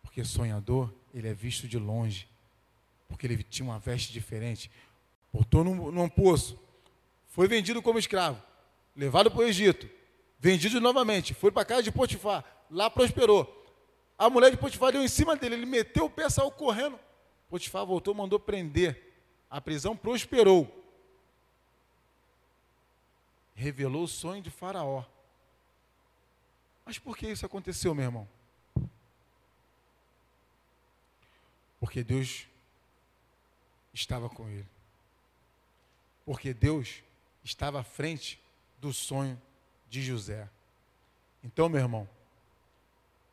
Porque 0.02 0.24
sonhador, 0.24 0.94
ele 1.14 1.28
é 1.28 1.34
visto 1.34 1.68
de 1.68 1.78
longe. 1.78 2.30
Porque 3.08 3.26
ele 3.26 3.44
tinha 3.44 3.68
uma 3.68 3.80
veste 3.80 4.14
diferente. 4.14 4.72
Botou 5.34 5.64
num, 5.64 5.92
num 5.92 6.08
poço. 6.08 6.58
Foi 7.28 7.48
vendido 7.48 7.82
como 7.82 8.00
escravo. 8.00 8.42
Levado 8.96 9.30
para 9.30 9.42
o 9.42 9.44
Egito 9.44 9.98
vendido 10.40 10.80
novamente, 10.80 11.34
foi 11.34 11.52
para 11.52 11.64
a 11.64 11.66
casa 11.66 11.84
de 11.84 11.92
Potifar, 11.92 12.44
lá 12.70 12.90
prosperou. 12.90 13.54
A 14.18 14.30
mulher 14.30 14.52
de 14.52 14.58
Potifar 14.58 14.92
deu 14.92 15.04
em 15.04 15.08
cima 15.08 15.36
dele, 15.36 15.56
ele 15.56 15.66
meteu 15.66 16.06
o 16.06 16.10
pé, 16.10 16.30
saiu 16.30 16.52
correndo. 16.52 17.00
Potifar 17.50 17.86
voltou, 17.86 18.14
mandou 18.14 18.40
prender. 18.40 19.14
A 19.50 19.62
prisão 19.62 19.96
prosperou. 19.96 20.74
Revelou 23.56 24.04
o 24.04 24.08
sonho 24.08 24.42
de 24.42 24.50
Faraó. 24.50 25.04
Mas 26.86 27.00
por 27.00 27.18
que 27.18 27.28
isso 27.28 27.46
aconteceu, 27.46 27.94
meu 27.96 28.06
irmão? 28.06 28.28
Porque 31.80 32.04
Deus 32.04 32.48
estava 33.94 34.30
com 34.30 34.48
ele. 34.50 34.68
Porque 36.26 36.54
Deus 36.54 37.02
estava 37.44 37.80
à 37.80 37.84
frente 37.84 38.40
do 38.80 38.94
sonho 38.94 39.42
de 39.90 40.02
José. 40.02 40.50
Então, 41.44 41.70
meu 41.70 41.80
irmão, 41.80 42.08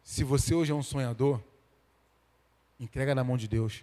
se 0.02 0.22
você 0.22 0.54
hoje 0.54 0.70
é 0.70 0.74
um 0.74 0.82
sonhador, 0.82 1.42
entrega 2.78 3.14
na 3.14 3.24
mão 3.24 3.36
de 3.36 3.48
Deus. 3.48 3.82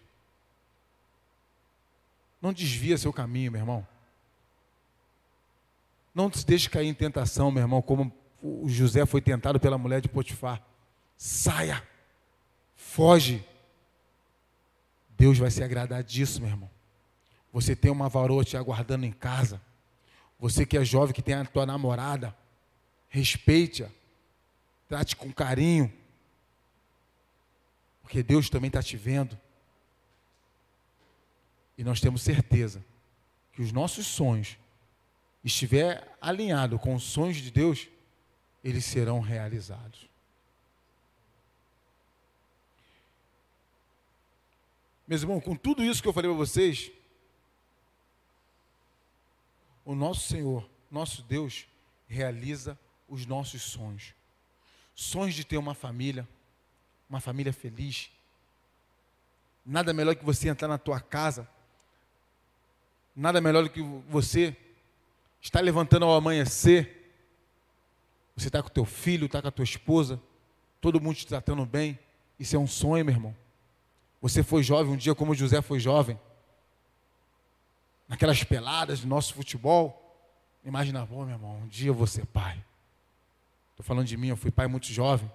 Não 2.41 2.51
desvia 2.51 2.97
seu 2.97 3.13
caminho, 3.13 3.51
meu 3.51 3.61
irmão. 3.61 3.87
Não 6.13 6.31
se 6.31 6.45
deixe 6.45 6.69
cair 6.69 6.87
em 6.87 6.93
tentação, 6.93 7.51
meu 7.51 7.61
irmão, 7.61 7.81
como 7.81 8.11
o 8.41 8.67
José 8.67 9.05
foi 9.05 9.21
tentado 9.21 9.59
pela 9.59 9.77
mulher 9.77 10.01
de 10.01 10.09
Potifar. 10.09 10.61
Saia, 11.15 11.81
foge, 12.75 13.45
Deus 15.21 15.37
vai 15.37 15.51
se 15.51 15.63
agradar 15.63 16.03
disso, 16.03 16.41
meu 16.41 16.49
irmão. 16.49 16.69
Você 17.53 17.75
tem 17.75 17.91
uma 17.91 18.09
varoa 18.09 18.43
te 18.43 18.57
aguardando 18.57 19.05
em 19.05 19.11
casa. 19.11 19.61
Você 20.39 20.65
que 20.65 20.77
é 20.77 20.83
jovem, 20.83 21.13
que 21.13 21.21
tem 21.21 21.35
a 21.35 21.45
tua 21.45 21.65
namorada, 21.65 22.35
respeite-a. 23.07 23.89
Trate 24.89 25.15
com 25.15 25.31
carinho. 25.31 25.93
Porque 28.01 28.23
Deus 28.23 28.49
também 28.49 28.67
está 28.67 28.81
te 28.81 28.97
vendo. 28.97 29.37
E 31.81 31.83
nós 31.83 31.99
temos 31.99 32.21
certeza 32.21 32.85
que 33.53 33.59
os 33.63 33.71
nossos 33.71 34.05
sonhos 34.05 34.55
estiver 35.43 36.15
alinhado 36.21 36.77
com 36.77 36.93
os 36.93 37.01
sonhos 37.01 37.37
de 37.37 37.49
Deus, 37.49 37.87
eles 38.63 38.85
serão 38.85 39.19
realizados. 39.19 40.07
Meus 45.07 45.23
irmãos, 45.23 45.41
com 45.41 45.55
tudo 45.55 45.83
isso 45.83 46.03
que 46.03 46.07
eu 46.07 46.13
falei 46.13 46.29
para 46.29 46.37
vocês, 46.37 46.91
o 49.83 49.95
nosso 49.95 50.27
Senhor, 50.27 50.69
nosso 50.91 51.23
Deus, 51.23 51.65
realiza 52.07 52.77
os 53.09 53.25
nossos 53.25 53.63
sonhos. 53.63 54.13
Sonhos 54.93 55.33
de 55.33 55.43
ter 55.43 55.57
uma 55.57 55.73
família, 55.73 56.29
uma 57.09 57.19
família 57.19 57.51
feliz. 57.51 58.11
Nada 59.65 59.91
melhor 59.91 60.15
que 60.15 60.23
você 60.23 60.47
entrar 60.47 60.67
na 60.67 60.77
tua 60.77 61.01
casa. 61.01 61.49
Nada 63.15 63.41
melhor 63.41 63.63
do 63.63 63.69
que 63.69 63.81
você 64.09 64.55
estar 65.41 65.59
levantando 65.61 66.05
ao 66.05 66.15
amanhecer. 66.15 67.13
Você 68.35 68.47
está 68.47 68.61
com 68.63 68.69
teu 68.69 68.85
filho, 68.85 69.25
está 69.25 69.41
com 69.41 69.47
a 69.47 69.51
tua 69.51 69.63
esposa, 69.63 70.21
todo 70.79 71.01
mundo 71.01 71.15
te 71.15 71.27
tratando 71.27 71.65
bem. 71.65 71.99
Isso 72.39 72.55
é 72.55 72.59
um 72.59 72.67
sonho, 72.67 73.03
meu 73.03 73.13
irmão. 73.13 73.35
Você 74.21 74.43
foi 74.43 74.63
jovem 74.63 74.93
um 74.93 74.97
dia 74.97 75.13
como 75.13 75.35
José 75.35 75.61
foi 75.61 75.79
jovem. 75.79 76.19
Naquelas 78.07 78.43
peladas 78.43 79.01
do 79.01 79.07
nosso 79.07 79.33
futebol. 79.33 79.97
Imagina, 80.63 81.05
pô, 81.05 81.25
meu 81.25 81.35
irmão, 81.35 81.59
um 81.63 81.67
dia 81.67 81.93
ser 82.07 82.25
pai. 82.25 82.63
Estou 83.71 83.85
falando 83.85 84.07
de 84.07 84.15
mim, 84.15 84.27
eu 84.27 84.37
fui 84.37 84.51
pai 84.51 84.67
muito 84.67 84.87
jovem. 84.87 85.29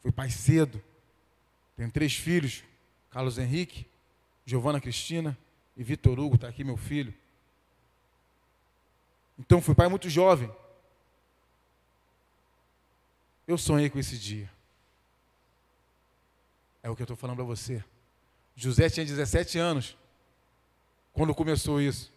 Fui 0.00 0.10
pai 0.10 0.30
cedo. 0.30 0.82
Tenho 1.76 1.90
três 1.90 2.14
filhos: 2.14 2.64
Carlos 3.10 3.38
Henrique, 3.38 3.86
Giovana 4.44 4.80
Cristina 4.80 5.36
e 5.78 5.84
Vitor 5.84 6.18
Hugo, 6.18 6.34
está 6.34 6.48
aqui 6.48 6.64
meu 6.64 6.76
filho. 6.76 7.14
Então 9.38 9.62
fui 9.62 9.76
pai 9.76 9.86
muito 9.86 10.10
jovem. 10.10 10.50
Eu 13.46 13.56
sonhei 13.56 13.88
com 13.88 13.96
esse 13.96 14.18
dia. 14.18 14.50
É 16.82 16.90
o 16.90 16.96
que 16.96 17.02
eu 17.02 17.04
estou 17.04 17.16
falando 17.16 17.36
para 17.36 17.44
você. 17.44 17.82
José 18.56 18.90
tinha 18.90 19.06
17 19.06 19.56
anos 19.56 19.96
quando 21.12 21.32
começou 21.32 21.80
isso. 21.80 22.12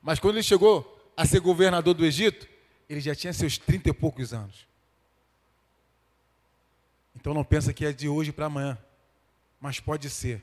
Mas 0.00 0.18
quando 0.18 0.36
ele 0.36 0.42
chegou 0.42 1.12
a 1.14 1.26
ser 1.26 1.40
governador 1.40 1.92
do 1.92 2.06
Egito, 2.06 2.48
ele 2.88 3.00
já 3.00 3.14
tinha 3.14 3.34
seus 3.34 3.58
30 3.58 3.90
e 3.90 3.92
poucos 3.92 4.32
anos. 4.32 4.66
Então 7.14 7.34
não 7.34 7.44
pensa 7.44 7.74
que 7.74 7.84
é 7.84 7.92
de 7.92 8.08
hoje 8.08 8.32
para 8.32 8.46
amanhã, 8.46 8.78
mas 9.60 9.78
pode 9.78 10.08
ser, 10.08 10.42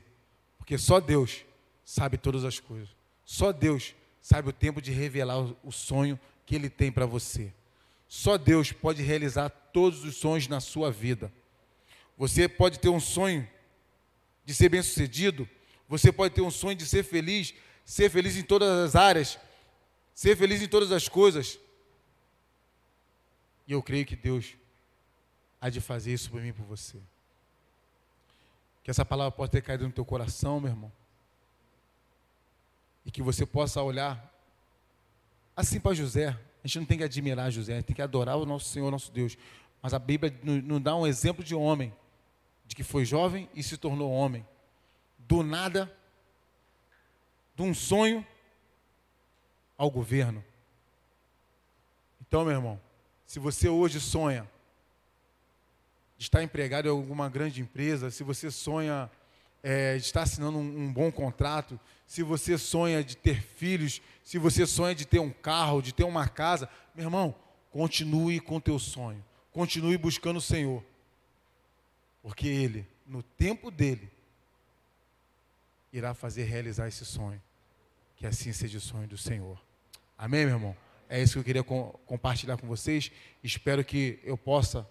porque 0.58 0.78
só 0.78 1.00
Deus 1.00 1.44
sabe 1.88 2.18
todas 2.18 2.44
as 2.44 2.60
coisas. 2.60 2.90
Só 3.24 3.50
Deus 3.50 3.94
sabe 4.20 4.50
o 4.50 4.52
tempo 4.52 4.78
de 4.78 4.92
revelar 4.92 5.38
o 5.64 5.72
sonho 5.72 6.20
que 6.44 6.54
ele 6.54 6.68
tem 6.68 6.92
para 6.92 7.06
você. 7.06 7.50
Só 8.06 8.36
Deus 8.36 8.70
pode 8.70 9.00
realizar 9.00 9.48
todos 9.48 10.04
os 10.04 10.16
sonhos 10.16 10.48
na 10.48 10.60
sua 10.60 10.90
vida. 10.90 11.32
Você 12.18 12.46
pode 12.46 12.78
ter 12.78 12.90
um 12.90 13.00
sonho 13.00 13.48
de 14.44 14.54
ser 14.54 14.68
bem-sucedido, 14.68 15.48
você 15.88 16.12
pode 16.12 16.34
ter 16.34 16.42
um 16.42 16.50
sonho 16.50 16.76
de 16.76 16.84
ser 16.84 17.02
feliz, 17.04 17.54
ser 17.86 18.10
feliz 18.10 18.36
em 18.36 18.42
todas 18.42 18.68
as 18.68 18.94
áreas, 18.94 19.38
ser 20.14 20.36
feliz 20.36 20.60
em 20.60 20.68
todas 20.68 20.92
as 20.92 21.08
coisas. 21.08 21.58
E 23.66 23.72
eu 23.72 23.82
creio 23.82 24.04
que 24.04 24.14
Deus 24.14 24.58
há 25.58 25.70
de 25.70 25.80
fazer 25.80 26.12
isso 26.12 26.30
por 26.30 26.42
mim 26.42 26.48
e 26.48 26.52
por 26.52 26.66
você. 26.66 26.98
Que 28.84 28.90
essa 28.90 29.06
palavra 29.06 29.32
possa 29.32 29.52
ter 29.52 29.62
caído 29.62 29.86
no 29.86 29.92
teu 29.92 30.04
coração, 30.04 30.60
meu 30.60 30.70
irmão. 30.70 30.92
E 33.08 33.10
que 33.10 33.22
você 33.22 33.46
possa 33.46 33.82
olhar 33.82 34.30
assim 35.56 35.80
para 35.80 35.94
José. 35.94 36.38
A 36.62 36.66
gente 36.66 36.80
não 36.80 36.84
tem 36.84 36.98
que 36.98 37.04
admirar 37.04 37.50
José, 37.50 37.72
a 37.72 37.76
gente 37.76 37.86
tem 37.86 37.96
que 37.96 38.02
adorar 38.02 38.36
o 38.36 38.44
nosso 38.44 38.68
Senhor, 38.68 38.90
nosso 38.90 39.10
Deus. 39.10 39.38
Mas 39.80 39.94
a 39.94 39.98
Bíblia 39.98 40.38
nos 40.44 40.82
dá 40.82 40.94
um 40.94 41.06
exemplo 41.06 41.42
de 41.42 41.54
homem 41.54 41.90
de 42.66 42.76
que 42.76 42.84
foi 42.84 43.06
jovem 43.06 43.48
e 43.54 43.62
se 43.62 43.78
tornou 43.78 44.12
homem. 44.12 44.46
Do 45.20 45.42
nada, 45.42 45.90
de 47.56 47.62
um 47.62 47.72
sonho 47.72 48.26
ao 49.78 49.90
governo. 49.90 50.44
Então, 52.20 52.44
meu 52.44 52.52
irmão, 52.52 52.78
se 53.24 53.38
você 53.38 53.70
hoje 53.70 54.00
sonha 54.00 54.46
de 56.18 56.24
estar 56.24 56.42
empregado 56.42 56.88
em 56.88 56.90
alguma 56.90 57.30
grande 57.30 57.62
empresa, 57.62 58.10
se 58.10 58.22
você 58.22 58.50
sonha 58.50 59.10
é, 59.62 59.96
estar 59.96 60.22
assinando 60.22 60.58
um, 60.58 60.84
um 60.84 60.92
bom 60.92 61.10
contrato, 61.10 61.78
se 62.06 62.22
você 62.22 62.56
sonha 62.56 63.02
de 63.02 63.16
ter 63.16 63.42
filhos, 63.42 64.00
se 64.24 64.38
você 64.38 64.66
sonha 64.66 64.94
de 64.94 65.06
ter 65.06 65.18
um 65.18 65.30
carro, 65.30 65.82
de 65.82 65.92
ter 65.92 66.04
uma 66.04 66.28
casa, 66.28 66.68
meu 66.94 67.06
irmão, 67.06 67.34
continue 67.70 68.40
com 68.40 68.60
teu 68.60 68.78
sonho, 68.78 69.24
continue 69.52 69.98
buscando 69.98 70.38
o 70.38 70.42
Senhor. 70.42 70.82
Porque 72.22 72.46
Ele, 72.46 72.86
no 73.06 73.22
tempo 73.22 73.70
dele, 73.70 74.10
irá 75.92 76.14
fazer 76.14 76.44
realizar 76.44 76.88
esse 76.88 77.04
sonho. 77.04 77.40
Que 78.16 78.26
assim 78.26 78.52
seja 78.52 78.78
o 78.78 78.80
sonho 78.80 79.06
do 79.06 79.16
Senhor. 79.16 79.58
Amém, 80.16 80.44
meu 80.44 80.56
irmão? 80.56 80.76
É 81.08 81.22
isso 81.22 81.34
que 81.34 81.38
eu 81.38 81.44
queria 81.44 81.62
com, 81.62 81.90
compartilhar 82.04 82.56
com 82.58 82.66
vocês. 82.66 83.10
Espero 83.42 83.84
que 83.84 84.18
eu 84.24 84.36
possa 84.36 84.86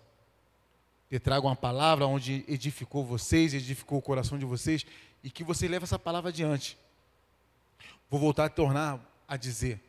ter 1.10 1.20
trago 1.20 1.48
uma 1.48 1.56
palavra 1.56 2.06
onde 2.06 2.44
edificou 2.48 3.06
vocês, 3.06 3.54
edificou 3.54 3.98
o 3.98 4.02
coração 4.02 4.38
de 4.38 4.46
vocês 4.46 4.86
e 5.24 5.30
que 5.30 5.44
você 5.44 5.68
leve 5.68 5.84
essa 5.84 5.98
palavra 5.98 6.30
adiante. 6.30 6.78
Vou 8.10 8.20
voltar 8.20 8.46
a 8.46 8.50
tornar 8.50 9.00
a 9.28 9.38
dizer, 9.38 9.82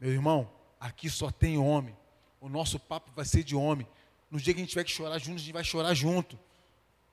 meu 0.00 0.10
irmão, 0.10 0.50
aqui 0.78 1.08
só 1.08 1.30
tem 1.30 1.58
homem. 1.58 1.96
O 2.40 2.48
nosso 2.48 2.78
papo 2.78 3.10
vai 3.14 3.24
ser 3.24 3.44
de 3.44 3.54
homem. 3.54 3.86
No 4.30 4.40
dia 4.40 4.54
que 4.54 4.60
a 4.60 4.62
gente 4.62 4.70
tiver 4.70 4.84
que 4.84 4.90
chorar 4.90 5.18
junto, 5.18 5.36
a 5.36 5.40
gente 5.40 5.52
vai 5.52 5.64
chorar 5.64 5.94
junto. 5.94 6.38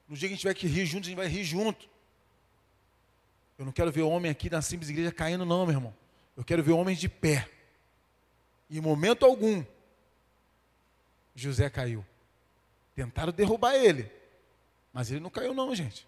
No 0.07 0.15
dia 0.15 0.29
que 0.29 0.33
a 0.33 0.35
gente 0.35 0.41
tiver 0.41 0.53
que 0.53 0.67
rir 0.67 0.85
junto, 0.85 1.05
a 1.05 1.09
gente 1.09 1.17
vai 1.17 1.27
rir 1.27 1.43
junto. 1.43 1.89
Eu 3.57 3.65
não 3.65 3.71
quero 3.71 3.91
ver 3.91 4.03
homem 4.03 4.31
aqui 4.31 4.49
na 4.49 4.61
simples 4.61 4.89
igreja 4.89 5.11
caindo, 5.11 5.45
não, 5.45 5.65
meu 5.65 5.75
irmão. 5.75 5.95
Eu 6.35 6.43
quero 6.43 6.63
ver 6.63 6.71
homens 6.71 6.99
de 6.99 7.09
pé. 7.09 7.49
E 8.69 8.77
em 8.77 8.81
momento 8.81 9.25
algum, 9.25 9.63
José 11.35 11.69
caiu. 11.69 12.05
Tentaram 12.97 13.31
derrubar 13.31 13.75
ele. 13.75 14.11
Mas 14.91 15.11
ele 15.11 15.19
não 15.19 15.29
caiu, 15.29 15.53
não, 15.53 15.75
gente. 15.75 16.07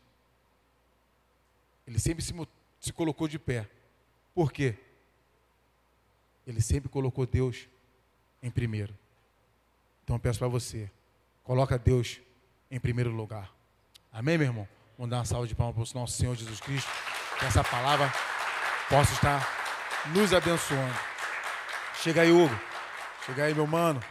Ele 1.85 1.99
sempre 1.99 2.23
se, 2.23 2.33
se 2.79 2.91
colocou 2.91 3.27
de 3.27 3.37
pé. 3.37 3.69
Por 4.33 4.51
quê? 4.51 4.75
Ele 6.47 6.59
sempre 6.59 6.89
colocou 6.89 7.27
Deus 7.27 7.67
em 8.41 8.49
primeiro. 8.49 8.97
Então 10.03 10.15
eu 10.15 10.19
peço 10.19 10.39
para 10.39 10.47
você, 10.47 10.89
coloca 11.43 11.77
Deus 11.77 12.19
em 12.71 12.79
primeiro 12.79 13.11
lugar. 13.11 13.53
Amém, 14.11 14.39
meu 14.39 14.47
irmão? 14.47 14.67
Vamos 14.97 15.11
dar 15.11 15.17
uma 15.17 15.25
salva 15.25 15.45
de 15.45 15.53
palmas 15.53 15.91
para 15.91 15.99
o 15.99 16.01
nosso 16.01 16.17
Senhor 16.17 16.35
Jesus 16.35 16.59
Cristo. 16.59 16.89
Que 17.37 17.45
essa 17.45 17.63
palavra 17.63 18.11
possa 18.89 19.13
estar 19.13 19.47
nos 20.07 20.33
abençoando. 20.33 20.99
Chega 22.01 22.23
aí, 22.23 22.31
Hugo. 22.31 22.59
Chega 23.27 23.43
aí, 23.43 23.53
meu 23.53 23.67
mano. 23.67 24.03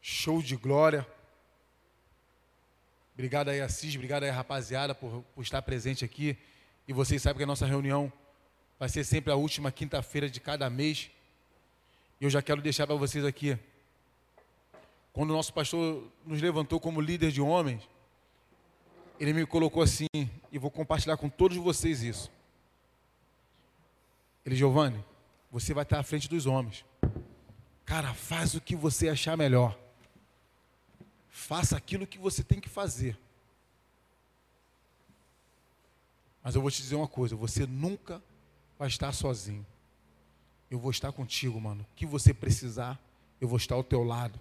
Show 0.00 0.40
de 0.40 0.54
glória. 0.54 1.04
Obrigado 3.18 3.48
aí, 3.48 3.60
Assis. 3.60 3.96
Obrigado 3.96 4.22
aí, 4.22 4.30
rapaziada, 4.30 4.94
por, 4.94 5.24
por 5.34 5.42
estar 5.42 5.60
presente 5.60 6.04
aqui. 6.04 6.38
E 6.86 6.92
vocês 6.92 7.20
sabem 7.20 7.38
que 7.38 7.42
a 7.42 7.48
nossa 7.48 7.66
reunião 7.66 8.12
vai 8.78 8.88
ser 8.88 9.02
sempre 9.02 9.32
a 9.32 9.34
última 9.34 9.72
quinta-feira 9.72 10.30
de 10.30 10.38
cada 10.38 10.70
mês. 10.70 11.10
E 12.20 12.24
eu 12.24 12.30
já 12.30 12.40
quero 12.40 12.62
deixar 12.62 12.86
para 12.86 12.94
vocês 12.94 13.24
aqui. 13.24 13.58
Quando 15.12 15.30
o 15.30 15.32
nosso 15.32 15.52
pastor 15.52 16.08
nos 16.24 16.40
levantou 16.40 16.78
como 16.78 17.00
líder 17.00 17.32
de 17.32 17.40
homens, 17.40 17.82
ele 19.18 19.32
me 19.32 19.44
colocou 19.44 19.82
assim, 19.82 20.06
e 20.52 20.56
vou 20.56 20.70
compartilhar 20.70 21.16
com 21.16 21.28
todos 21.28 21.56
vocês 21.56 22.04
isso. 22.04 22.30
Ele, 24.46 24.54
Giovanni, 24.54 25.04
você 25.50 25.74
vai 25.74 25.82
estar 25.82 25.98
à 25.98 26.04
frente 26.04 26.28
dos 26.28 26.46
homens. 26.46 26.84
Cara, 27.84 28.14
faz 28.14 28.54
o 28.54 28.60
que 28.60 28.76
você 28.76 29.08
achar 29.08 29.36
melhor. 29.36 29.76
Faça 31.30 31.76
aquilo 31.76 32.06
que 32.06 32.18
você 32.18 32.42
tem 32.42 32.60
que 32.60 32.68
fazer. 32.68 33.18
Mas 36.42 36.54
eu 36.54 36.62
vou 36.62 36.70
te 36.70 36.82
dizer 36.82 36.96
uma 36.96 37.08
coisa: 37.08 37.36
você 37.36 37.66
nunca 37.66 38.22
vai 38.78 38.88
estar 38.88 39.12
sozinho. 39.12 39.66
Eu 40.70 40.78
vou 40.78 40.90
estar 40.90 41.12
contigo, 41.12 41.60
mano. 41.60 41.82
O 41.82 41.96
que 41.96 42.06
você 42.06 42.34
precisar, 42.34 43.00
eu 43.40 43.48
vou 43.48 43.56
estar 43.56 43.74
ao 43.74 43.84
teu 43.84 44.02
lado. 44.02 44.40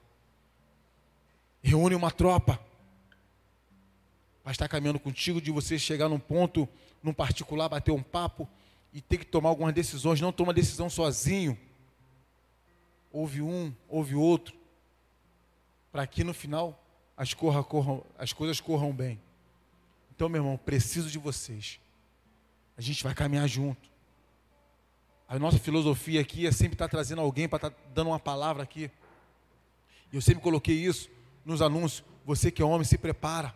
Reúne 1.64 1.96
uma 1.96 2.12
tropa 2.12 2.60
vai 4.48 4.54
estar 4.54 4.70
caminhando 4.70 4.98
contigo, 4.98 5.42
de 5.42 5.52
você 5.52 5.78
chegar 5.78 6.08
num 6.08 6.18
ponto, 6.18 6.70
num 7.04 7.14
particular, 7.14 7.68
bater 7.68 7.92
um 7.92 8.02
papo 8.02 8.48
e 8.94 9.02
ter 9.02 9.18
que 9.18 9.26
tomar 9.26 9.50
algumas 9.50 9.74
decisões. 9.74 10.22
Não 10.22 10.32
toma 10.32 10.54
decisão 10.54 10.90
sozinho. 10.90 11.58
Ouve 13.12 13.42
um, 13.42 13.74
ouve 13.90 14.16
outro, 14.16 14.56
para 15.98 16.06
que 16.06 16.24
no 16.24 16.32
final 16.32 16.80
as, 17.18 17.34
corra, 17.34 17.64
corram, 17.64 18.06
as 18.20 18.32
coisas 18.32 18.62
corram 18.62 18.94
bem. 18.94 19.20
Então, 20.16 20.30
meu 20.30 20.44
irmão, 20.44 20.56
preciso 20.56 21.10
de 21.10 21.18
vocês. 21.18 21.80
A 22.78 22.82
gente 22.82 23.04
vai 23.04 23.16
caminhar 23.16 23.48
junto. 23.48 23.90
A 25.28 25.40
nossa 25.40 25.58
filosofia 25.58 26.22
aqui 26.22 26.46
é 26.46 26.52
sempre 26.52 26.76
estar 26.76 26.88
trazendo 26.88 27.20
alguém 27.20 27.50
para 27.50 27.70
estar 27.70 27.82
dando 27.96 28.12
uma 28.12 28.20
palavra 28.20 28.62
aqui. 28.62 28.92
E 30.14 30.16
eu 30.16 30.22
sempre 30.22 30.44
coloquei 30.44 30.76
isso 30.76 31.10
nos 31.44 31.64
anúncios. 31.64 32.04
Você 32.24 32.52
que 32.52 32.62
é 32.62 32.66
homem, 32.66 32.86
se 32.86 33.00
prepara, 33.00 33.56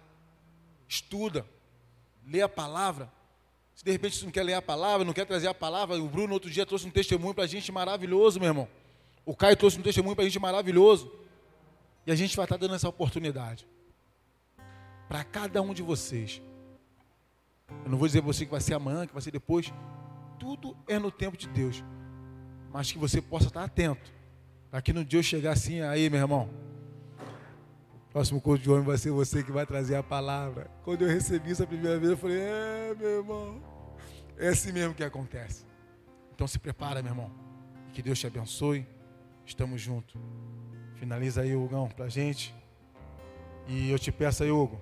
estuda, 0.90 1.46
lê 2.26 2.42
a 2.42 2.50
palavra. 2.50 3.08
Se 3.76 3.86
de 3.86 3.92
repente 3.92 4.18
você 4.18 4.26
não 4.26 4.32
quer 4.32 4.42
ler 4.42 4.56
a 4.56 4.64
palavra, 4.64 5.06
não 5.06 5.14
quer 5.14 5.28
trazer 5.28 5.48
a 5.48 5.54
palavra, 5.54 5.96
o 6.02 6.10
Bruno 6.10 6.34
outro 6.34 6.50
dia 6.50 6.66
trouxe 6.66 6.88
um 6.88 6.92
testemunho 6.92 7.36
para 7.36 7.44
a 7.44 7.48
gente 7.48 7.72
maravilhoso, 7.72 8.40
meu 8.40 8.50
irmão. 8.50 8.68
O 9.24 9.36
Caio 9.36 9.56
trouxe 9.56 9.78
um 9.78 9.84
testemunho 9.84 10.16
para 10.16 10.24
a 10.24 10.28
gente 10.28 10.40
maravilhoso. 10.40 11.22
E 12.06 12.12
a 12.12 12.16
gente 12.16 12.36
vai 12.36 12.46
estar 12.46 12.58
dando 12.58 12.76
essa 12.76 12.90
oportunidade 12.90 13.68
para 15.08 15.24
cada 15.24 15.62
um 15.62 15.74
de 15.74 15.82
vocês. 15.82 16.42
Eu 17.84 17.92
não 17.92 17.98
vou 17.98 18.08
dizer 18.08 18.22
você 18.22 18.46
que 18.46 18.52
vai 18.52 18.62
ser 18.62 18.74
amanhã, 18.74 19.06
que 19.06 19.14
vai 19.14 19.22
ser 19.22 19.32
depois. 19.32 19.72
Tudo 20.40 20.76
é 20.88 20.98
no 20.98 21.12
tempo 21.12 21.38
de 21.38 21.48
Deus. 21.48 21.84
Mas 22.72 22.92
que 22.92 22.98
você 22.98 23.22
possa 23.22 23.48
estar 23.48 23.64
atento. 23.64 24.12
Para 24.70 24.82
que 24.82 24.94
no 24.94 25.04
dia 25.04 25.20
eu 25.20 25.24
chegar 25.24 25.52
assim, 25.52 25.82
aí, 25.82 26.10
meu 26.10 26.20
irmão. 26.20 26.50
O 28.08 28.12
próximo 28.12 28.42
culto 28.42 28.64
de 28.64 28.70
homem 28.70 28.86
vai 28.86 28.98
ser 28.98 29.12
você 29.12 29.44
que 29.44 29.52
vai 29.52 29.66
trazer 29.66 29.96
a 29.96 30.04
palavra. 30.04 30.72
Quando 30.84 31.04
eu 31.04 31.10
recebi 31.10 31.52
isso 31.52 31.64
a 31.64 31.68
primeira 31.68 32.00
vez, 32.00 32.12
eu 32.12 32.18
falei, 32.18 32.40
é, 32.40 32.96
meu 32.98 33.10
irmão. 33.10 33.62
É 34.38 34.48
assim 34.48 34.72
mesmo 34.72 34.94
que 34.94 35.04
acontece. 35.04 35.66
Então 36.34 36.48
se 36.48 36.58
prepara, 36.58 37.02
meu 37.02 37.12
irmão. 37.12 37.32
Que 37.94 38.02
Deus 38.02 38.18
te 38.18 38.28
abençoe. 38.28 38.88
Estamos 39.46 39.82
juntos. 39.82 40.16
Finaliza 41.02 41.42
aí, 41.42 41.56
Hugão, 41.56 41.90
pra 41.90 42.08
gente. 42.10 42.54
E 43.68 43.90
eu 43.90 43.98
te 43.98 44.12
peço 44.12 44.44
aí, 44.44 44.52
Hugo, 44.52 44.80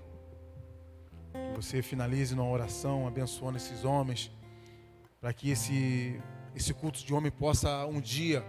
que 1.32 1.56
você 1.56 1.82
finalize 1.82 2.36
numa 2.36 2.50
oração 2.50 3.08
abençoando 3.08 3.56
esses 3.56 3.86
homens, 3.86 4.30
para 5.22 5.32
que 5.32 5.50
esse, 5.50 6.22
esse 6.54 6.74
culto 6.74 7.06
de 7.06 7.14
homem 7.14 7.32
possa 7.32 7.86
um 7.86 8.02
dia 8.02 8.44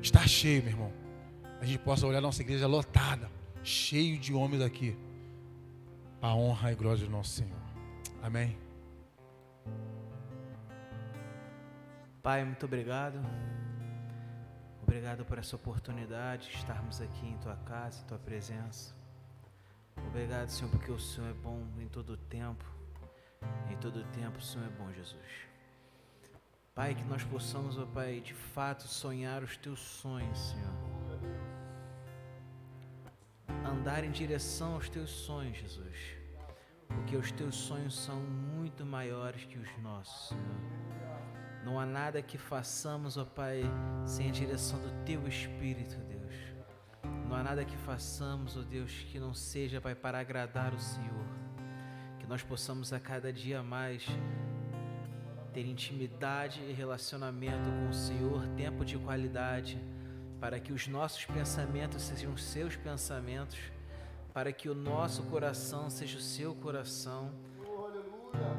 estar 0.00 0.28
cheio, 0.28 0.64
meu 0.64 0.72
irmão. 0.72 0.92
A 1.60 1.64
gente 1.64 1.78
possa 1.78 2.08
olhar 2.08 2.20
nossa 2.20 2.42
igreja 2.42 2.66
lotada, 2.66 3.30
cheio 3.62 4.18
de 4.18 4.34
homens 4.34 4.62
aqui, 4.62 4.98
para 6.20 6.30
a 6.30 6.34
honra 6.34 6.72
e 6.72 6.74
glória 6.74 7.04
do 7.04 7.08
nosso 7.08 7.30
Senhor. 7.30 7.62
Amém. 8.20 8.58
Pai, 12.20 12.44
muito 12.44 12.66
obrigado. 12.66 13.20
Obrigado 14.92 15.24
por 15.24 15.38
essa 15.38 15.56
oportunidade 15.56 16.50
de 16.50 16.56
estarmos 16.56 17.00
aqui 17.00 17.26
em 17.26 17.38
tua 17.38 17.56
casa, 17.56 18.02
em 18.02 18.04
tua 18.04 18.18
presença. 18.18 18.94
Obrigado, 19.96 20.50
Senhor, 20.50 20.70
porque 20.70 20.92
o 20.92 21.00
Senhor 21.00 21.30
é 21.30 21.32
bom 21.32 21.66
em 21.80 21.88
todo 21.88 22.12
o 22.12 22.16
tempo. 22.18 22.62
Em 23.70 23.76
todo 23.78 24.00
o 24.00 24.04
tempo 24.08 24.36
o 24.36 24.42
Senhor 24.42 24.66
é 24.66 24.68
bom, 24.68 24.92
Jesus. 24.92 25.48
Pai, 26.74 26.94
que 26.94 27.02
nós 27.04 27.24
possamos, 27.24 27.78
ó 27.78 27.86
Pai, 27.86 28.20
de 28.20 28.34
fato 28.34 28.82
sonhar 28.82 29.42
os 29.42 29.56
teus 29.56 29.80
sonhos, 29.80 30.38
Senhor. 30.38 30.74
Andar 33.64 34.04
em 34.04 34.10
direção 34.10 34.74
aos 34.74 34.90
teus 34.90 35.08
sonhos, 35.08 35.56
Jesus. 35.56 36.16
Porque 36.86 37.16
os 37.16 37.32
teus 37.32 37.54
sonhos 37.54 37.98
são 37.98 38.20
muito 38.20 38.84
maiores 38.84 39.42
que 39.46 39.58
os 39.58 39.78
nossos, 39.78 40.28
Senhor. 40.28 41.31
Não 41.64 41.78
há 41.78 41.86
nada 41.86 42.20
que 42.20 42.36
façamos, 42.36 43.16
ó 43.16 43.24
Pai, 43.24 43.62
sem 44.04 44.28
a 44.28 44.32
direção 44.32 44.80
do 44.80 45.04
Teu 45.04 45.26
Espírito, 45.28 45.96
Deus. 46.08 46.34
Não 47.28 47.36
há 47.36 47.42
nada 47.42 47.64
que 47.64 47.76
façamos, 47.78 48.56
ó 48.56 48.62
Deus, 48.62 49.06
que 49.10 49.18
não 49.18 49.32
seja, 49.32 49.80
Pai, 49.80 49.94
para 49.94 50.18
agradar 50.18 50.74
o 50.74 50.78
Senhor. 50.78 51.26
Que 52.18 52.26
nós 52.26 52.42
possamos 52.42 52.92
a 52.92 52.98
cada 52.98 53.32
dia 53.32 53.62
mais 53.62 54.06
ter 55.52 55.66
intimidade 55.66 56.60
e 56.62 56.72
relacionamento 56.72 57.70
com 57.70 57.88
o 57.88 57.94
Senhor, 57.94 58.46
tempo 58.56 58.84
de 58.84 58.98
qualidade, 58.98 59.78
para 60.40 60.58
que 60.58 60.72
os 60.72 60.88
nossos 60.88 61.24
pensamentos 61.26 62.02
sejam 62.02 62.36
seus 62.36 62.74
pensamentos, 62.74 63.58
para 64.32 64.50
que 64.50 64.68
o 64.68 64.74
nosso 64.74 65.22
coração 65.24 65.88
seja 65.90 66.18
o 66.18 66.20
seu 66.20 66.54
coração 66.54 67.30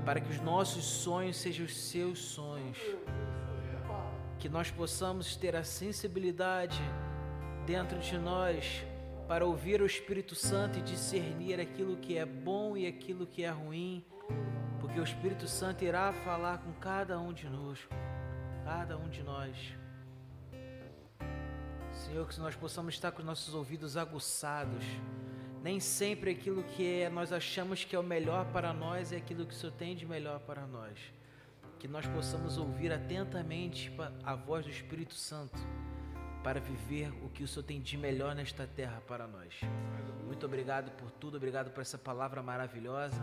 para 0.05 0.19
que 0.19 0.29
os 0.31 0.39
nossos 0.39 0.83
sonhos 0.83 1.37
sejam 1.37 1.65
os 1.65 1.75
seus 1.75 2.19
sonhos. 2.19 2.77
Que 4.39 4.49
nós 4.49 4.69
possamos 4.69 5.35
ter 5.35 5.55
a 5.55 5.63
sensibilidade 5.63 6.81
dentro 7.65 7.99
de 7.99 8.17
nós 8.17 8.83
para 9.27 9.45
ouvir 9.45 9.81
o 9.81 9.85
Espírito 9.85 10.35
Santo 10.35 10.79
e 10.79 10.81
discernir 10.81 11.59
aquilo 11.59 11.97
que 11.97 12.17
é 12.17 12.25
bom 12.25 12.75
e 12.75 12.85
aquilo 12.85 13.25
que 13.25 13.43
é 13.43 13.49
ruim, 13.49 14.05
porque 14.79 14.99
o 14.99 15.03
Espírito 15.03 15.47
Santo 15.47 15.83
irá 15.83 16.11
falar 16.11 16.59
com 16.59 16.73
cada 16.73 17.19
um 17.19 17.31
de 17.31 17.49
nós, 17.49 17.79
cada 18.65 18.97
um 18.97 19.07
de 19.07 19.23
nós. 19.23 19.55
Senhor, 21.93 22.27
que 22.27 22.39
nós 22.39 22.55
possamos 22.55 22.95
estar 22.95 23.11
com 23.11 23.19
os 23.19 23.25
nossos 23.25 23.53
ouvidos 23.53 23.95
aguçados 23.95 24.83
nem 25.63 25.79
sempre 25.79 26.31
aquilo 26.31 26.61
que 26.61 27.07
nós 27.09 27.31
achamos 27.31 27.85
que 27.85 27.95
é 27.95 27.99
o 27.99 28.03
melhor 28.03 28.45
para 28.51 28.73
nós 28.73 29.13
é 29.13 29.15
aquilo 29.15 29.45
que 29.45 29.53
o 29.53 29.57
Senhor 29.57 29.71
tem 29.71 29.95
de 29.95 30.05
melhor 30.05 30.41
para 30.41 30.67
nós. 30.67 30.99
Que 31.79 31.87
nós 31.87 32.05
possamos 32.05 32.57
ouvir 32.57 32.91
atentamente 32.91 33.89
a 34.25 34.35
voz 34.35 34.65
do 34.65 34.71
Espírito 34.71 35.13
Santo 35.13 35.57
para 36.43 36.59
viver 36.59 37.13
o 37.23 37.29
que 37.29 37.43
o 37.43 37.47
Senhor 37.47 37.63
tem 37.63 37.81
de 37.81 37.97
melhor 37.97 38.35
nesta 38.35 38.67
terra 38.67 39.01
para 39.07 39.25
nós. 39.25 39.53
Muito 40.25 40.45
obrigado 40.45 40.91
por 40.97 41.09
tudo, 41.09 41.37
obrigado 41.37 41.71
por 41.71 41.79
essa 41.79 41.97
palavra 41.97 42.43
maravilhosa. 42.43 43.21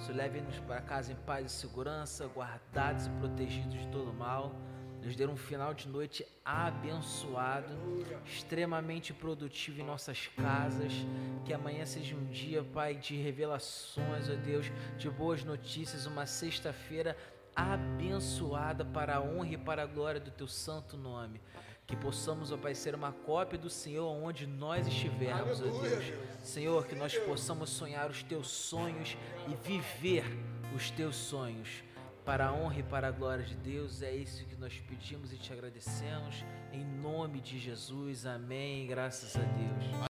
Senhor, 0.00 0.16
leve-nos 0.16 0.58
para 0.58 0.80
casa 0.80 1.12
em 1.12 1.16
paz 1.16 1.46
e 1.46 1.54
segurança, 1.54 2.26
guardados 2.26 3.06
e 3.06 3.10
protegidos 3.10 3.78
de 3.78 3.86
todo 3.86 4.12
mal 4.12 4.52
nos 5.02 5.16
dê 5.16 5.26
um 5.26 5.36
final 5.36 5.74
de 5.74 5.88
noite 5.88 6.24
abençoado, 6.44 7.74
extremamente 8.24 9.12
produtivo 9.12 9.80
em 9.80 9.84
nossas 9.84 10.28
casas. 10.28 10.92
Que 11.44 11.52
amanhã 11.52 11.84
seja 11.84 12.14
um 12.14 12.24
dia, 12.26 12.62
Pai, 12.62 12.94
de 12.94 13.16
revelações, 13.16 14.30
ó 14.30 14.34
Deus, 14.34 14.70
de 14.96 15.10
boas 15.10 15.42
notícias, 15.42 16.06
uma 16.06 16.24
sexta-feira 16.24 17.16
abençoada 17.54 18.84
para 18.84 19.16
a 19.16 19.20
honra 19.20 19.54
e 19.54 19.58
para 19.58 19.82
a 19.82 19.86
glória 19.86 20.20
do 20.20 20.30
Teu 20.30 20.46
santo 20.46 20.96
nome. 20.96 21.40
Que 21.84 21.96
possamos, 21.96 22.52
ó 22.52 22.56
Pai, 22.56 22.74
ser 22.74 22.94
uma 22.94 23.10
cópia 23.10 23.58
do 23.58 23.68
Senhor 23.68 24.06
onde 24.08 24.46
nós 24.46 24.86
estivermos, 24.86 25.60
ó 25.60 25.64
Deus. 25.64 26.12
Senhor, 26.44 26.86
que 26.86 26.94
nós 26.94 27.18
possamos 27.18 27.70
sonhar 27.70 28.08
os 28.08 28.22
Teus 28.22 28.48
sonhos 28.48 29.16
e 29.48 29.54
viver 29.66 30.24
os 30.76 30.90
Teus 30.92 31.16
sonhos 31.16 31.82
para 32.24 32.46
a 32.46 32.52
honra 32.52 32.78
e 32.78 32.82
para 32.82 33.08
a 33.08 33.10
glória 33.10 33.44
de 33.44 33.56
Deus. 33.56 34.02
É 34.02 34.12
isso 34.12 34.44
que 34.46 34.56
nós 34.56 34.78
pedimos 34.88 35.32
e 35.32 35.36
te 35.36 35.52
agradecemos. 35.52 36.44
Em 36.72 36.84
nome 36.84 37.40
de 37.40 37.58
Jesus. 37.58 38.26
Amém. 38.26 38.86
Graças 38.86 39.36
a 39.36 39.40
Deus. 39.40 40.11